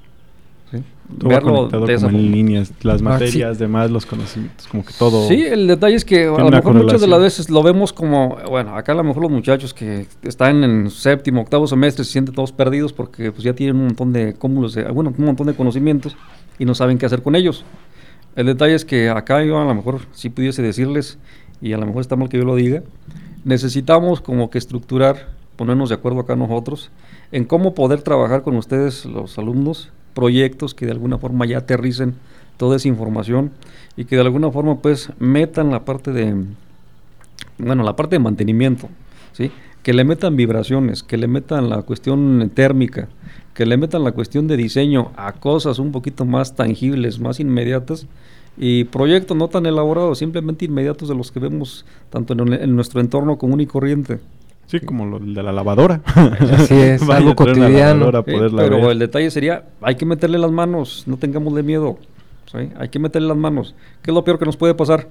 Todo 1.17 1.29
verlo 1.29 1.67
de 1.67 1.95
como 1.95 2.09
en 2.09 2.31
líneas, 2.31 2.71
las 2.83 3.01
materias, 3.01 3.51
ah, 3.51 3.53
sí. 3.55 3.59
demás, 3.59 3.89
los 3.89 4.05
conocimientos, 4.05 4.67
como 4.67 4.85
que 4.85 4.93
todo. 4.97 5.27
Sí, 5.27 5.41
el 5.41 5.67
detalle 5.67 5.95
es 5.95 6.05
que 6.05 6.25
a 6.25 6.37
lo 6.37 6.49
mejor 6.49 6.75
muchas 6.75 7.01
de 7.01 7.07
las 7.07 7.19
veces 7.19 7.49
lo 7.49 7.63
vemos 7.63 7.93
como, 7.93 8.37
bueno, 8.47 8.75
acá 8.75 8.91
a 8.91 8.95
lo 8.95 9.03
mejor 9.03 9.23
los 9.23 9.31
muchachos 9.31 9.73
que 9.73 10.05
están 10.21 10.63
en 10.63 10.89
séptimo, 10.91 11.41
octavo 11.41 11.65
semestre 11.65 12.05
se 12.05 12.11
sienten 12.11 12.35
todos 12.35 12.51
perdidos 12.51 12.93
porque 12.93 13.31
pues 13.31 13.43
ya 13.43 13.53
tienen 13.53 13.77
un 13.77 13.85
montón 13.87 14.13
de 14.13 14.33
cúmulos, 14.35 14.75
de, 14.75 14.83
bueno, 14.91 15.13
un 15.17 15.25
montón 15.25 15.47
de 15.47 15.55
conocimientos 15.55 16.15
y 16.59 16.65
no 16.65 16.75
saben 16.75 16.97
qué 16.99 17.07
hacer 17.07 17.23
con 17.23 17.35
ellos. 17.35 17.65
El 18.35 18.45
detalle 18.45 18.75
es 18.75 18.85
que 18.85 19.09
acá 19.09 19.43
yo 19.43 19.59
a 19.59 19.65
lo 19.65 19.73
mejor 19.73 20.01
sí 20.11 20.29
pudiese 20.29 20.61
decirles, 20.61 21.17
y 21.61 21.73
a 21.73 21.77
lo 21.77 21.85
mejor 21.85 22.01
está 22.01 22.15
mal 22.15 22.29
que 22.29 22.37
yo 22.37 22.45
lo 22.45 22.55
diga, 22.55 22.83
necesitamos 23.43 24.21
como 24.21 24.49
que 24.49 24.57
estructurar, 24.57 25.29
ponernos 25.55 25.89
de 25.89 25.95
acuerdo 25.95 26.19
acá 26.19 26.35
nosotros, 26.35 26.91
en 27.31 27.45
cómo 27.45 27.73
poder 27.73 28.01
trabajar 28.01 28.43
con 28.43 28.55
ustedes, 28.55 29.05
los 29.05 29.37
alumnos, 29.37 29.91
proyectos 30.13 30.73
que 30.73 30.85
de 30.85 30.91
alguna 30.91 31.17
forma 31.17 31.45
ya 31.45 31.59
aterricen 31.59 32.15
toda 32.57 32.75
esa 32.75 32.87
información 32.87 33.51
y 33.95 34.05
que 34.05 34.15
de 34.15 34.21
alguna 34.21 34.51
forma 34.51 34.79
pues 34.79 35.11
metan 35.19 35.71
la 35.71 35.85
parte 35.85 36.11
de, 36.11 36.35
bueno, 37.57 37.83
la 37.83 37.95
parte 37.95 38.15
de 38.15 38.19
mantenimiento, 38.19 38.89
¿sí? 39.31 39.51
Que 39.83 39.93
le 39.93 40.03
metan 40.03 40.35
vibraciones, 40.35 41.03
que 41.03 41.17
le 41.17 41.27
metan 41.27 41.69
la 41.69 41.81
cuestión 41.83 42.51
térmica, 42.53 43.07
que 43.53 43.65
le 43.65 43.77
metan 43.77 44.03
la 44.03 44.11
cuestión 44.11 44.47
de 44.47 44.57
diseño 44.57 45.11
a 45.15 45.33
cosas 45.33 45.79
un 45.79 45.91
poquito 45.91 46.25
más 46.25 46.55
tangibles, 46.55 47.19
más 47.19 47.39
inmediatas 47.39 48.07
y 48.57 48.83
proyectos 48.85 49.37
no 49.37 49.47
tan 49.47 49.65
elaborados, 49.65 50.19
simplemente 50.19 50.65
inmediatos 50.65 51.07
de 51.07 51.15
los 51.15 51.31
que 51.31 51.39
vemos 51.39 51.85
tanto 52.09 52.33
en, 52.33 52.53
en 52.53 52.75
nuestro 52.75 52.99
entorno 52.99 53.37
común 53.37 53.61
y 53.61 53.65
corriente. 53.65 54.19
Sí, 54.69 54.79
como 54.82 55.03
lo 55.08 55.17
de 55.17 55.41
la 55.41 55.51
lavadora. 55.51 56.01
Así 56.05 56.75
es, 56.75 57.01
algo 57.10 57.36
cotidiano. 57.36 58.12
Sí, 58.12 58.21
pero 58.25 58.91
el 58.91 58.99
detalle 58.99 59.32
sería, 59.32 59.63
hay 59.82 59.95
que 59.95 60.05
meterle 60.05 60.38
las 60.38 60.51
manos, 60.51 61.05
no 61.08 61.17
tengámosle 61.17 61.63
miedo. 61.63 61.97
¿sí? 62.51 62.69
Hay 62.77 62.89
que 62.89 62.99
meterle 62.99 63.29
las 63.29 63.38
manos. 63.38 63.73
¿Qué 64.03 64.12
es 64.12 64.15
lo 64.15 64.23
peor 64.23 64.38
que 64.38 64.45
nos 64.45 64.58
puede 64.58 64.75
pasar? 64.75 65.08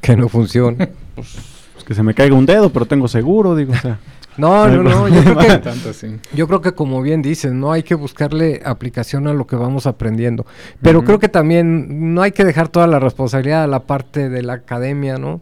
Que 0.00 0.16
no 0.16 0.28
funcione. 0.28 0.90
pues, 1.16 1.53
que 1.86 1.94
se 1.94 2.02
me 2.02 2.14
caiga 2.14 2.34
un 2.34 2.46
dedo, 2.46 2.70
pero 2.70 2.86
tengo 2.86 3.08
seguro, 3.08 3.54
digo, 3.54 3.72
o 3.72 3.76
sea. 3.76 3.98
No, 4.36 4.66
no, 4.66 4.82
no, 4.82 5.08
yo 5.08 5.22
creo, 5.22 5.38
que, 5.38 5.58
tanto, 5.62 5.92
sí. 5.92 6.16
yo 6.34 6.48
creo 6.48 6.60
que 6.60 6.72
como 6.72 7.02
bien 7.02 7.22
dices, 7.22 7.52
no 7.52 7.70
hay 7.70 7.84
que 7.84 7.94
buscarle 7.94 8.60
aplicación 8.64 9.28
a 9.28 9.32
lo 9.32 9.46
que 9.46 9.54
vamos 9.54 9.86
aprendiendo, 9.86 10.44
pero 10.82 10.98
uh 10.98 11.02
-huh. 11.02 11.06
creo 11.06 11.18
que 11.20 11.28
también 11.28 12.14
no 12.14 12.20
hay 12.20 12.32
que 12.32 12.44
dejar 12.44 12.66
toda 12.66 12.88
la 12.88 12.98
responsabilidad 12.98 13.62
a 13.62 13.66
la 13.68 13.84
parte 13.84 14.28
de 14.28 14.42
la 14.42 14.54
academia, 14.54 15.18
¿no? 15.18 15.40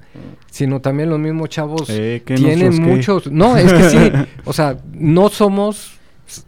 Sino 0.50 0.80
también 0.80 1.08
los 1.08 1.18
mismos 1.18 1.48
chavos 1.48 1.88
eh, 1.88 2.22
tienen 2.22 2.82
muchos, 2.82 3.32
no, 3.32 3.56
es 3.56 3.72
que 3.72 3.88
sí, 3.88 4.12
o 4.44 4.52
sea, 4.52 4.76
no 4.92 5.30
somos 5.30 5.98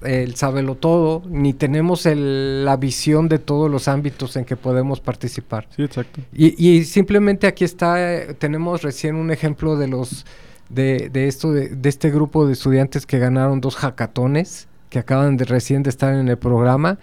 el 0.03 0.37
sabelo 0.37 0.75
todo, 0.75 1.23
ni 1.29 1.53
tenemos 1.53 2.07
el, 2.07 2.65
la 2.65 2.77
visión 2.77 3.29
de 3.29 3.39
todos 3.39 3.71
los 3.71 3.89
ámbitos 3.89 4.37
en 4.37 4.45
que 4.45 4.57
podemos 4.57 5.01
participar. 5.01 5.69
Sí, 5.75 5.83
exacto. 5.83 6.21
Y, 6.33 6.55
y 6.69 6.85
simplemente 6.85 7.47
aquí 7.47 7.65
está, 7.65 8.15
eh, 8.15 8.35
tenemos 8.35 8.83
recién 8.83 9.17
un 9.17 9.31
ejemplo 9.31 9.77
de 9.77 9.89
los 9.89 10.25
de, 10.69 11.11
de 11.11 11.29
esto, 11.29 11.53
de, 11.53 11.69
de, 11.69 11.89
este 11.89 12.11
grupo 12.11 12.47
de 12.47 12.53
estudiantes 12.55 13.07
que 13.07 13.19
ganaron 13.19 13.61
dos 13.61 13.77
hackatones, 13.77 14.67
que 14.89 14.99
acaban 14.99 15.37
de 15.37 15.45
recién 15.45 15.83
de 15.83 15.91
estar 15.91 16.15
en 16.15 16.29
el 16.29 16.39
programa, 16.39 16.99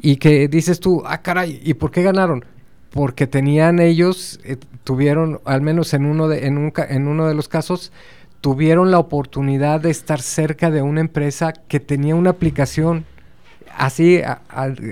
y 0.00 0.16
que 0.16 0.48
dices 0.48 0.80
tú, 0.80 1.02
ah, 1.06 1.22
caray, 1.22 1.60
¿y 1.62 1.74
por 1.74 1.90
qué 1.90 2.02
ganaron? 2.02 2.44
Porque 2.90 3.26
tenían 3.26 3.80
ellos, 3.80 4.40
eh, 4.44 4.56
tuvieron, 4.84 5.40
al 5.44 5.62
menos 5.62 5.94
en 5.94 6.04
uno, 6.04 6.28
de, 6.28 6.46
en, 6.46 6.58
un, 6.58 6.72
en 6.76 7.08
uno 7.08 7.26
de 7.26 7.34
los 7.34 7.48
casos, 7.48 7.92
tuvieron 8.44 8.90
la 8.90 8.98
oportunidad 8.98 9.80
de 9.80 9.88
estar 9.88 10.20
cerca 10.20 10.70
de 10.70 10.82
una 10.82 11.00
empresa 11.00 11.54
que 11.54 11.80
tenía 11.80 12.14
una 12.14 12.28
aplicación 12.28 13.06
así 13.74 14.20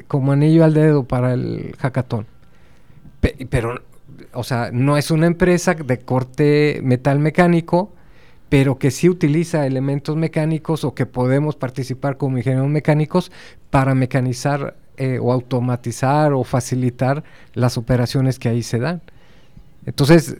como 0.09 0.33
anillo 0.33 0.65
al 0.65 0.73
dedo 0.73 1.05
para 1.05 1.35
el 1.35 1.77
hackathon. 1.77 2.25
Pe 3.21 3.47
pero, 3.51 3.83
o 4.33 4.43
sea, 4.43 4.71
no 4.73 4.97
es 4.97 5.11
una 5.11 5.27
empresa 5.27 5.75
de 5.75 5.99
corte 5.99 6.81
metal 6.83 7.19
mecánico, 7.19 7.93
pero 8.49 8.79
que 8.79 8.91
sí 8.91 9.11
utiliza 9.11 9.67
elementos 9.67 10.17
mecánicos 10.17 10.83
o 10.85 10.95
que 10.95 11.05
podemos 11.05 11.55
participar 11.55 12.17
como 12.17 12.39
ingenieros 12.39 12.71
mecánicos 12.71 13.31
para 13.69 13.95
mecanizar 13.95 14.77
eh, 14.97 15.19
o 15.21 15.31
automatizar 15.31 16.33
o 16.33 16.43
facilitar 16.43 17.23
las 17.53 17.77
operaciones 17.77 18.39
que 18.39 18.49
ahí 18.49 18.63
se 18.63 18.79
dan. 18.79 19.03
Entonces, 19.85 20.39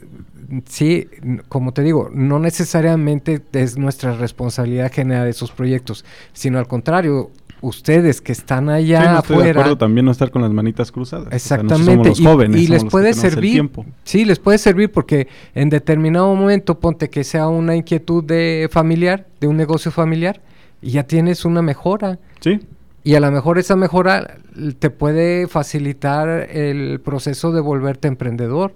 sí, 0.65 1.07
como 1.49 1.73
te 1.73 1.81
digo, 1.81 2.09
no 2.13 2.39
necesariamente 2.39 3.41
es 3.53 3.77
nuestra 3.77 4.15
responsabilidad 4.15 4.91
generar 4.91 5.27
esos 5.27 5.51
proyectos, 5.51 6.03
sino 6.33 6.59
al 6.59 6.67
contrario, 6.67 7.31
ustedes 7.61 8.19
que 8.19 8.33
están 8.33 8.69
allá 8.69 9.01
Sí, 9.01 9.07
no 9.07 9.19
estoy 9.19 9.35
de 9.35 9.41
afuera. 9.43 9.59
acuerdo 9.61 9.77
también 9.77 10.05
no 10.05 10.11
estar 10.11 10.31
con 10.31 10.41
las 10.41 10.51
manitas 10.51 10.91
cruzadas. 10.91 11.27
O 11.27 11.29
sea, 11.29 11.35
Exactamente. 11.37 11.85
somos 11.85 12.19
y- 12.19 12.23
los 12.23 12.31
jóvenes. 12.33 12.61
y, 12.61 12.67
somos 12.67 12.83
les 12.83 12.91
puede 12.91 13.13
servir. 13.13 13.51
tiempo. 13.53 13.85
Sí, 14.03 14.25
les 14.25 14.39
puede 14.39 14.57
servir 14.57 14.91
porque 14.91 15.27
en 15.55 15.69
determinado 15.69 16.35
momento 16.35 16.79
ponte 16.79 17.09
que 17.09 17.23
sea 17.23 17.47
una 17.47 17.75
inquietud 17.75 18.23
de 18.23 18.67
familiar, 18.69 19.27
de 19.39 19.47
un 19.47 19.55
negocio 19.55 19.91
familiar, 19.91 20.41
y 20.81 20.91
ya 20.91 21.03
tienes 21.03 21.45
una 21.45 21.61
mejora. 21.61 22.19
Sí, 22.41 22.59
Y 23.05 23.15
a 23.15 23.19
lo 23.19 23.29
mejor 23.31 23.57
esa 23.59 23.75
mejora 23.75 24.37
te 24.79 24.89
puede 24.89 25.47
facilitar 25.47 26.29
el 26.51 26.99
proceso 27.01 27.51
de 27.51 27.59
volverte 27.61 28.07
emprendedor. 28.07 28.73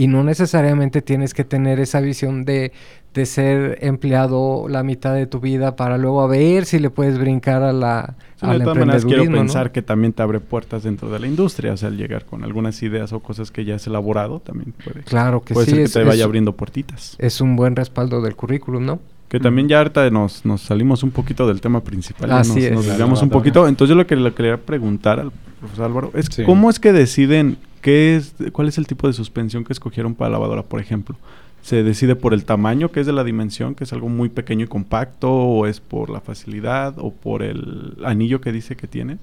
Y 0.00 0.06
no 0.06 0.24
necesariamente 0.24 1.02
tienes 1.02 1.34
que 1.34 1.44
tener 1.44 1.78
esa 1.78 2.00
visión 2.00 2.44
de, 2.46 2.72
de 3.12 3.26
ser 3.26 3.78
empleado 3.82 4.66
la 4.68 4.82
mitad 4.82 5.12
de 5.14 5.26
tu 5.26 5.40
vida 5.40 5.76
para 5.76 5.98
luego 5.98 6.22
a 6.22 6.26
ver 6.26 6.64
si 6.64 6.78
le 6.78 6.88
puedes 6.88 7.18
brincar 7.18 7.62
a 7.62 7.72
la, 7.72 8.14
Sí, 8.36 8.46
al 8.46 8.60
de 8.60 8.64
todas 8.64 8.78
maneras 8.78 9.04
quiero 9.04 9.24
pensar 9.30 9.72
que 9.72 9.82
también 9.82 10.14
te 10.14 10.22
abre 10.22 10.40
puertas 10.40 10.84
dentro 10.84 11.10
de 11.10 11.18
la 11.18 11.26
industria, 11.26 11.74
o 11.74 11.76
sea, 11.76 11.88
al 11.90 11.98
llegar 11.98 12.24
con 12.24 12.44
algunas 12.44 12.82
ideas 12.82 13.12
o 13.12 13.20
cosas 13.20 13.50
que 13.50 13.64
ya 13.66 13.74
has 13.74 13.86
elaborado, 13.86 14.40
también 14.40 14.72
puede, 14.82 15.02
Claro 15.04 15.42
que 15.42 15.52
puede 15.52 15.66
sí, 15.66 15.72
ser 15.72 15.82
que 15.86 15.88
te 15.92 16.04
vaya 16.04 16.20
es- 16.20 16.24
abriendo 16.24 16.52
puertitas. 16.56 17.16
es 17.18 17.40
un 17.42 17.56
buen 17.56 17.76
respaldo 17.76 18.22
del 18.22 18.34
currículum, 18.36 18.86
¿no? 18.86 19.00
Que 19.28 19.38
también 19.38 19.68
ya 19.68 19.78
ahorita 19.78 20.08
nos, 20.10 20.44
nos 20.46 20.62
salimos 20.62 21.02
un 21.02 21.10
poquito 21.10 21.46
del 21.46 21.60
tema 21.60 21.82
principal, 21.84 22.30
ya 22.30 22.38
Así 22.40 22.54
nos, 22.54 22.64
es. 22.64 22.72
nos 22.72 22.86
desviamos 22.86 23.22
un 23.22 23.28
poquito. 23.28 23.68
Entonces 23.68 23.90
yo 23.94 23.96
lo 24.00 24.06
que 24.06 24.16
le 24.16 24.32
quería 24.32 24.56
preguntar 24.56 25.20
al 25.20 25.30
profesor 25.60 25.84
Álvaro 25.84 26.10
es 26.14 26.26
Sí. 26.30 26.42
cómo 26.44 26.68
es 26.70 26.80
que 26.80 26.92
deciden 26.92 27.58
qué 27.80 28.16
es, 28.16 28.34
cuál 28.52 28.68
es 28.68 28.78
el 28.78 28.86
tipo 28.86 29.06
de 29.06 29.12
suspensión 29.12 29.64
que 29.64 29.72
escogieron 29.72 30.14
para 30.14 30.30
la 30.30 30.34
lavadora, 30.34 30.62
por 30.62 30.80
ejemplo. 30.80 31.16
¿Se 31.62 31.82
decide 31.82 32.16
por 32.16 32.32
el 32.32 32.44
tamaño, 32.44 32.90
que 32.90 33.00
es 33.00 33.06
de 33.06 33.12
la 33.12 33.24
dimensión, 33.24 33.74
que 33.74 33.84
es 33.84 33.92
algo 33.92 34.08
muy 34.08 34.30
pequeño 34.30 34.64
y 34.64 34.68
compacto, 34.68 35.30
o 35.30 35.66
es 35.66 35.80
por 35.80 36.08
la 36.08 36.20
facilidad, 36.20 36.94
o 36.98 37.12
por 37.12 37.42
el 37.42 37.96
anillo 38.04 38.40
que 38.40 38.52
dice 38.52 38.76
que 38.76 38.86
tiene? 38.86 39.18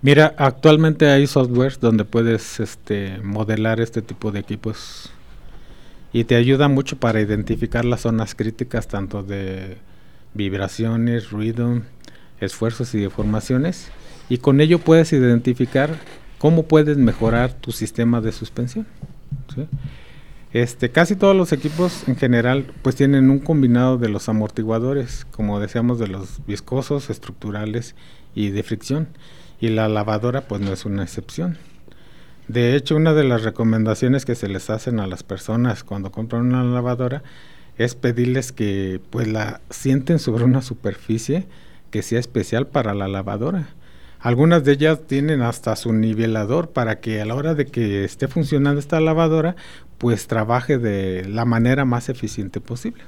Mira, 0.00 0.34
actualmente 0.36 1.08
hay 1.10 1.26
softwares 1.26 1.78
donde 1.78 2.04
puedes 2.04 2.58
este, 2.58 3.18
modelar 3.22 3.80
este 3.80 4.02
tipo 4.02 4.32
de 4.32 4.40
equipos 4.40 5.12
y 6.12 6.24
te 6.24 6.34
ayuda 6.34 6.68
mucho 6.68 6.96
para 6.96 7.20
identificar 7.20 7.84
las 7.84 8.00
zonas 8.00 8.34
críticas 8.34 8.88
tanto 8.88 9.22
de 9.22 9.76
vibraciones, 10.34 11.30
ruido, 11.30 11.82
esfuerzos 12.40 12.94
y 12.94 12.98
deformaciones 12.98 13.92
y 14.28 14.38
con 14.38 14.60
ello 14.60 14.78
puedes 14.78 15.12
identificar 15.12 15.96
cómo 16.42 16.64
puedes 16.64 16.96
mejorar 16.96 17.52
tu 17.52 17.70
sistema 17.70 18.20
de 18.20 18.32
suspensión. 18.32 18.84
Este, 20.52 20.90
casi 20.90 21.14
todos 21.14 21.36
los 21.36 21.52
equipos 21.52 22.08
en 22.08 22.16
general 22.16 22.66
pues 22.82 22.96
tienen 22.96 23.30
un 23.30 23.38
combinado 23.38 23.96
de 23.96 24.08
los 24.08 24.28
amortiguadores, 24.28 25.24
como 25.30 25.60
decíamos, 25.60 26.00
de 26.00 26.08
los 26.08 26.44
viscosos, 26.44 27.10
estructurales 27.10 27.94
y 28.34 28.50
de 28.50 28.64
fricción. 28.64 29.06
Y 29.60 29.68
la 29.68 29.88
lavadora 29.88 30.48
pues 30.48 30.60
no 30.60 30.72
es 30.72 30.84
una 30.84 31.04
excepción. 31.04 31.58
De 32.48 32.74
hecho, 32.74 32.96
una 32.96 33.14
de 33.14 33.22
las 33.22 33.44
recomendaciones 33.44 34.24
que 34.24 34.34
se 34.34 34.48
les 34.48 34.68
hacen 34.68 34.98
a 34.98 35.06
las 35.06 35.22
personas 35.22 35.84
cuando 35.84 36.10
compran 36.10 36.46
una 36.46 36.64
lavadora 36.64 37.22
es 37.78 37.94
pedirles 37.94 38.50
que 38.50 39.00
pues 39.10 39.28
la 39.28 39.60
sienten 39.70 40.18
sobre 40.18 40.42
una 40.42 40.60
superficie 40.60 41.46
que 41.92 42.02
sea 42.02 42.18
especial 42.18 42.66
para 42.66 42.94
la 42.94 43.06
lavadora. 43.06 43.68
Algunas 44.22 44.62
de 44.62 44.72
ellas 44.72 45.00
tienen 45.04 45.42
hasta 45.42 45.74
su 45.74 45.92
nivelador 45.92 46.70
para 46.70 47.00
que 47.00 47.20
a 47.20 47.26
la 47.26 47.34
hora 47.34 47.54
de 47.54 47.66
que 47.66 48.04
esté 48.04 48.28
funcionando 48.28 48.78
esta 48.78 49.00
lavadora, 49.00 49.56
pues 49.98 50.28
trabaje 50.28 50.78
de 50.78 51.28
la 51.28 51.44
manera 51.44 51.84
más 51.84 52.08
eficiente 52.08 52.60
posible. 52.60 53.02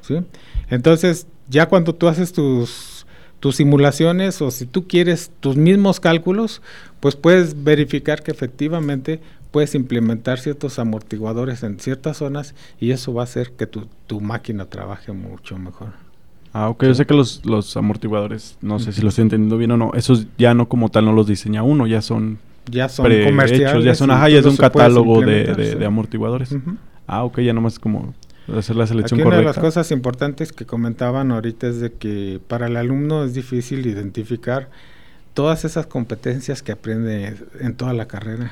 ¿sí? 0.00 0.24
Entonces, 0.70 1.26
ya 1.50 1.66
cuando 1.66 1.94
tú 1.94 2.08
haces 2.08 2.32
tus, 2.32 3.06
tus 3.40 3.56
simulaciones 3.56 4.40
o 4.40 4.50
si 4.50 4.64
tú 4.64 4.88
quieres 4.88 5.30
tus 5.40 5.56
mismos 5.56 6.00
cálculos, 6.00 6.62
pues 7.00 7.14
puedes 7.14 7.62
verificar 7.62 8.22
que 8.22 8.30
efectivamente 8.30 9.20
puedes 9.50 9.74
implementar 9.74 10.38
ciertos 10.38 10.78
amortiguadores 10.78 11.62
en 11.62 11.78
ciertas 11.78 12.16
zonas 12.16 12.54
y 12.80 12.92
eso 12.92 13.12
va 13.12 13.22
a 13.22 13.24
hacer 13.24 13.52
que 13.52 13.66
tu, 13.66 13.86
tu 14.06 14.22
máquina 14.22 14.64
trabaje 14.64 15.12
mucho 15.12 15.58
mejor. 15.58 16.07
Ah, 16.52 16.68
ok, 16.70 16.84
yo 16.84 16.94
sé 16.94 17.06
que 17.06 17.14
los, 17.14 17.44
los 17.44 17.76
amortiguadores, 17.76 18.56
no 18.62 18.78
sé 18.78 18.92
si 18.92 19.02
lo 19.02 19.10
estoy 19.10 19.22
entendiendo 19.22 19.58
bien 19.58 19.70
o 19.72 19.76
no, 19.76 19.92
esos 19.94 20.26
ya 20.38 20.54
no 20.54 20.68
como 20.68 20.88
tal 20.88 21.04
no 21.04 21.12
los 21.12 21.26
diseña 21.26 21.62
uno, 21.62 21.86
ya 21.86 22.00
son 22.02 22.38
Ya 22.70 22.88
son 22.88 23.06
comerciales. 23.24 23.84
ya 23.84 23.94
son, 23.94 24.10
ajá, 24.10 24.28
ya 24.28 24.38
es 24.40 24.46
un 24.46 24.56
catálogo 24.56 25.20
de, 25.20 25.44
de- 25.54 25.86
amortiguadores. 25.86 26.54
Ah, 27.06 27.24
ok, 27.24 27.40
ya 27.40 27.52
nomás 27.52 27.78
como 27.78 28.14
hacer 28.56 28.76
la 28.76 28.86
selección 28.86 29.20
Aquí 29.20 29.26
una 29.28 29.36
de 29.36 29.44
las 29.44 29.58
cosas 29.58 29.90
importantes 29.90 30.52
que 30.52 30.64
comentaban 30.64 31.32
ahorita 31.32 31.68
es 31.68 31.80
de 31.80 31.92
que 31.92 32.40
para 32.48 32.66
el 32.66 32.76
alumno 32.76 33.24
es 33.24 33.34
difícil 33.34 33.86
identificar 33.86 34.70
todas 35.34 35.64
esas 35.64 35.86
competencias 35.86 36.62
que 36.62 36.72
aprende 36.72 37.36
en 37.60 37.74
toda 37.74 37.92
la 37.92 38.08
carrera. 38.08 38.50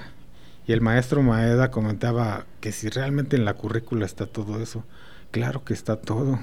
Y 0.69 0.73
el 0.73 0.81
maestro 0.81 1.23
Maeda 1.23 1.71
comentaba 1.71 2.45
que 2.61 2.73
si 2.73 2.89
realmente 2.89 3.37
en 3.37 3.45
la 3.45 3.55
currícula 3.55 4.05
está 4.05 4.27
todo 4.27 4.61
eso, 4.61 4.85
claro 5.31 5.65
que 5.65 5.73
está 5.75 5.97
todo. 5.97 6.39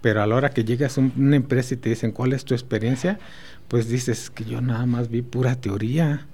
Pero 0.00 0.22
a 0.22 0.26
la 0.26 0.34
hora 0.34 0.50
que 0.50 0.64
llegas 0.64 0.96
a 0.96 1.02
un- 1.02 1.12
una 1.16 1.36
empresa 1.36 1.74
y 1.74 1.76
te 1.76 1.88
dicen 1.90 2.12
cuál 2.12 2.32
es 2.32 2.44
tu 2.44 2.54
experiencia, 2.54 3.18
pues 3.68 3.88
dices 3.88 4.30
que 4.30 4.44
yo 4.44 4.60
nada 4.60 4.86
más 4.86 5.10
vi 5.10 5.22
pura 5.22 5.54
teoría 5.56 6.26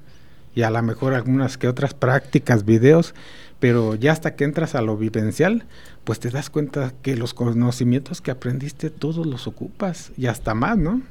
y 0.54 0.62
a 0.62 0.70
lo 0.70 0.82
mejor 0.82 1.14
algunas 1.14 1.58
que 1.58 1.68
otras 1.68 1.92
prácticas, 1.94 2.64
videos, 2.64 3.14
pero 3.60 3.94
ya 3.94 4.12
hasta 4.12 4.34
que 4.36 4.44
entras 4.44 4.74
a 4.74 4.82
lo 4.82 4.96
vivencial, 4.96 5.64
pues 6.04 6.20
te 6.20 6.30
das 6.30 6.48
cuenta 6.50 6.92
que 7.02 7.16
los 7.16 7.34
conocimientos 7.34 8.20
que 8.20 8.30
aprendiste 8.30 8.90
todos 8.90 9.26
los 9.26 9.46
ocupas 9.46 10.12
y 10.16 10.26
hasta 10.26 10.54
más, 10.54 10.78
¿no? 10.78 11.02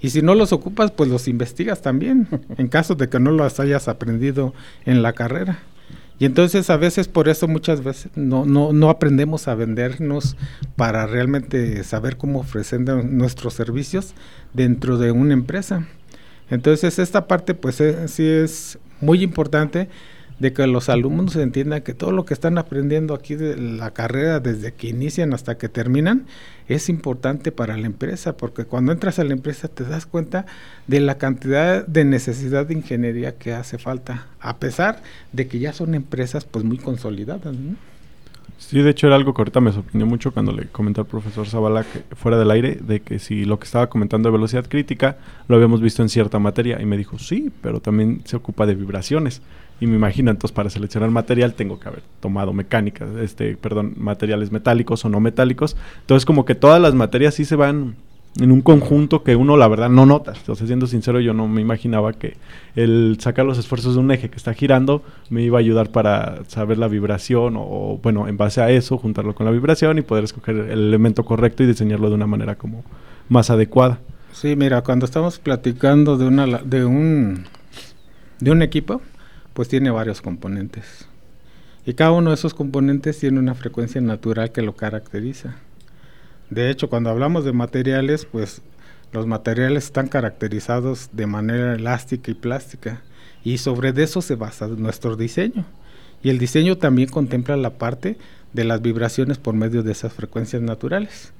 Y 0.00 0.10
si 0.10 0.22
no 0.22 0.34
los 0.34 0.52
ocupas, 0.52 0.90
pues 0.92 1.10
los 1.10 1.28
investigas 1.28 1.82
también, 1.82 2.26
en 2.58 2.68
caso 2.68 2.94
de 2.94 3.08
que 3.08 3.20
no 3.20 3.30
los 3.32 3.60
hayas 3.60 3.86
aprendido 3.86 4.54
en 4.86 5.02
la 5.02 5.12
carrera. 5.12 5.58
Y 6.20 6.26
entonces 6.26 6.68
a 6.68 6.76
veces 6.76 7.08
por 7.08 7.30
eso 7.30 7.48
muchas 7.48 7.82
veces 7.82 8.12
no, 8.14 8.44
no, 8.44 8.74
no 8.74 8.90
aprendemos 8.90 9.48
a 9.48 9.54
vendernos 9.54 10.36
para 10.76 11.06
realmente 11.06 11.82
saber 11.82 12.18
cómo 12.18 12.40
ofrecer 12.40 12.80
nuestros 12.80 13.54
servicios 13.54 14.12
dentro 14.52 14.98
de 14.98 15.12
una 15.12 15.32
empresa. 15.32 15.88
Entonces 16.50 16.98
esta 16.98 17.26
parte 17.26 17.54
pues 17.54 17.80
eh, 17.80 18.06
sí 18.06 18.26
es 18.28 18.78
muy 19.00 19.22
importante 19.22 19.88
de 20.40 20.52
que 20.52 20.66
los 20.66 20.88
alumnos 20.88 21.36
entiendan 21.36 21.82
que 21.82 21.94
todo 21.94 22.10
lo 22.10 22.24
que 22.24 22.34
están 22.34 22.58
aprendiendo 22.58 23.14
aquí 23.14 23.36
de 23.36 23.56
la 23.56 23.92
carrera 23.92 24.40
desde 24.40 24.72
que 24.72 24.88
inician 24.88 25.32
hasta 25.32 25.56
que 25.56 25.68
terminan 25.68 26.26
es 26.66 26.88
importante 26.88 27.52
para 27.52 27.76
la 27.76 27.86
empresa 27.86 28.36
porque 28.36 28.64
cuando 28.64 28.90
entras 28.90 29.18
a 29.18 29.24
la 29.24 29.34
empresa 29.34 29.68
te 29.68 29.84
das 29.84 30.06
cuenta 30.06 30.46
de 30.88 31.00
la 31.00 31.18
cantidad 31.18 31.86
de 31.86 32.04
necesidad 32.04 32.66
de 32.66 32.74
ingeniería 32.74 33.36
que 33.36 33.52
hace 33.52 33.78
falta 33.78 34.26
a 34.40 34.56
pesar 34.56 35.02
de 35.32 35.46
que 35.46 35.60
ya 35.60 35.72
son 35.72 35.94
empresas 35.94 36.44
pues 36.44 36.64
muy 36.64 36.78
consolidadas 36.78 37.54
¿no? 37.54 37.76
Sí, 38.60 38.82
de 38.82 38.90
hecho 38.90 39.06
era 39.06 39.16
algo 39.16 39.32
que 39.32 39.40
ahorita 39.40 39.60
me 39.60 39.72
sorprendió 39.72 40.06
mucho 40.06 40.32
cuando 40.32 40.52
le 40.52 40.66
comenté 40.66 41.00
al 41.00 41.06
profesor 41.06 41.48
Zavala 41.48 41.82
que 41.82 42.14
fuera 42.14 42.38
del 42.38 42.50
aire 42.50 42.78
de 42.80 43.00
que 43.00 43.18
si 43.18 43.46
lo 43.46 43.58
que 43.58 43.64
estaba 43.64 43.88
comentando 43.88 44.28
de 44.28 44.34
velocidad 44.34 44.66
crítica 44.68 45.16
lo 45.48 45.56
habíamos 45.56 45.80
visto 45.80 46.02
en 46.02 46.10
cierta 46.10 46.38
materia 46.38 46.80
y 46.80 46.84
me 46.84 46.98
dijo, 46.98 47.18
sí, 47.18 47.50
pero 47.62 47.80
también 47.80 48.20
se 48.26 48.36
ocupa 48.36 48.66
de 48.66 48.74
vibraciones. 48.74 49.40
Y 49.80 49.86
me 49.86 49.96
imagino, 49.96 50.30
entonces 50.30 50.54
para 50.54 50.68
seleccionar 50.68 51.10
material 51.10 51.54
tengo 51.54 51.80
que 51.80 51.88
haber 51.88 52.02
tomado 52.20 52.52
mecánica, 52.52 53.06
este, 53.22 53.56
perdón, 53.56 53.94
materiales 53.96 54.52
metálicos 54.52 55.04
o 55.04 55.08
no 55.08 55.20
metálicos. 55.20 55.76
Entonces 56.00 56.26
como 56.26 56.44
que 56.44 56.54
todas 56.54 56.80
las 56.80 56.94
materias 56.94 57.34
sí 57.34 57.46
se 57.46 57.56
van 57.56 57.96
en 58.38 58.52
un 58.52 58.60
conjunto 58.60 59.24
que 59.24 59.34
uno 59.34 59.56
la 59.56 59.66
verdad 59.68 59.88
no 59.88 60.06
nota. 60.06 60.34
Sea, 60.34 60.54
siendo 60.54 60.86
sincero, 60.86 61.20
yo 61.20 61.32
no 61.34 61.48
me 61.48 61.60
imaginaba 61.60 62.12
que 62.12 62.36
el 62.76 63.16
sacar 63.20 63.44
los 63.44 63.58
esfuerzos 63.58 63.94
de 63.94 64.00
un 64.00 64.10
eje 64.10 64.30
que 64.30 64.36
está 64.36 64.54
girando 64.54 65.02
me 65.30 65.42
iba 65.42 65.58
a 65.58 65.60
ayudar 65.60 65.90
para 65.90 66.44
saber 66.46 66.78
la 66.78 66.88
vibración 66.88 67.54
o, 67.56 67.98
bueno, 68.02 68.28
en 68.28 68.36
base 68.36 68.60
a 68.60 68.70
eso, 68.70 68.98
juntarlo 68.98 69.34
con 69.34 69.46
la 69.46 69.52
vibración 69.52 69.98
y 69.98 70.02
poder 70.02 70.24
escoger 70.24 70.56
el 70.56 70.80
elemento 70.80 71.24
correcto 71.24 71.62
y 71.62 71.66
diseñarlo 71.66 72.08
de 72.08 72.14
una 72.14 72.26
manera 72.26 72.54
como 72.54 72.84
más 73.28 73.50
adecuada. 73.50 73.98
Sí, 74.32 74.54
mira, 74.54 74.82
cuando 74.82 75.06
estamos 75.06 75.38
platicando 75.38 76.16
de 76.16 76.26
una 76.26 76.46
de 76.46 76.84
un 76.84 77.44
de 78.38 78.50
un 78.50 78.62
equipo, 78.62 79.02
pues 79.52 79.68
tiene 79.68 79.90
varios 79.90 80.20
componentes. 80.20 81.06
Y 81.86 81.94
cada 81.94 82.12
uno 82.12 82.30
de 82.30 82.34
esos 82.34 82.54
componentes 82.54 83.18
tiene 83.18 83.38
una 83.38 83.54
frecuencia 83.54 84.00
natural 84.00 84.52
que 84.52 84.62
lo 84.62 84.76
caracteriza. 84.76 85.56
De 86.50 86.70
hecho, 86.70 86.90
cuando 86.90 87.10
hablamos 87.10 87.44
de 87.44 87.52
materiales, 87.52 88.26
pues 88.26 88.60
los 89.12 89.26
materiales 89.26 89.84
están 89.84 90.08
caracterizados 90.08 91.10
de 91.12 91.26
manera 91.26 91.74
elástica 91.74 92.30
y 92.30 92.34
plástica. 92.34 93.02
Y 93.42 93.58
sobre 93.58 93.90
eso 94.02 94.20
se 94.20 94.34
basa 94.34 94.68
nuestro 94.68 95.16
diseño. 95.16 95.64
Y 96.22 96.28
el 96.28 96.38
diseño 96.38 96.76
también 96.76 97.08
contempla 97.08 97.56
la 97.56 97.70
parte 97.70 98.18
de 98.52 98.64
las 98.64 98.82
vibraciones 98.82 99.38
por 99.38 99.54
medio 99.54 99.82
de 99.82 99.92
esas 99.92 100.12
frecuencias 100.12 100.60
naturales. 100.60 101.32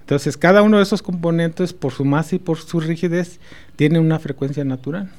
Entonces, 0.00 0.36
cada 0.36 0.62
uno 0.62 0.78
de 0.78 0.82
esos 0.82 1.02
componentes, 1.02 1.72
por 1.72 1.92
su 1.92 2.04
masa 2.04 2.36
y 2.36 2.38
por 2.38 2.58
su 2.58 2.80
rigidez, 2.80 3.40
tiene 3.76 3.98
una 3.98 4.18
frecuencia 4.18 4.64
natural. 4.64 5.10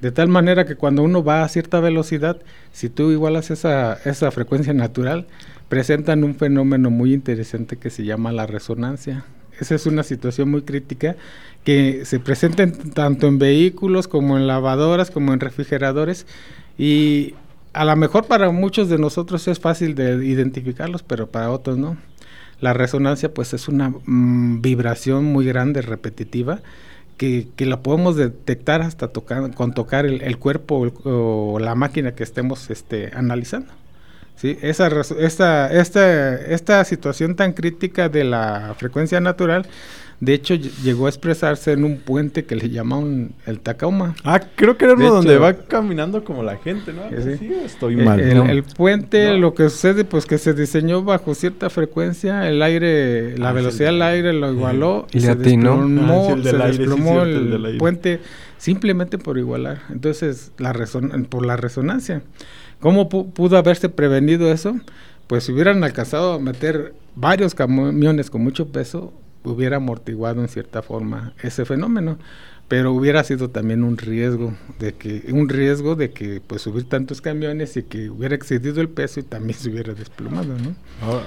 De 0.00 0.12
tal 0.12 0.28
manera 0.28 0.66
que 0.66 0.76
cuando 0.76 1.02
uno 1.02 1.24
va 1.24 1.42
a 1.42 1.48
cierta 1.48 1.80
velocidad, 1.80 2.40
si 2.72 2.88
tú 2.88 3.10
igualas 3.10 3.50
esa, 3.50 3.94
esa 4.04 4.30
frecuencia 4.30 4.74
natural, 4.74 5.26
presentan 5.68 6.24
un 6.24 6.34
fenómeno 6.34 6.90
muy 6.90 7.14
interesante 7.14 7.76
que 7.76 7.90
se 7.90 8.04
llama 8.04 8.32
la 8.32 8.46
resonancia. 8.46 9.24
Esa 9.58 9.74
es 9.76 9.86
una 9.86 10.02
situación 10.02 10.50
muy 10.50 10.62
crítica 10.62 11.16
que 11.64 12.04
se 12.04 12.20
presenta 12.20 12.70
tanto 12.94 13.26
en 13.28 13.38
vehículos 13.38 14.08
como 14.08 14.36
en 14.36 14.46
lavadoras, 14.46 15.10
como 15.10 15.32
en 15.32 15.40
refrigeradores 15.40 16.26
y 16.76 17.34
a 17.72 17.84
lo 17.84 17.96
mejor 17.96 18.26
para 18.26 18.50
muchos 18.50 18.88
de 18.88 18.98
nosotros 18.98 19.46
es 19.48 19.58
fácil 19.58 19.94
de 19.94 20.24
identificarlos, 20.24 21.02
pero 21.02 21.28
para 21.28 21.50
otros 21.50 21.76
no. 21.76 21.96
La 22.60 22.72
resonancia 22.72 23.34
pues 23.34 23.52
es 23.52 23.68
una 23.68 23.90
mm, 23.90 24.60
vibración 24.60 25.24
muy 25.24 25.44
grande, 25.44 25.82
repetitiva, 25.82 26.60
que, 27.16 27.48
que, 27.56 27.66
la 27.66 27.80
podemos 27.80 28.16
detectar 28.16 28.82
hasta 28.82 29.08
tocar, 29.08 29.54
con 29.54 29.72
tocar 29.72 30.06
el, 30.06 30.38
cuerpo 30.38 30.92
o, 31.04 31.58
la 31.58 31.74
máquina 31.74 32.14
que 32.14 32.22
estemos 32.22 32.70
este, 32.70 33.10
analizando. 33.14 33.72
¿sí? 34.36 34.58
Esa, 34.62 34.88
esta, 35.18 35.72
esta, 35.72 36.36
esta 36.36 36.84
situación 36.84 37.36
tan 37.36 37.52
crítica 37.52 38.08
de 38.08 38.24
la 38.24 38.74
frecuencia 38.78 39.20
natural 39.20 39.66
de 40.24 40.34
hecho, 40.34 40.54
llegó 40.54 41.06
a 41.06 41.08
expresarse 41.08 41.72
en 41.72 41.84
un 41.84 41.98
puente 41.98 42.44
que 42.44 42.56
le 42.56 42.70
llamaban 42.70 43.32
el 43.46 43.60
Tacoma. 43.60 44.14
Ah, 44.24 44.40
creo 44.56 44.76
que 44.78 44.86
era 44.86 44.94
uno 44.94 45.10
donde 45.10 45.36
va 45.36 45.52
caminando 45.52 46.24
como 46.24 46.42
la 46.42 46.56
gente, 46.56 46.92
¿no? 46.92 47.02
Sí, 47.22 47.52
estoy 47.64 47.96
mal. 47.96 48.20
El, 48.20 48.62
puente, 48.62 49.36
lo 49.36 49.54
que 49.54 49.68
sucede, 49.68 50.04
pues 50.04 50.24
que 50.24 50.38
se 50.38 50.54
diseñó 50.54 51.02
bajo 51.02 51.34
cierta 51.34 51.68
frecuencia, 51.68 52.48
el 52.48 52.62
aire, 52.62 53.36
la 53.36 53.50
ah, 53.50 53.52
velocidad 53.52 53.90
del 53.90 54.02
aire 54.02 54.32
lo 54.32 54.52
igualó 54.52 55.06
y, 55.12 55.20
se 55.20 55.34
desplomó, 55.34 56.28
ah, 56.30 56.42
se 56.42 56.56
desplomó 56.56 57.22
el, 57.22 57.76
puente 57.78 58.20
simplemente 58.56 59.18
por 59.18 59.36
igualar. 59.36 59.82
Entonces, 59.90 60.52
la 60.58 60.72
por 61.28 61.44
la 61.44 61.56
resonancia. 61.56 62.22
¿Cómo 62.80 63.08
pudo 63.08 63.56
haberse 63.56 63.88
prevenido 63.88 64.50
eso? 64.50 64.76
Pues 65.26 65.44
si 65.44 65.52
hubieran 65.52 65.84
alcanzado 65.84 66.34
a 66.34 66.38
meter 66.38 66.94
varios 67.14 67.54
camiones 67.54 68.30
con 68.30 68.42
mucho 68.42 68.68
peso, 68.68 69.12
hubiera 69.44 69.76
amortiguado 69.76 70.40
en 70.40 70.48
cierta 70.48 70.82
forma 70.82 71.34
ese 71.42 71.64
fenómeno 71.64 72.18
pero 72.66 72.92
hubiera 72.92 73.22
sido 73.24 73.50
también 73.50 73.84
un 73.84 73.98
riesgo 73.98 74.54
de 74.78 74.94
que 74.94 75.24
un 75.30 75.48
riesgo 75.48 75.96
de 75.96 76.10
que 76.12 76.40
pues 76.44 76.62
subir 76.62 76.84
tantos 76.88 77.20
camiones 77.20 77.76
y 77.76 77.82
que 77.82 78.08
hubiera 78.08 78.34
excedido 78.34 78.80
el 78.80 78.88
peso 78.88 79.20
y 79.20 79.22
también 79.22 79.54
se 79.58 79.70
hubiera 79.70 79.92
desplomado 79.92 80.54
¿no? 80.54 80.74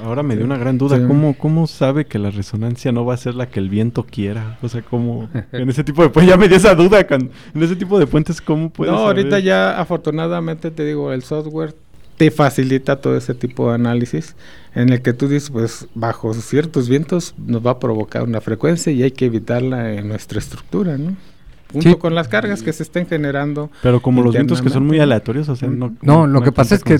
ahora, 0.03 0.23
me 0.23 0.35
dio 0.35 0.45
una 0.45 0.57
gran 0.57 0.77
duda 0.77 1.05
cómo 1.07 1.37
cómo 1.37 1.67
sabe 1.67 2.05
que 2.05 2.17
la 2.17 2.31
resonancia 2.31 2.91
no 2.91 3.05
va 3.05 3.13
a 3.13 3.17
ser 3.17 3.35
la 3.35 3.49
que 3.49 3.59
el 3.59 3.69
viento 3.69 4.03
quiera 4.03 4.57
o 4.61 4.69
sea 4.69 4.81
cómo 4.81 5.29
en 5.51 5.69
ese 5.69 5.83
tipo 5.83 6.01
de 6.01 6.09
pues 6.09 6.25
ya 6.25 6.37
me 6.37 6.47
dio 6.47 6.57
esa 6.57 6.73
duda 6.73 7.05
en 7.09 7.31
ese 7.61 7.75
tipo 7.75 7.99
de 7.99 8.07
puentes 8.07 8.41
cómo 8.41 8.71
puede 8.71 8.91
no 8.91 8.97
ahorita 8.97 9.39
ya 9.39 9.79
afortunadamente 9.79 10.71
te 10.71 10.85
digo 10.85 11.13
el 11.13 11.21
software 11.21 11.75
te 12.17 12.31
facilita 12.31 12.99
todo 12.99 13.15
ese 13.15 13.35
tipo 13.35 13.69
de 13.69 13.75
análisis 13.75 14.35
en 14.75 14.89
el 14.89 15.01
que 15.01 15.13
tú 15.13 15.27
dices, 15.27 15.49
pues 15.49 15.87
bajo 15.95 16.33
ciertos 16.33 16.89
vientos 16.89 17.35
nos 17.37 17.65
va 17.65 17.71
a 17.71 17.79
provocar 17.79 18.23
una 18.23 18.41
frecuencia 18.41 18.91
y 18.91 19.03
hay 19.03 19.11
que 19.11 19.25
evitarla 19.25 19.93
en 19.93 20.07
nuestra 20.07 20.39
estructura, 20.39 20.97
¿no? 20.97 21.15
Junto 21.71 21.99
con 21.99 22.15
las 22.15 22.29
cargas 22.29 22.63
que 22.63 22.71
se 22.71 22.83
estén 22.83 23.07
generando. 23.07 23.69
Pero 23.83 24.01
como 24.01 24.23
los 24.23 24.33
vientos 24.33 24.61
que 24.61 24.69
son 24.69 24.85
muy 24.85 24.99
aleatorios, 24.99 25.49
o 25.49 25.55
sea, 25.57 25.67
no. 25.67 25.93
No, 26.01 26.25
lo 26.25 26.41
que 26.41 26.53
pasa 26.53 26.75
es 26.75 26.83
que, 26.83 26.97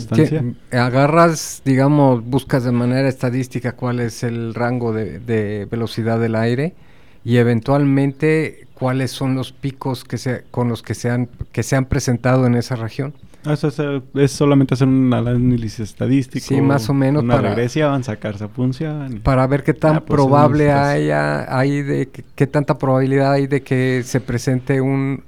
agarras, 0.71 1.61
digamos, 1.63 2.23
buscas 2.25 2.65
de 2.65 2.73
manera 2.73 3.07
estadística 3.07 3.71
cuál 3.71 4.01
es 4.01 4.23
el 4.23 4.53
rango 4.53 4.91
de, 4.91 5.19
de 5.19 5.67
velocidad 5.71 6.19
del 6.19 6.35
aire 6.35 6.75
y 7.23 7.37
eventualmente 7.37 8.67
cuáles 8.73 9.11
son 9.11 9.35
los 9.35 9.51
picos 9.53 10.03
que 10.03 10.17
se, 10.17 10.43
con 10.51 10.67
los 10.69 10.83
que 10.83 10.93
se 10.95 11.09
han, 11.09 11.29
que 11.51 11.63
se 11.63 11.75
han 11.75 11.85
presentado 11.85 12.45
en 12.45 12.55
esa 12.55 12.75
región. 12.75 13.13
Ah, 13.47 14.01
es, 14.15 14.31
solamente 14.31 14.73
hacer 14.73 14.87
un 14.87 15.13
análisis 15.13 15.79
estadístico. 15.79 16.45
Sí, 16.45 16.61
más 16.61 16.89
o 16.89 16.93
menos. 16.93 17.23
Una 17.23 17.37
para, 17.37 17.49
regresión, 17.49 18.03
sacar 18.03 18.35
esa 18.35 18.49
función. 18.49 19.21
Para 19.23 19.47
ver 19.47 19.63
qué 19.63 19.73
tan 19.73 19.95
ah, 19.95 19.99
pues 20.01 20.15
probable 20.15 20.71
haya, 20.71 21.57
hay 21.57 21.81
de 21.81 22.09
qué 22.09 22.47
tanta 22.47 22.77
probabilidad 22.77 23.33
hay 23.33 23.47
de 23.47 23.61
que 23.61 24.03
se 24.03 24.19
presente 24.19 24.81
un, 24.81 25.23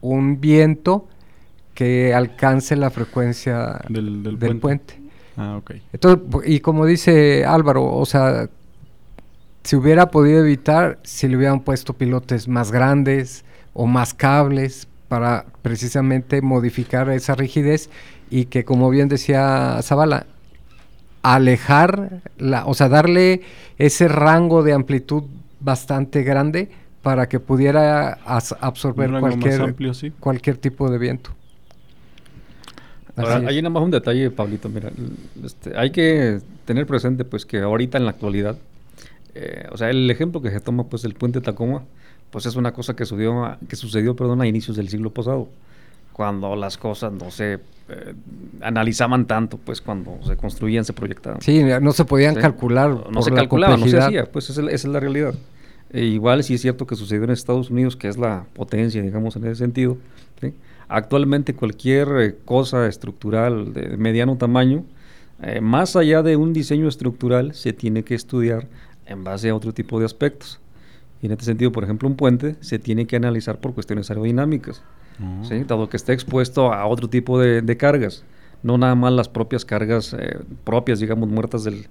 un 0.00 0.40
viento 0.40 1.08
que 1.74 2.14
alcance 2.14 2.76
la 2.76 2.90
frecuencia 2.90 3.80
del, 3.88 4.58
puente. 4.60 5.00
Ah, 5.36 5.56
ok. 5.58 5.72
Entonces, 5.92 6.22
y 6.44 6.60
como 6.60 6.84
dice 6.84 7.44
Álvaro, 7.46 7.84
o 7.84 8.04
sea, 8.04 8.48
se 9.62 9.76
hubiera 9.76 10.10
podido 10.10 10.40
evitar 10.40 10.98
si 11.04 11.28
le 11.28 11.36
hubieran 11.36 11.60
puesto 11.60 11.94
pilotes 11.94 12.48
más 12.48 12.70
grandes 12.70 13.44
o 13.72 13.86
más 13.86 14.12
cables 14.12 14.88
para 15.12 15.44
precisamente 15.60 16.40
modificar 16.40 17.10
esa 17.10 17.34
rigidez 17.34 17.90
y 18.30 18.46
que, 18.46 18.64
como 18.64 18.88
bien 18.88 19.10
decía 19.10 19.78
Zavala, 19.82 20.24
alejar, 21.20 22.22
la, 22.38 22.64
o 22.64 22.72
sea, 22.72 22.88
darle 22.88 23.42
ese 23.76 24.08
rango 24.08 24.62
de 24.62 24.72
amplitud 24.72 25.24
bastante 25.60 26.22
grande 26.22 26.70
para 27.02 27.28
que 27.28 27.40
pudiera 27.40 28.20
absorber 28.24 29.10
cualquier, 29.20 29.74
cualquier 30.18 30.56
tipo 30.56 30.90
de 30.90 30.96
viento. 30.96 31.28
Ahora, 33.14 33.46
hay 33.46 33.60
nada 33.60 33.68
más 33.68 33.82
un 33.82 33.90
detalle, 33.90 34.30
Pablito. 34.30 34.70
Mira, 34.70 34.90
este, 35.44 35.76
hay 35.76 35.90
que 35.90 36.40
tener 36.64 36.86
presente 36.86 37.26
pues 37.26 37.44
que 37.44 37.58
ahorita 37.58 37.98
en 37.98 38.06
la 38.06 38.12
actualidad, 38.12 38.56
eh, 39.34 39.66
o 39.70 39.76
sea, 39.76 39.90
el 39.90 40.10
ejemplo 40.10 40.40
que 40.40 40.50
se 40.50 40.60
toma 40.60 40.84
pues 40.84 41.04
el 41.04 41.12
puente 41.12 41.42
Tacoma, 41.42 41.82
pues 42.32 42.46
es 42.46 42.56
una 42.56 42.72
cosa 42.72 42.96
que, 42.96 43.04
sucedió, 43.04 43.58
que 43.68 43.76
sucedió 43.76 44.16
perdón, 44.16 44.40
a 44.40 44.46
inicios 44.46 44.76
del 44.76 44.88
siglo 44.88 45.10
pasado, 45.10 45.48
cuando 46.14 46.56
las 46.56 46.78
cosas 46.78 47.12
no 47.12 47.30
se 47.30 47.60
eh, 47.88 48.14
analizaban 48.62 49.26
tanto, 49.26 49.58
pues 49.58 49.82
cuando 49.82 50.18
se 50.24 50.36
construían, 50.36 50.84
se 50.84 50.94
proyectaban. 50.94 51.42
Sí, 51.42 51.62
no 51.62 51.92
se 51.92 52.04
podían 52.06 52.34
calcular. 52.34 53.10
No, 53.10 53.22
se 53.22 53.32
calculaba, 53.32 53.76
no 53.76 53.86
se 53.86 53.98
hacía, 53.98 54.24
pues 54.24 54.48
esa 54.48 54.62
es, 54.70 54.84
la 54.86 54.98
realidad. 54.98 55.34
E 55.90 56.04
igual 56.04 56.42
sí 56.42 56.54
es 56.54 56.62
cierto 56.62 56.86
que 56.86 56.96
sucedió 56.96 57.24
en 57.24 57.30
Estados 57.30 57.70
Unidos, 57.70 57.96
que 57.96 58.08
es 58.08 58.16
la 58.16 58.46
potencia, 58.54 59.02
digamos, 59.02 59.36
en 59.36 59.44
ese 59.44 59.56
sentido. 59.56 59.98
Actualmente 60.88 61.54
cualquier 61.54 62.08
eh, 62.18 62.36
cosa 62.44 62.86
estructural 62.86 63.74
de 63.74 63.96
mediano 63.98 64.36
tamaño, 64.36 64.84
eh, 65.42 65.60
más 65.60 65.96
allá 65.96 66.22
de 66.22 66.36
un 66.36 66.54
diseño 66.54 66.88
estructural, 66.88 67.54
se 67.54 67.74
tiene 67.74 68.04
que 68.04 68.14
estudiar 68.14 68.68
en 69.06 69.22
base 69.22 69.50
a 69.50 69.54
otro 69.54 69.72
tipo 69.72 69.98
de 69.98 70.06
aspectos. 70.06 70.60
Y 71.22 71.26
en 71.26 71.32
este 71.32 71.44
sentido, 71.44 71.70
por 71.70 71.84
ejemplo, 71.84 72.08
un 72.08 72.16
puente 72.16 72.56
se 72.60 72.80
tiene 72.80 73.06
que 73.06 73.14
analizar 73.14 73.60
por 73.60 73.72
cuestiones 73.74 74.10
aerodinámicas, 74.10 74.82
ah. 75.20 75.42
dado 75.68 75.88
que 75.88 75.96
está 75.96 76.12
expuesto 76.12 76.72
a 76.72 76.84
otro 76.86 77.08
tipo 77.08 77.38
de, 77.38 77.76
cargas, 77.76 78.24
no 78.64 78.76
nada 78.76 78.96
más 78.96 79.12
las 79.12 79.28
propias 79.28 79.64
cargas 79.64 80.14
eh, 80.18 80.40
propias, 80.64 80.98
digamos, 80.98 81.28
muertas 81.28 81.62
del, 81.62 81.86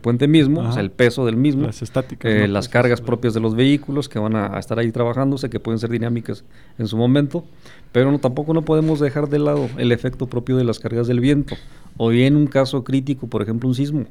puente 0.00 0.28
mismo, 0.28 0.60
o 0.60 0.72
sea, 0.72 0.82
el 0.82 0.92
peso 0.92 1.26
del 1.26 1.36
mismo, 1.36 1.66
las 1.66 1.82
estáticas, 1.82 2.30
eh, 2.30 2.46
las 2.46 2.68
cargas 2.68 3.00
propias 3.00 3.34
de 3.34 3.40
los 3.40 3.56
vehículos 3.56 4.08
que 4.08 4.20
van 4.20 4.36
a, 4.36 4.56
estar 4.56 4.78
ahí 4.78 4.92
trabajándose, 4.92 5.50
que 5.50 5.58
pueden 5.58 5.80
ser 5.80 5.90
dinámicas 5.90 6.44
en 6.78 6.86
su 6.86 6.96
momento, 6.96 7.44
pero 7.90 8.12
no, 8.12 8.20
tampoco 8.20 8.54
no 8.54 8.62
podemos 8.62 9.00
dejar 9.00 9.28
de 9.28 9.40
lado 9.40 9.68
el 9.78 9.90
efecto 9.90 10.28
propio 10.28 10.56
de 10.56 10.62
las 10.62 10.78
cargas 10.78 11.08
del 11.08 11.18
viento, 11.18 11.56
o 11.96 12.08
bien 12.08 12.36
un 12.36 12.46
caso 12.46 12.84
crítico, 12.84 13.26
por 13.26 13.42
ejemplo, 13.42 13.68
un 13.68 13.74
sismo. 13.74 14.06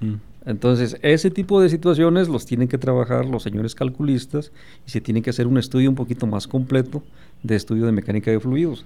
Mm. 0.00 0.14
Entonces, 0.46 0.98
ese 1.02 1.30
tipo 1.30 1.60
de 1.60 1.68
situaciones 1.68 2.28
los 2.28 2.44
tienen 2.44 2.68
que 2.68 2.76
trabajar 2.76 3.24
los 3.24 3.42
señores 3.42 3.74
calculistas 3.74 4.52
y 4.86 4.90
se 4.90 5.00
tiene 5.00 5.22
que 5.22 5.30
hacer 5.30 5.46
un 5.46 5.56
estudio 5.56 5.88
un 5.88 5.96
poquito 5.96 6.26
más 6.26 6.46
completo 6.46 7.02
de 7.42 7.56
estudio 7.56 7.86
de 7.86 7.92
mecánica 7.92 8.30
de 8.30 8.40
fluidos. 8.40 8.84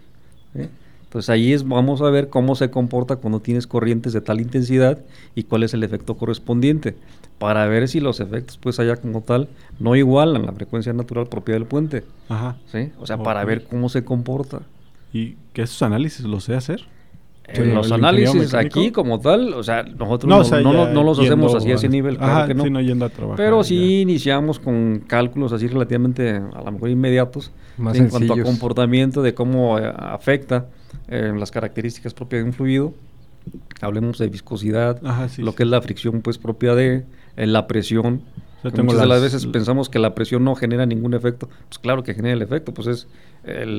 ¿eh? 0.55 0.69
Entonces 1.09 1.31
ahí 1.31 1.53
es, 1.53 1.67
vamos 1.67 2.03
a 2.03 2.11
ver 2.11 2.29
cómo 2.29 2.55
se 2.55 2.71
comporta 2.71 3.17
cuando 3.17 3.41
tienes 3.41 3.67
corrientes 3.67 4.13
de 4.13 4.21
tal 4.21 4.41
intensidad 4.41 4.99
y 5.35 5.45
cuál 5.45 5.63
es 5.63 5.73
el 5.73 5.83
efecto 5.83 6.17
correspondiente, 6.17 6.97
para 7.39 7.67
ver 7.67 7.89
si 7.89 7.99
los 7.99 8.21
efectos 8.21 8.59
pues 8.59 8.79
allá 8.79 8.97
como 8.97 9.23
tal 9.23 9.49
no 9.81 9.97
igualan 9.97 10.45
la 10.45 10.53
frecuencia 10.53 10.93
natural 10.93 11.27
propia 11.27 11.55
del 11.55 11.65
puente. 11.65 12.05
Ajá. 12.29 12.57
¿sí? 12.71 12.93
O 13.01 13.07
sea, 13.07 13.17
para 13.17 13.45
ver 13.45 13.65
cómo 13.65 13.89
se 13.89 14.05
comporta. 14.05 14.61
¿Y 15.13 15.37
que 15.55 15.63
esos 15.63 15.81
análisis 15.83 16.27
los 16.27 16.45
sé 16.45 16.55
hacer? 16.55 16.83
En 17.49 17.75
los 17.75 17.91
análisis 17.91 18.53
aquí 18.55 18.91
como 18.91 19.21
tal, 19.21 19.55
o 19.55 19.63
sea, 19.63 19.83
nosotros 19.83 20.51
no, 20.63 21.03
los 21.03 21.19
hacemos 21.19 21.55
así 21.55 21.71
a 21.71 21.77
ese 21.77 21.89
nivel, 21.89 22.19
claro 22.19 22.47
que 22.47 22.55
no. 22.55 23.35
pero 23.37 23.65
sí 23.65 24.03
iniciamos 24.03 24.59
con 24.59 25.05
cálculos 25.07 25.53
así 25.53 25.67
relativamente 25.67 26.37
a 26.37 26.63
lo 26.63 26.73
mejor 26.73 26.91
inmediatos 26.91 27.53
en 27.79 28.09
cuanto 28.09 28.35
a 28.35 28.43
comportamiento 28.43 29.23
de 29.23 29.35
cómo 29.35 29.79
eh, 29.79 29.93
afecta 29.97 30.67
eh, 31.09 31.33
las 31.37 31.51
características 31.51 32.13
propias 32.15 32.43
de 32.43 32.49
un 32.49 32.53
fluido. 32.53 32.95
Hablemos 33.81 34.19
de 34.19 34.29
viscosidad, 34.29 35.01
lo 35.39 35.55
que 35.55 35.63
es 35.63 35.69
la 35.69 35.81
fricción 35.81 36.21
pues 36.21 36.37
propia 36.37 36.75
de 36.75 37.05
eh, 37.37 37.47
la 37.47 37.67
presión, 37.67 38.23
muchas 38.63 39.01
de 39.01 39.07
las 39.07 39.23
veces 39.23 39.47
pensamos 39.47 39.89
que 39.89 39.99
la 39.99 40.15
presión 40.15 40.45
no 40.45 40.55
genera 40.55 40.87
ningún 40.87 41.15
efecto. 41.15 41.49
Pues 41.69 41.79
claro 41.79 42.03
que 42.03 42.15
genera 42.15 42.35
el 42.35 42.43
efecto, 42.43 42.73
pues 42.75 42.89
es 42.89 43.09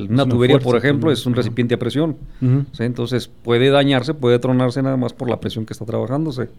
una, 0.09 0.25
tubería, 0.25 0.59
por 0.59 0.75
ejemplo, 0.75 1.11
es 1.11 1.25
un 1.25 1.35
recipiente 1.35 1.75
a 1.75 1.79
presión. 1.79 2.17
Entonces 2.77 3.27
puede 3.27 3.69
dañarse, 3.69 4.13
puede 4.13 4.39
tronarse 4.39 4.81
nada 4.81 4.97
más 4.97 5.13
por 5.13 5.29
la 5.29 5.39
presión 5.39 5.65
que 5.65 5.73
está 5.73 5.85
trabajándose. 5.85 6.49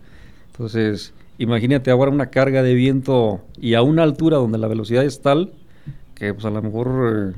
Entonces, 0.53 1.15
imagínate 1.39 1.91
ahora 1.91 2.11
una 2.11 2.27
carga 2.27 2.63
de 2.63 2.75
viento 2.75 3.41
y 3.59 3.75
a 3.75 3.83
una 3.83 4.03
altura 4.03 4.37
donde 4.37 4.59
la 4.59 4.69
velocidad 4.69 5.05
es 5.05 5.23
tal 5.23 5.53
que 6.15 6.35
pues 6.35 6.45
a 6.45 6.51
lo 6.51 6.61
mejor 6.61 7.35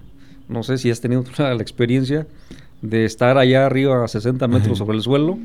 No 0.49 0.63
sé 0.65 0.77
si 0.77 0.91
has 0.91 1.01
tenido 1.01 1.25
la, 1.39 1.55
la 1.55 1.63
experiencia 1.63 2.27
de 2.83 3.05
estar 3.05 3.39
allá 3.39 3.65
arriba 3.65 4.05
a 4.05 4.09
60 4.09 4.49
metros 4.49 4.79
sobre 4.79 4.97
el 4.97 5.03
suelo 5.03 5.39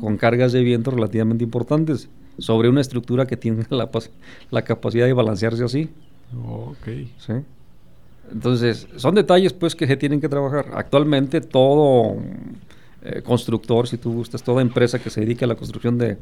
con 0.00 0.16
cargas 0.16 0.52
de 0.52 0.62
viento 0.62 0.90
relativamente 0.90 1.44
importantes 1.44 2.08
sobre 2.40 2.68
una 2.68 2.80
estructura 2.80 3.26
que 3.26 3.36
tiene 3.36 3.64
la, 3.70 3.88
la 4.50 4.62
capacidad 4.62 5.06
de 5.06 5.12
balancearse 5.12 5.64
así. 5.64 5.88
Ok. 6.46 6.86
¿sí? 7.18 7.32
Entonces, 8.32 8.86
son 8.96 9.14
detalles 9.14 9.52
pues 9.52 9.74
que 9.74 9.86
se 9.86 9.96
tienen 9.96 10.20
que 10.20 10.28
trabajar. 10.28 10.66
Actualmente 10.74 11.40
todo 11.40 12.16
eh, 13.02 13.22
constructor, 13.22 13.88
si 13.88 13.96
tú 13.96 14.12
gustas, 14.12 14.42
toda 14.42 14.60
empresa 14.62 14.98
que 15.00 15.08
se 15.10 15.22
dedique 15.22 15.44
a 15.44 15.48
la 15.48 15.54
construcción 15.56 15.96
de, 15.98 16.18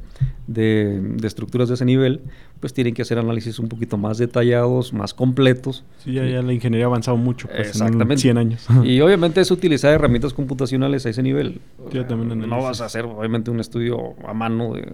de- 0.46 1.00
de 1.02 1.26
estructuras 1.26 1.68
de 1.68 1.74
ese 1.74 1.84
nivel, 1.84 2.20
pues 2.60 2.72
tienen 2.72 2.94
que 2.94 3.02
hacer 3.02 3.18
análisis 3.18 3.58
un 3.58 3.68
poquito 3.68 3.98
más 3.98 4.16
detallados, 4.16 4.92
más 4.94 5.12
completos. 5.12 5.84
Sí, 6.04 6.12
ya, 6.14 6.24
ya 6.24 6.40
la 6.40 6.52
ingeniería 6.52 6.86
ha 6.86 6.88
avanzado 6.88 7.16
mucho. 7.16 7.48
Pues, 7.48 7.58
en 7.60 7.66
Exactamente. 7.66 8.22
100 8.22 8.38
años. 8.38 8.66
Y 8.84 9.00
obviamente 9.00 9.40
es 9.42 9.50
utilizar 9.50 9.92
herramientas 9.92 10.32
computacionales 10.32 11.04
a 11.04 11.10
ese 11.10 11.22
nivel. 11.22 11.60
También 12.08 12.48
no 12.48 12.62
vas 12.62 12.80
a 12.80 12.86
hacer 12.86 13.04
obviamente 13.04 13.50
un 13.50 13.60
estudio 13.60 14.14
a 14.26 14.32
mano 14.32 14.72
de, 14.74 14.88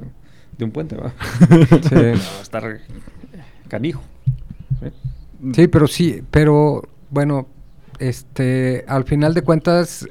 de 0.59 0.65
un 0.65 0.71
puente, 0.71 0.97
¿va? 0.97 1.13
Sí. 1.89 1.95
Va 1.95 2.01
a 2.39 2.43
estar 2.43 2.81
canijo. 3.69 4.03
¿sí? 4.81 5.53
Sí, 5.55 5.69
pero 5.69 5.87
sí, 5.87 6.23
pero 6.31 6.83
bueno, 7.11 7.47
este, 7.99 8.85
al 8.89 9.05
final 9.05 9.35
de 9.35 9.43
cuentas, 9.43 10.07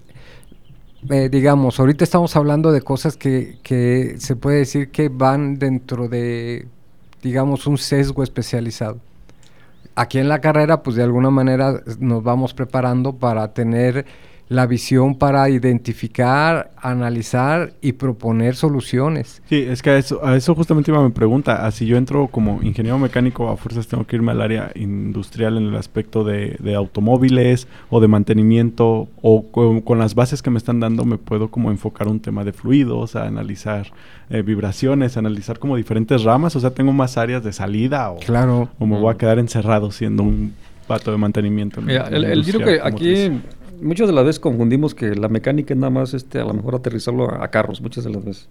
eh, 1.09 1.29
digamos, 1.29 1.79
ahorita 1.79 2.03
estamos 2.03 2.35
hablando 2.35 2.71
de 2.71 2.81
cosas 2.81 3.17
que, 3.17 3.57
que 3.63 4.15
se 4.19 4.35
puede 4.35 4.59
decir 4.59 4.89
que 4.91 5.09
van 5.09 5.59
dentro 5.59 6.07
de, 6.07 6.67
digamos, 7.21 7.67
un 7.67 7.77
sesgo 7.77 8.23
especializado. 8.23 8.99
Aquí 9.95 10.17
en 10.17 10.27
la 10.27 10.41
carrera, 10.41 10.81
pues 10.81 10.95
de 10.95 11.03
alguna 11.03 11.29
manera 11.29 11.81
nos 11.99 12.23
vamos 12.23 12.53
preparando 12.53 13.13
para 13.13 13.53
tener 13.53 14.05
la 14.53 14.67
visión 14.67 15.15
para 15.15 15.49
identificar, 15.49 16.71
analizar 16.77 17.73
y 17.81 17.93
proponer 17.93 18.55
soluciones. 18.55 19.41
Sí, 19.49 19.65
es 19.67 19.81
que 19.81 19.89
a 19.89 19.97
eso, 19.97 20.23
a 20.25 20.35
eso 20.35 20.53
justamente 20.53 20.91
iba 20.91 21.03
mi 21.03 21.11
pregunta. 21.11 21.65
Así 21.65 21.85
yo 21.85 21.97
entro 21.97 22.27
como 22.27 22.59
ingeniero 22.61 22.99
mecánico, 22.99 23.49
a 23.49 23.57
fuerzas 23.57 23.87
tengo 23.87 24.05
que 24.05 24.15
irme 24.15 24.31
al 24.31 24.41
área 24.41 24.71
industrial 24.75 25.57
en 25.57 25.63
el 25.65 25.75
aspecto 25.75 26.23
de, 26.23 26.55
de 26.59 26.75
automóviles 26.75 27.67
o 27.89 27.99
de 27.99 28.07
mantenimiento 28.07 29.07
o 29.21 29.49
con, 29.51 29.81
con 29.81 29.97
las 29.97 30.13
bases 30.13 30.41
que 30.41 30.49
me 30.51 30.57
están 30.57 30.79
dando 30.79 31.03
me 31.03 31.17
puedo 31.17 31.49
como 31.49 31.71
enfocar 31.71 32.07
un 32.07 32.19
tema 32.19 32.43
de 32.43 32.53
fluidos, 32.53 33.15
a 33.15 33.25
analizar 33.25 33.87
eh, 34.29 34.41
vibraciones, 34.43 35.17
analizar 35.17 35.57
como 35.57 35.75
diferentes 35.77 36.23
ramas. 36.23 36.55
O 36.55 36.59
sea, 36.59 36.69
tengo 36.71 36.93
más 36.93 37.17
áreas 37.17 37.43
de 37.43 37.53
salida 37.53 38.11
o, 38.11 38.17
Claro. 38.19 38.69
o 38.77 38.85
me 38.85 38.99
voy 38.99 39.11
a 39.13 39.17
quedar 39.17 39.39
encerrado 39.39 39.91
siendo 39.91 40.21
un 40.23 40.53
pato 40.87 41.11
de 41.11 41.17
mantenimiento. 41.17 41.79
en- 41.79 41.85
Mira, 41.87 42.07
el, 42.09 42.23
el- 42.25 42.37
industria 42.39 42.65
que 42.65 42.81
aquí. 42.83 43.31
Muchas 43.83 44.07
de 44.07 44.13
las 44.13 44.25
veces 44.25 44.39
confundimos 44.39 44.95
que 44.95 45.15
la 45.15 45.29
mecánica 45.29 45.73
es 45.73 45.79
nada 45.79 45.91
más 45.91 46.13
este, 46.13 46.39
a 46.39 46.45
lo 46.45 46.53
mejor 46.53 46.75
aterrizarlo 46.75 47.29
a, 47.41 47.47
carros, 47.49 47.81
muchas 47.81 48.03
de 48.03 48.11
las 48.11 48.23
veces. 48.23 48.49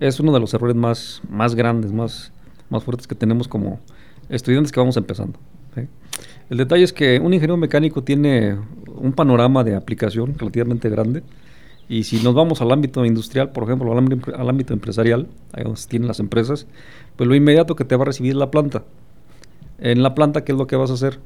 Es 0.00 0.20
uno 0.20 0.32
de 0.32 0.40
los 0.40 0.52
errores 0.54 0.76
más, 0.76 1.22
más 1.28 1.54
grandes, 1.54 1.92
más, 1.92 2.32
más 2.70 2.84
fuertes 2.84 3.06
que 3.06 3.14
tenemos 3.14 3.48
como 3.48 3.80
estudiantes 4.28 4.72
que 4.72 4.80
vamos 4.80 4.96
empezando. 4.96 5.38
El 6.50 6.58
detalle 6.58 6.84
es 6.84 6.92
que 6.92 7.18
un 7.18 7.32
ingeniero 7.32 7.56
mecánico 7.56 8.02
tiene 8.02 8.58
un 8.94 9.12
panorama 9.12 9.64
de 9.64 9.74
aplicación 9.74 10.34
relativamente 10.36 10.90
grande. 10.90 11.22
Y 11.88 12.04
si 12.04 12.22
nos 12.22 12.34
vamos 12.34 12.60
al 12.60 12.70
ámbito 12.72 13.04
industrial, 13.06 13.52
por 13.52 13.64
ejemplo, 13.64 13.90
al 13.90 13.98
ámbito, 13.98 14.36
al 14.36 14.48
ámbito 14.48 14.74
empresarial, 14.74 15.28
ahí 15.52 15.64
donde 15.64 15.80
tienen 15.88 16.08
las 16.08 16.20
empresas, 16.20 16.66
pues 17.16 17.26
lo 17.26 17.34
inmediato 17.34 17.74
que 17.74 17.84
te 17.84 17.96
va 17.96 18.02
a 18.02 18.06
recibir 18.06 18.32
es 18.32 18.36
la 18.36 18.50
planta. 18.50 18.84
En 19.78 20.02
la 20.02 20.14
planta, 20.14 20.44
¿qué 20.44 20.52
es 20.52 20.58
lo 20.58 20.66
que 20.66 20.76
vas 20.76 20.90
a 20.90 20.94
hacer? 20.94 21.20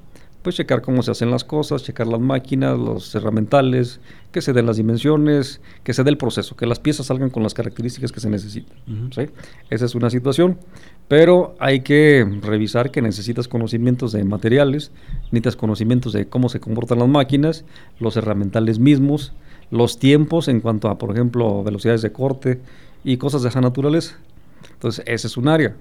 Pues 0.46 0.54
checar 0.54 0.80
cómo 0.80 1.02
se 1.02 1.10
hacen 1.10 1.32
las 1.32 1.42
cosas, 1.42 1.82
checar 1.82 2.06
las 2.06 2.20
máquinas, 2.20 2.78
los 2.78 3.12
herramientales, 3.16 3.98
que 4.30 4.40
se 4.40 4.52
den 4.52 4.64
las 4.64 4.76
dimensiones, 4.76 5.60
que 5.82 5.92
se 5.92 6.04
dé 6.04 6.10
el 6.10 6.18
proceso, 6.18 6.54
que 6.54 6.66
las 6.66 6.78
piezas 6.78 7.06
salgan 7.06 7.30
con 7.30 7.42
las 7.42 7.52
características 7.52 8.12
que 8.12 8.20
se 8.20 8.30
necesitan. 8.30 8.78
Ujú. 8.86 9.12
¿sí? 9.12 9.32
Esa 9.70 9.86
es 9.86 9.96
una 9.96 10.08
situación. 10.08 10.56
Pero 11.08 11.56
hay 11.58 11.80
que 11.80 12.24
revisar 12.42 12.92
que 12.92 13.02
necesitas 13.02 13.48
conocimientos 13.48 14.12
de 14.12 14.22
materiales, 14.22 14.92
necesitas 15.32 15.56
conocimientos 15.56 16.12
de 16.12 16.28
cómo 16.28 16.48
se 16.48 16.60
comportan 16.60 17.00
las 17.00 17.08
máquinas, 17.08 17.64
los 17.98 18.16
herramientales 18.16 18.78
mismos, 18.78 19.32
los 19.72 19.98
tiempos 19.98 20.46
en 20.46 20.60
cuanto 20.60 20.88
a, 20.90 20.96
por 20.96 21.10
ejemplo, 21.10 21.64
velocidades 21.64 22.02
de 22.02 22.12
corte 22.12 22.60
y 23.02 23.16
cosas 23.16 23.42
de 23.42 23.48
esa 23.48 23.60
naturaleza. 23.60 24.16
Entonces, 24.74 25.04
ese 25.08 25.26
es 25.26 25.36
un 25.36 25.48
área. 25.48 25.74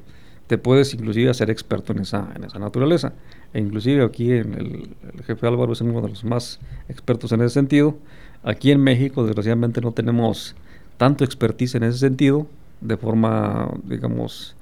Te 0.48 0.58
puedes 0.58 0.94
inclusive 0.94 1.30
hacer 1.30 1.50
experto 1.50 1.94
en 1.94 2.00
esa, 2.00 2.30
en 2.36 2.44
esa 2.44 2.60
naturaleza. 2.60 3.14
E 3.54 3.60
inclusive 3.60 4.04
aquí 4.04 4.32
en 4.32 4.54
el, 4.54 4.90
el 5.14 5.24
jefe 5.24 5.48
Álvaro 5.48 5.74
es 5.74 5.82
uno 5.82 6.02
de 6.02 6.10
los 6.10 6.24
más 6.24 6.60
expertos 6.90 7.32
en 7.32 7.42
ese 7.42 7.56
sentido. 7.56 7.98
Aquí 8.44 8.72
en 8.72 8.82
México, 8.82 9.26
desgraciadamente, 9.26 9.82
no 9.82 9.92
tenemos 9.92 10.56
tanto 10.98 11.24
expertise 11.24 11.76
en 11.76 11.84
ese 11.84 11.98
sentido 11.98 12.48
de 12.82 12.98
forma, 12.98 13.72
digamos, 13.84 14.56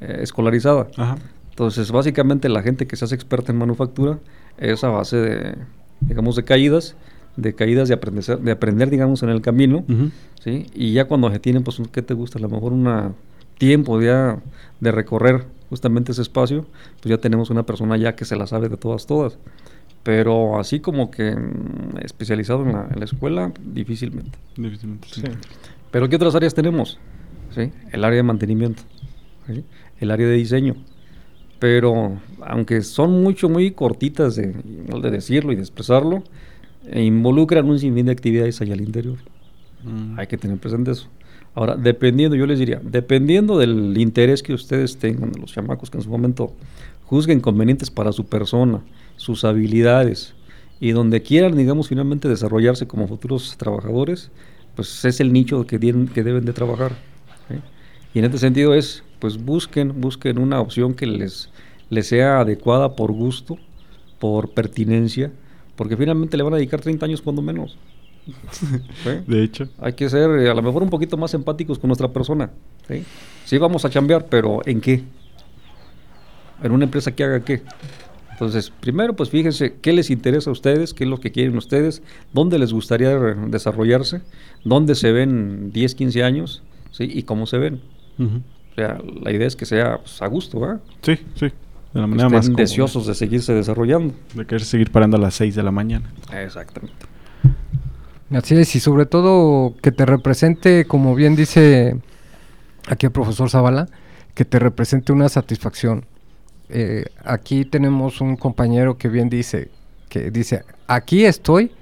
eh, 0.00 0.18
escolarizada. 0.22 0.88
Ajá. 0.96 1.16
Entonces, 1.50 1.90
básicamente 1.90 2.48
la 2.48 2.62
gente 2.62 2.86
que 2.86 2.96
se 2.96 3.04
hace 3.04 3.14
experta 3.14 3.52
en 3.52 3.58
manufactura 3.58 4.18
es 4.58 4.82
a 4.84 4.88
base 4.88 5.16
de, 5.16 5.54
digamos, 6.00 6.36
de 6.36 6.44
caídas, 6.44 6.96
de 7.36 7.54
caídas 7.54 7.88
de 7.88 7.94
aprender, 7.94 8.38
de 8.38 8.50
aprender 8.50 8.90
digamos, 8.90 9.22
en 9.22 9.30
el 9.30 9.40
camino, 9.40 9.84
Ujú. 9.88 10.10
¿sí? 10.42 10.66
Y 10.74 10.92
ya 10.92 11.06
cuando 11.06 11.30
se 11.30 11.38
tienen, 11.38 11.62
pues, 11.62 11.80
¿qué 11.92 12.02
te 12.02 12.14
gusta? 12.14 12.38
A 12.38 12.42
lo 12.42 12.48
mejor 12.48 12.72
un 12.72 13.14
tiempo 13.60 14.00
ya 14.00 14.38
de 14.80 14.90
recorrer 14.90 15.44
justamente 15.68 16.12
ese 16.12 16.22
espacio, 16.22 16.66
pues 17.00 17.10
ya 17.10 17.18
tenemos 17.18 17.50
una 17.50 17.64
persona 17.64 17.96
ya 17.98 18.16
que 18.16 18.24
se 18.24 18.34
la 18.34 18.46
sabe 18.46 18.70
de 18.70 18.78
todas, 18.78 19.06
todas. 19.06 19.38
Pero 20.02 20.58
así 20.58 20.80
como 20.80 21.10
que 21.10 21.36
mm, 21.36 21.98
especializado 22.02 22.62
en 22.64 22.72
la, 22.72 22.88
en 22.90 22.98
la 22.98 23.04
escuela, 23.04 23.52
difícilmente. 23.62 24.38
Difícilmente, 24.56 25.08
sí. 25.12 25.22
Pero 25.90 26.08
¿qué 26.08 26.16
otras 26.16 26.34
áreas 26.34 26.54
tenemos? 26.54 26.98
¿Sí? 27.54 27.70
El 27.92 28.02
área 28.04 28.16
de 28.16 28.22
mantenimiento, 28.22 28.82
¿sí? 29.46 29.62
el 30.00 30.10
área 30.10 30.26
de 30.26 30.34
diseño. 30.34 30.76
Pero 31.58 32.18
aunque 32.40 32.80
son 32.80 33.22
mucho, 33.22 33.50
muy 33.50 33.72
cortitas 33.72 34.36
de, 34.36 34.54
de 34.54 35.10
decirlo 35.10 35.52
y 35.52 35.56
de 35.56 35.60
expresarlo, 35.60 36.24
e 36.86 37.02
involucran 37.02 37.68
un 37.68 37.78
sinfín 37.78 38.06
de 38.06 38.12
actividades 38.12 38.62
allá 38.62 38.72
al 38.72 38.80
interior. 38.80 39.18
Mm. 39.84 40.18
Hay 40.18 40.26
que 40.26 40.38
tener 40.38 40.56
presente 40.56 40.92
eso. 40.92 41.08
Ahora, 41.54 41.76
dependiendo, 41.76 42.36
yo 42.36 42.46
les 42.46 42.58
diría, 42.58 42.80
dependiendo 42.82 43.58
del 43.58 43.96
interés 43.98 44.42
que 44.42 44.54
ustedes 44.54 44.98
tengan, 44.98 45.32
los 45.40 45.52
chamacos 45.52 45.90
que 45.90 45.98
en 45.98 46.04
su 46.04 46.10
momento 46.10 46.52
juzguen 47.04 47.40
convenientes 47.40 47.90
para 47.90 48.12
su 48.12 48.26
persona, 48.26 48.80
sus 49.16 49.44
habilidades, 49.44 50.34
y 50.78 50.92
donde 50.92 51.22
quieran, 51.22 51.56
digamos, 51.56 51.88
finalmente 51.88 52.28
desarrollarse 52.28 52.86
como 52.86 53.08
futuros 53.08 53.56
trabajadores, 53.58 54.30
pues 54.76 55.04
es 55.04 55.20
el 55.20 55.32
nicho 55.32 55.66
que, 55.66 55.78
que 55.78 56.22
deben 56.22 56.44
de 56.44 56.52
trabajar. 56.52 56.92
Y 58.14 58.18
en 58.18 58.24
este 58.24 58.38
sentido 58.38 58.74
es, 58.74 59.04
pues 59.18 59.36
busquen, 59.36 60.00
busquen 60.00 60.38
una 60.38 60.60
opción 60.60 60.94
que 60.94 61.06
les, 61.06 61.50
les 61.90 62.08
sea 62.08 62.40
adecuada 62.40 62.96
por 62.96 63.12
gusto, 63.12 63.58
por 64.18 64.50
pertinencia, 64.50 65.30
porque 65.76 65.96
finalmente 65.96 66.36
le 66.36 66.42
van 66.42 66.54
a 66.54 66.56
dedicar 66.56 66.80
30 66.80 67.06
años 67.06 67.22
cuando 67.22 67.42
menos. 67.42 67.76
De 69.26 69.42
hecho. 69.42 69.68
Hay 69.78 69.92
que 69.92 70.08
ser 70.08 70.30
eh, 70.40 70.50
a 70.50 70.54
lo 70.54 70.62
mejor 70.62 70.82
un 70.82 70.90
poquito 70.90 71.16
más 71.16 71.34
empáticos 71.34 71.78
con 71.78 71.88
nuestra 71.88 72.08
persona. 72.08 72.50
¿sí? 72.88 73.04
Sí 73.44 73.58
vamos 73.58 73.84
a 73.84 73.90
chambear, 73.90 74.26
pero 74.26 74.60
¿en 74.64 74.80
qué? 74.80 75.02
En 76.62 76.72
una 76.72 76.84
empresa 76.84 77.12
que 77.12 77.24
haga 77.24 77.40
qué. 77.40 77.62
Entonces, 78.40 78.70
primero, 78.70 79.14
pues 79.14 79.28
fíjense 79.28 79.74
qué 79.82 79.92
les 79.92 80.08
interesa 80.08 80.48
a 80.48 80.54
ustedes, 80.54 80.94
qué 80.94 81.04
es 81.04 81.10
lo 81.10 81.20
que 81.20 81.30
quieren 81.30 81.56
ustedes, 81.58 82.02
dónde 82.32 82.58
les 82.58 82.72
gustaría 82.72 83.10
desarrollarse, 83.10 84.22
dónde 84.64 84.94
se 84.94 85.12
ven 85.12 85.72
10, 85.72 85.94
15 85.94 86.24
años, 86.24 86.62
¿sí? 86.90 87.04
Y 87.04 87.24
cómo 87.24 87.46
se 87.46 87.58
ven. 87.58 87.82
Ujú. 88.18 88.38
O 88.72 88.74
sea, 88.76 88.98
la 89.22 89.30
idea 89.30 89.46
es 89.46 89.56
que 89.56 89.66
sea 89.66 89.98
pues, 89.98 90.22
a 90.22 90.26
gusto, 90.26 90.58
¿verdad? 90.58 90.80
Sí, 91.02 91.18
sí. 91.34 91.46
De 91.92 92.00
la 92.00 92.06
manera 92.06 92.28
más 92.28 92.44
estén 92.44 92.54
cómoda. 92.54 92.62
deseosos 92.62 93.06
de 93.06 93.14
seguirse 93.14 93.52
desarrollando. 93.52 94.14
De 94.34 94.46
querer 94.46 94.64
seguir 94.64 94.90
parando 94.90 95.18
a 95.18 95.20
las 95.20 95.34
6 95.34 95.54
de 95.54 95.62
la 95.62 95.70
mañana. 95.70 96.10
Exactamente. 96.32 97.09
Así 98.32 98.54
es, 98.54 98.76
y 98.76 98.80
sobre 98.80 99.06
todo 99.06 99.74
que 99.82 99.90
te 99.90 100.06
represente, 100.06 100.84
como 100.84 101.14
bien 101.14 101.34
dice 101.34 101.96
aquí 102.88 103.06
el 103.06 103.12
profesor 103.12 103.50
Zavala, 103.50 103.88
que 104.34 104.44
te 104.44 104.58
represente 104.58 105.12
una 105.12 105.28
satisfacción. 105.28 106.06
Eh, 106.68 107.06
aquí 107.24 107.64
tenemos 107.64 108.20
un 108.20 108.36
compañero 108.36 108.96
que 108.96 109.08
bien 109.08 109.28
dice, 109.28 109.70
que 110.08 110.30
dice, 110.30 110.64
aquí 110.86 111.24
estoy 111.24 111.72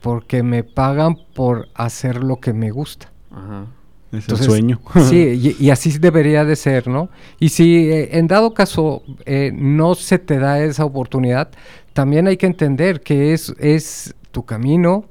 porque 0.00 0.44
me 0.44 0.62
pagan 0.62 1.16
por 1.34 1.68
hacer 1.74 2.22
lo 2.22 2.36
que 2.36 2.52
me 2.52 2.70
gusta. 2.70 3.10
Ajá. 3.32 3.66
Es 4.12 4.20
Entonces, 4.20 4.46
el 4.46 4.52
sueño. 4.52 4.80
Sí, 5.08 5.56
y, 5.58 5.66
y 5.66 5.70
así 5.70 5.98
debería 5.98 6.44
de 6.44 6.54
ser, 6.54 6.86
¿no? 6.86 7.08
Y 7.40 7.48
si 7.48 7.90
eh, 7.90 8.16
en 8.16 8.28
dado 8.28 8.54
caso 8.54 9.02
eh, 9.24 9.50
no 9.52 9.96
se 9.96 10.20
te 10.20 10.38
da 10.38 10.60
esa 10.60 10.84
oportunidad, 10.84 11.50
también 11.92 12.28
hay 12.28 12.36
que 12.36 12.46
entender 12.46 13.00
que 13.00 13.32
es, 13.32 13.52
es 13.58 14.14
tu 14.30 14.44
camino 14.44 15.06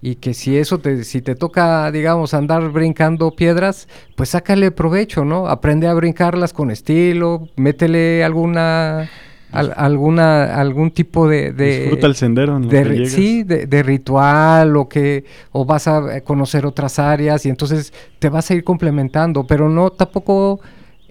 y 0.00 0.16
que 0.16 0.32
si 0.34 0.56
eso 0.56 0.78
te, 0.78 1.04
si 1.04 1.22
te 1.22 1.34
toca, 1.34 1.90
digamos, 1.90 2.32
andar 2.34 2.70
brincando 2.70 3.32
piedras, 3.32 3.88
pues 4.16 4.28
sácale 4.30 4.70
provecho, 4.70 5.24
¿no? 5.24 5.48
Aprende 5.48 5.88
a 5.88 5.94
brincarlas 5.94 6.52
con 6.52 6.70
estilo, 6.70 7.48
métele 7.56 8.22
alguna 8.22 9.08
al- 9.50 9.72
alguna 9.76 10.54
algún 10.60 10.90
tipo 10.90 11.26
de, 11.26 11.52
de 11.52 11.80
Disfruta 11.80 12.06
el 12.06 12.14
sendero 12.14 12.56
en 12.56 12.68
de 12.68 12.82
que 12.84 13.06
sí, 13.06 13.42
de, 13.44 13.66
de 13.66 13.82
ritual 13.82 14.76
o 14.76 14.88
que 14.88 15.24
o 15.52 15.64
vas 15.64 15.88
a 15.88 16.20
conocer 16.20 16.66
otras 16.66 16.98
áreas 16.98 17.44
y 17.46 17.48
entonces 17.48 17.92
te 18.18 18.28
vas 18.28 18.50
a 18.50 18.54
ir 18.54 18.62
complementando, 18.62 19.46
pero 19.46 19.68
no 19.68 19.90
tampoco 19.90 20.60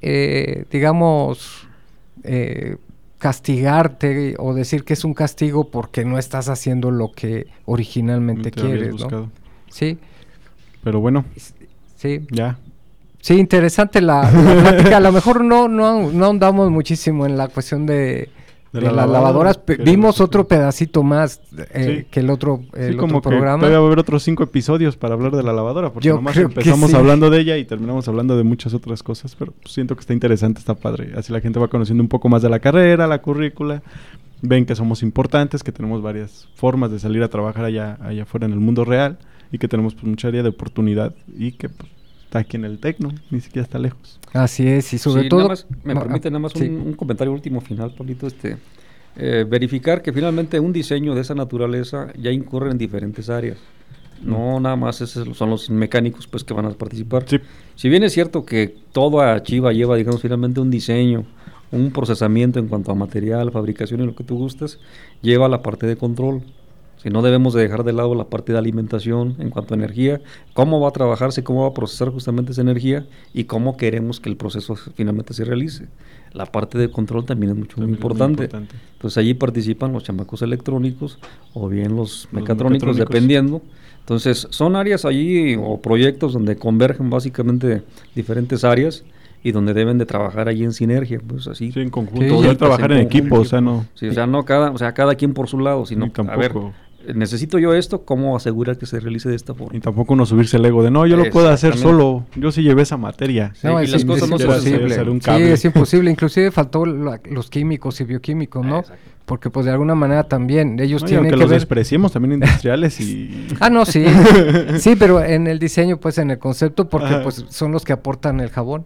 eh, 0.01 0.65
digamos 0.71 1.67
eh, 2.23 2.77
castigarte 3.17 4.35
o 4.37 4.53
decir 4.53 4.83
que 4.83 4.93
es 4.93 5.03
un 5.03 5.13
castigo 5.13 5.69
porque 5.69 6.05
no 6.05 6.17
estás 6.17 6.49
haciendo 6.49 6.91
lo 6.91 7.11
que 7.11 7.47
originalmente 7.65 8.51
Te 8.51 8.61
quieres. 8.61 8.95
Sí, 9.69 9.97
Pero 10.83 10.99
bueno, 10.99 11.25
sí. 11.95 12.21
ya. 12.31 12.57
Sí, 13.19 13.35
interesante 13.35 14.01
la, 14.01 14.31
la 14.31 14.61
plática. 14.61 14.97
A 14.97 14.99
lo 15.01 15.11
mejor 15.11 15.43
no, 15.43 15.67
no, 15.67 16.11
no 16.11 16.25
ahondamos 16.25 16.71
muchísimo 16.71 17.25
en 17.25 17.37
la 17.37 17.47
cuestión 17.49 17.85
de, 17.85 18.29
De 18.73 18.79
de 18.81 18.85
la 18.87 18.91
las 18.91 18.95
lavadora, 19.07 19.21
lavadoras. 19.21 19.57
Pero- 19.59 19.83
Vimos 19.85 20.19
otro 20.21 20.47
pedacito 20.47 21.01
más 21.03 21.41
eh, 21.73 21.99
Sí. 22.03 22.07
que 22.11 22.19
el 22.19 22.29
otro, 22.29 22.61
el 22.73 22.91
sí, 22.93 22.97
como 22.97 23.19
otro 23.19 23.31
que 23.31 23.37
programa. 23.37 23.59
todavía 23.59 23.79
va 23.79 23.85
a 23.85 23.87
haber 23.87 23.99
otros 23.99 24.23
cinco 24.23 24.43
episodios 24.43 24.97
para 24.97 25.13
hablar 25.13 25.35
de 25.35 25.43
la 25.43 25.53
lavadora, 25.53 25.91
porque 25.93 26.07
Yo 26.07 26.15
nomás 26.15 26.33
que 26.35 26.41
empezamos 26.41 26.89
sí. 26.91 26.95
hablando 26.95 27.29
de 27.29 27.39
ella 27.39 27.57
y 27.57 27.65
terminamos 27.65 28.07
hablando 28.07 28.35
de 28.37 28.43
muchas 28.43 28.73
otras 28.73 29.03
cosas, 29.03 29.35
pero 29.35 29.53
pues, 29.53 29.73
siento 29.73 29.95
que 29.95 30.01
está 30.01 30.13
interesante, 30.13 30.59
está 30.59 30.75
padre. 30.75 31.13
Así 31.15 31.31
la 31.31 31.39
gente 31.41 31.59
va 31.59 31.67
conociendo 31.69 32.03
un 32.03 32.09
poco 32.09 32.27
más 32.29 32.41
de 32.41 32.49
la 32.49 32.59
carrera, 32.59 33.07
la 33.07 33.21
currícula, 33.21 33.81
ven 34.41 34.65
que 34.65 34.75
somos 34.75 35.01
importantes, 35.01 35.63
que 35.63 35.71
tenemos 35.71 36.01
varias 36.01 36.47
formas 36.55 36.91
de 36.91 36.99
salir 36.99 37.23
a 37.23 37.29
trabajar 37.29 37.65
allá, 37.65 37.97
allá 38.01 38.23
afuera 38.23 38.45
en 38.45 38.53
el 38.53 38.59
mundo 38.59 38.83
real 38.85 39.17
y 39.51 39.57
que 39.59 39.67
tenemos 39.67 39.93
pues, 39.95 40.05
mucha 40.05 40.27
área 40.27 40.43
de 40.43 40.49
oportunidad 40.49 41.15
y 41.37 41.53
que 41.53 41.69
pues, 41.69 41.89
está 42.27 42.39
aquí 42.39 42.57
en 42.57 42.65
el 42.65 42.79
Tecno, 42.79 43.13
ni 43.31 43.39
siquiera 43.39 43.63
está 43.63 43.79
lejos. 43.79 44.19
Así 44.33 44.67
es, 44.67 44.93
y 44.93 44.97
sobre 44.97 45.23
Sí, 45.23 45.29
todo... 45.29 45.39
nada 45.39 45.49
más, 45.49 45.67
me 45.83 45.93
ma- 45.95 46.01
permite 46.03 46.29
nada 46.29 46.39
más 46.39 46.51
sí. 46.51 46.63
un, 46.67 46.75
un 46.81 46.93
comentario 46.93 47.33
último 47.33 47.61
final, 47.61 47.93
Pablito, 47.95 48.27
este, 48.27 48.57
eh, 49.15 49.45
verificar 49.49 50.01
que 50.01 50.11
finalmente 50.13 50.59
un 50.59 50.73
diseño 50.73 51.15
de 51.15 51.21
esa 51.21 51.33
naturaleza 51.35 52.07
ya 52.19 52.29
incurre 52.31 52.69
en 52.71 52.77
diferentes 52.77 53.29
áreas. 53.29 53.57
No 54.21 54.59
nada 54.59 54.75
más 54.75 54.99
esos 55.01 55.37
son 55.37 55.49
los 55.51 55.69
mecánicos 55.69 56.25
pues 56.27 56.43
que 56.43 56.53
van 56.53 56.65
a 56.65 56.71
participar. 56.71 57.23
Sí. 57.27 57.37
Si 57.75 57.87
bien 57.87 58.03
es 58.03 58.13
cierto 58.13 58.45
que 58.45 58.75
toda 58.91 59.41
Chiva 59.43 59.71
lleva, 59.73 59.95
digamos, 59.95 60.21
finalmente 60.21 60.59
un 60.59 60.71
diseño, 60.71 61.23
un 61.71 61.91
procesamiento 61.91 62.57
en 62.59 62.67
cuanto 62.67 62.91
a 62.91 62.95
material, 62.95 63.51
fabricación 63.51 64.01
y 64.01 64.05
lo 64.07 64.15
que 64.15 64.23
tú 64.23 64.35
gustas, 64.37 64.79
lleva 65.21 65.47
la 65.47 65.61
parte 65.61 65.85
de 65.85 65.97
control. 65.97 66.41
Si 67.01 67.09
no 67.09 67.21
debemos 67.21 67.53
de 67.53 67.61
dejar 67.61 67.83
de 67.83 67.93
lado 67.93 68.15
la 68.15 68.25
parte 68.25 68.51
de 68.53 68.57
alimentación 68.57 69.35
en 69.39 69.49
cuanto 69.51 69.73
a 69.73 69.77
energía, 69.77 70.19
cómo 70.53 70.79
va 70.79 70.89
a 70.89 70.91
trabajarse, 70.91 71.43
cómo 71.43 71.61
va 71.61 71.67
a 71.69 71.73
procesar 71.73 72.09
justamente 72.09 72.51
esa 72.53 72.61
energía 72.61 73.05
y 73.33 73.43
cómo 73.43 73.77
queremos 73.77 74.19
que 74.19 74.29
el 74.29 74.35
proceso 74.37 74.75
finalmente 74.75 75.33
se 75.33 75.45
realice. 75.45 75.87
La 76.33 76.45
parte 76.47 76.77
de 76.77 76.89
control 76.89 77.25
también 77.25 77.51
es 77.51 77.57
mucho 77.57 77.77
muy 77.77 77.85
También 77.85 77.89
muy 77.91 77.95
importante. 77.97 78.43
importante. 78.45 78.75
Entonces 78.93 79.17
allí 79.19 79.33
participan 79.35 79.93
los 79.93 80.03
chamacos 80.03 80.41
electrónicos 80.41 81.19
o 81.53 81.69
bien 81.69 81.95
los 81.95 82.25
Los 82.25 82.33
mecatrónicos, 82.33 82.87
mecatrónicos. 82.89 82.97
dependiendo. 83.09 83.61
Entonces 83.99 84.47
son 84.49 84.75
áreas 84.75 85.05
allí 85.05 85.55
o 85.55 85.79
proyectos 85.81 86.33
donde 86.33 86.55
convergen 86.55 87.09
básicamente 87.09 87.83
diferentes 88.15 88.63
áreas 88.63 89.03
y 89.43 89.51
donde 89.51 89.73
deben 89.73 89.97
de 89.97 90.05
trabajar 90.05 90.49
allí 90.49 90.63
en 90.63 90.73
sinergia, 90.73 91.21
pues 91.25 91.47
así. 91.47 91.71
Sí, 91.71 91.79
en 91.79 91.89
conjunto, 91.89 92.41
Sí, 92.41 92.55
trabajar 92.55 92.91
en 92.91 92.99
equipo, 92.99 93.39
o 93.39 93.45
sea, 93.45 93.61
no... 93.61 93.85
Sí, 93.93 94.07
o 94.07 94.13
sea, 94.13 94.25
no 94.27 94.43
cada, 94.45 94.71
o 94.71 94.77
sea, 94.77 94.93
cada 94.93 95.15
quien 95.15 95.33
por 95.33 95.47
su 95.47 95.59
lado, 95.59 95.85
sino 95.85 96.11
a 96.27 96.35
ver, 96.35 96.53
necesito 97.15 97.59
yo 97.59 97.73
esto, 97.73 98.03
¿cómo 98.05 98.35
asegurar 98.35 98.77
que 98.77 98.85
se 98.85 98.99
realice 98.99 99.29
de 99.29 99.35
esta 99.35 99.53
Y 99.53 99.55
forma? 99.55 99.79
tampoco 99.79 100.13
uno 100.13 100.25
subirse 100.25 100.57
el 100.57 100.65
ego 100.65 100.83
de 100.83 100.91
no, 100.91 101.05
yo 101.07 101.17
lo 101.17 101.29
puedo 101.29 101.49
hacer 101.49 101.77
solo. 101.77 102.25
Yo 102.35 102.51
sí 102.51 102.61
llevé 102.63 102.81
esa 102.83 102.97
materia. 102.97 103.51
Sí, 103.55 103.67
No, 103.67 103.81
y 103.81 103.85
es, 103.85 103.91
las 103.91 104.05
cosas 104.05 104.23
es 104.23 104.29
no 104.29 104.35
imposible. 104.37 104.75
hacen. 104.77 104.91
Hacer 104.91 105.09
un 105.09 105.21
Sí, 105.21 105.31
es 105.31 105.65
imposible. 105.65 106.11
Inclusive 106.11 106.51
faltó 106.51 106.85
la- 106.85 107.19
los 107.29 107.49
químicos 107.49 107.99
y 108.01 108.03
bioquímicos, 108.05 108.65
¿no? 108.65 108.79
Exacto. 108.79 109.01
Porque 109.25 109.49
pues 109.49 109.65
de 109.65 109.73
alguna 109.73 109.93
manera 109.93 110.23
también 110.23 110.79
ellos 110.79 111.01
No, 111.01 111.07
y 111.07 111.09
tienen 111.09 111.25
aunque 111.25 111.35
que 111.35 111.41
los 111.41 111.49
ver... 111.49 111.59
despreciemos 111.59 112.13
también 112.13 112.33
industriales 112.33 112.99
y... 113.01 113.47
Ah, 113.59 113.69
no, 113.69 113.85
sí. 113.85 114.05
sí, 114.79 114.95
pero 114.97 115.21
en 115.21 115.47
el 115.47 115.59
diseño, 115.59 115.97
pues 115.97 116.17
en 116.17 116.31
el 116.31 116.39
concepto, 116.39 116.87
porque 116.89 117.07
Ajá. 117.07 117.23
pues 117.23 117.43
son 117.49 117.73
los 117.73 117.83
que 117.83 117.91
aportan 117.93 118.39
el 118.39 118.49
jabón. 118.49 118.85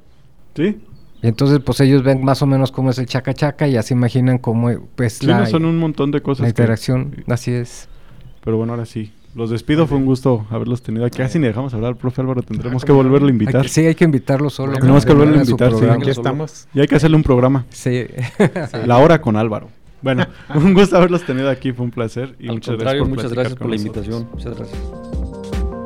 ¿Sí? 0.56 0.82
Y 1.24 1.28
entonces 1.28 1.60
pues 1.64 1.80
ellos 1.82 2.02
ven 2.02 2.24
más 2.24 2.42
o 2.42 2.48
menos 2.48 2.72
cómo 2.72 2.90
es 2.90 2.98
el 2.98 3.06
chaca 3.06 3.36
chaca 3.36 3.68
y 3.68 3.78
así 3.78 3.94
imaginan 3.94 4.40
cómo 4.40 4.70
pues 4.96 5.14
Sí, 5.20 5.28
la, 5.28 5.42
no, 5.42 5.46
son 5.46 5.66
un 5.66 5.78
montón 5.78 6.10
de 6.10 6.22
cosas. 6.22 6.40
la 6.42 6.46
que- 6.48 6.50
interacción. 6.50 7.24
Así 7.28 7.52
es. 7.52 7.88
Pero 8.44 8.58
bueno, 8.58 8.74
ahora 8.74 8.86
sí. 8.86 9.12
Los 9.34 9.50
despido, 9.50 9.88
fue 9.88 9.98
un 9.98 10.06
gusto 10.06 10.46
haberlos 10.50 10.82
tenido 10.82 11.06
aquí. 11.06 11.18
Casi 11.20 11.40
ni 11.40 11.48
dejamos 11.48 11.74
hablar, 11.74 11.96
profe 11.96 12.20
Álvaro. 12.22 12.42
Tendremos 12.42 12.84
Ah, 12.84 12.86
que 12.86 12.92
volverlo 12.92 13.28
a 13.28 13.30
Hay 13.30 13.34
invitar. 13.34 13.62
que- 13.62 13.70
sí, 13.70 13.86
hay 13.86 13.96
que 13.96 14.04
invitarlo 14.04 14.50
solo. 14.50 14.72
Bueno, 14.72 14.82
Tenemos 14.82 15.06
que 15.06 15.14
volverlo 15.14 15.36
a 15.40 15.44
invitar, 15.44 15.72
sí. 15.74 15.86
Aquí 15.86 16.10
estamos. 16.10 16.68
Y 16.74 16.82
hay 16.82 16.88
que 16.88 16.96
hacerle 16.96 17.16
un 17.16 17.24
programa. 17.24 17.66
Sí. 17.70 18.06
La 18.86 18.98
hora 18.98 19.22
con 19.22 19.38
Álvaro. 19.38 19.70
Bueno, 20.02 20.26
un 20.56 20.74
gusto 20.74 20.98
haberlos 20.98 21.24
tenido 21.26 21.50
aquí. 21.50 21.72
Fue 21.72 21.86
un 21.86 21.92
placer. 21.92 22.36
Y 22.40 22.48
Al 22.50 22.56
muchas 22.56 22.76
contrario, 22.76 23.06
gracias 23.06 23.08
por 23.08 23.10
muchas 23.10 23.32
gracias 23.34 23.56
por 23.58 23.70
la 23.70 23.76
nosotros. 23.78 24.06
invitación. 24.08 24.30
Muchas 24.34 24.58
gracias. 24.58 25.82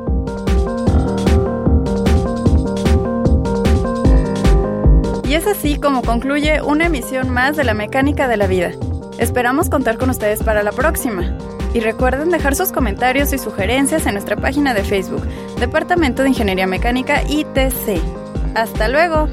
Y 5.28 5.34
es 5.34 5.46
así 5.46 5.76
como 5.76 6.02
concluye 6.02 6.62
una 6.62 6.86
emisión 6.86 7.30
más 7.30 7.56
de 7.56 7.64
la 7.64 7.74
mecánica 7.74 8.28
de 8.28 8.36
la 8.36 8.46
vida. 8.46 8.72
Esperamos 9.18 9.68
contar 9.68 9.98
con 9.98 10.08
ustedes 10.10 10.42
para 10.42 10.62
la 10.62 10.72
próxima. 10.72 11.36
Y 11.74 11.80
recuerden 11.80 12.30
dejar 12.30 12.54
sus 12.54 12.72
comentarios 12.72 13.32
y 13.32 13.38
sugerencias 13.38 14.06
en 14.06 14.14
nuestra 14.14 14.36
página 14.36 14.74
de 14.74 14.84
Facebook, 14.84 15.22
Departamento 15.58 16.22
de 16.22 16.30
Ingeniería 16.30 16.66
Mecánica 16.66 17.22
ITC. 17.22 18.00
¡Hasta 18.54 18.88
luego! 18.88 19.28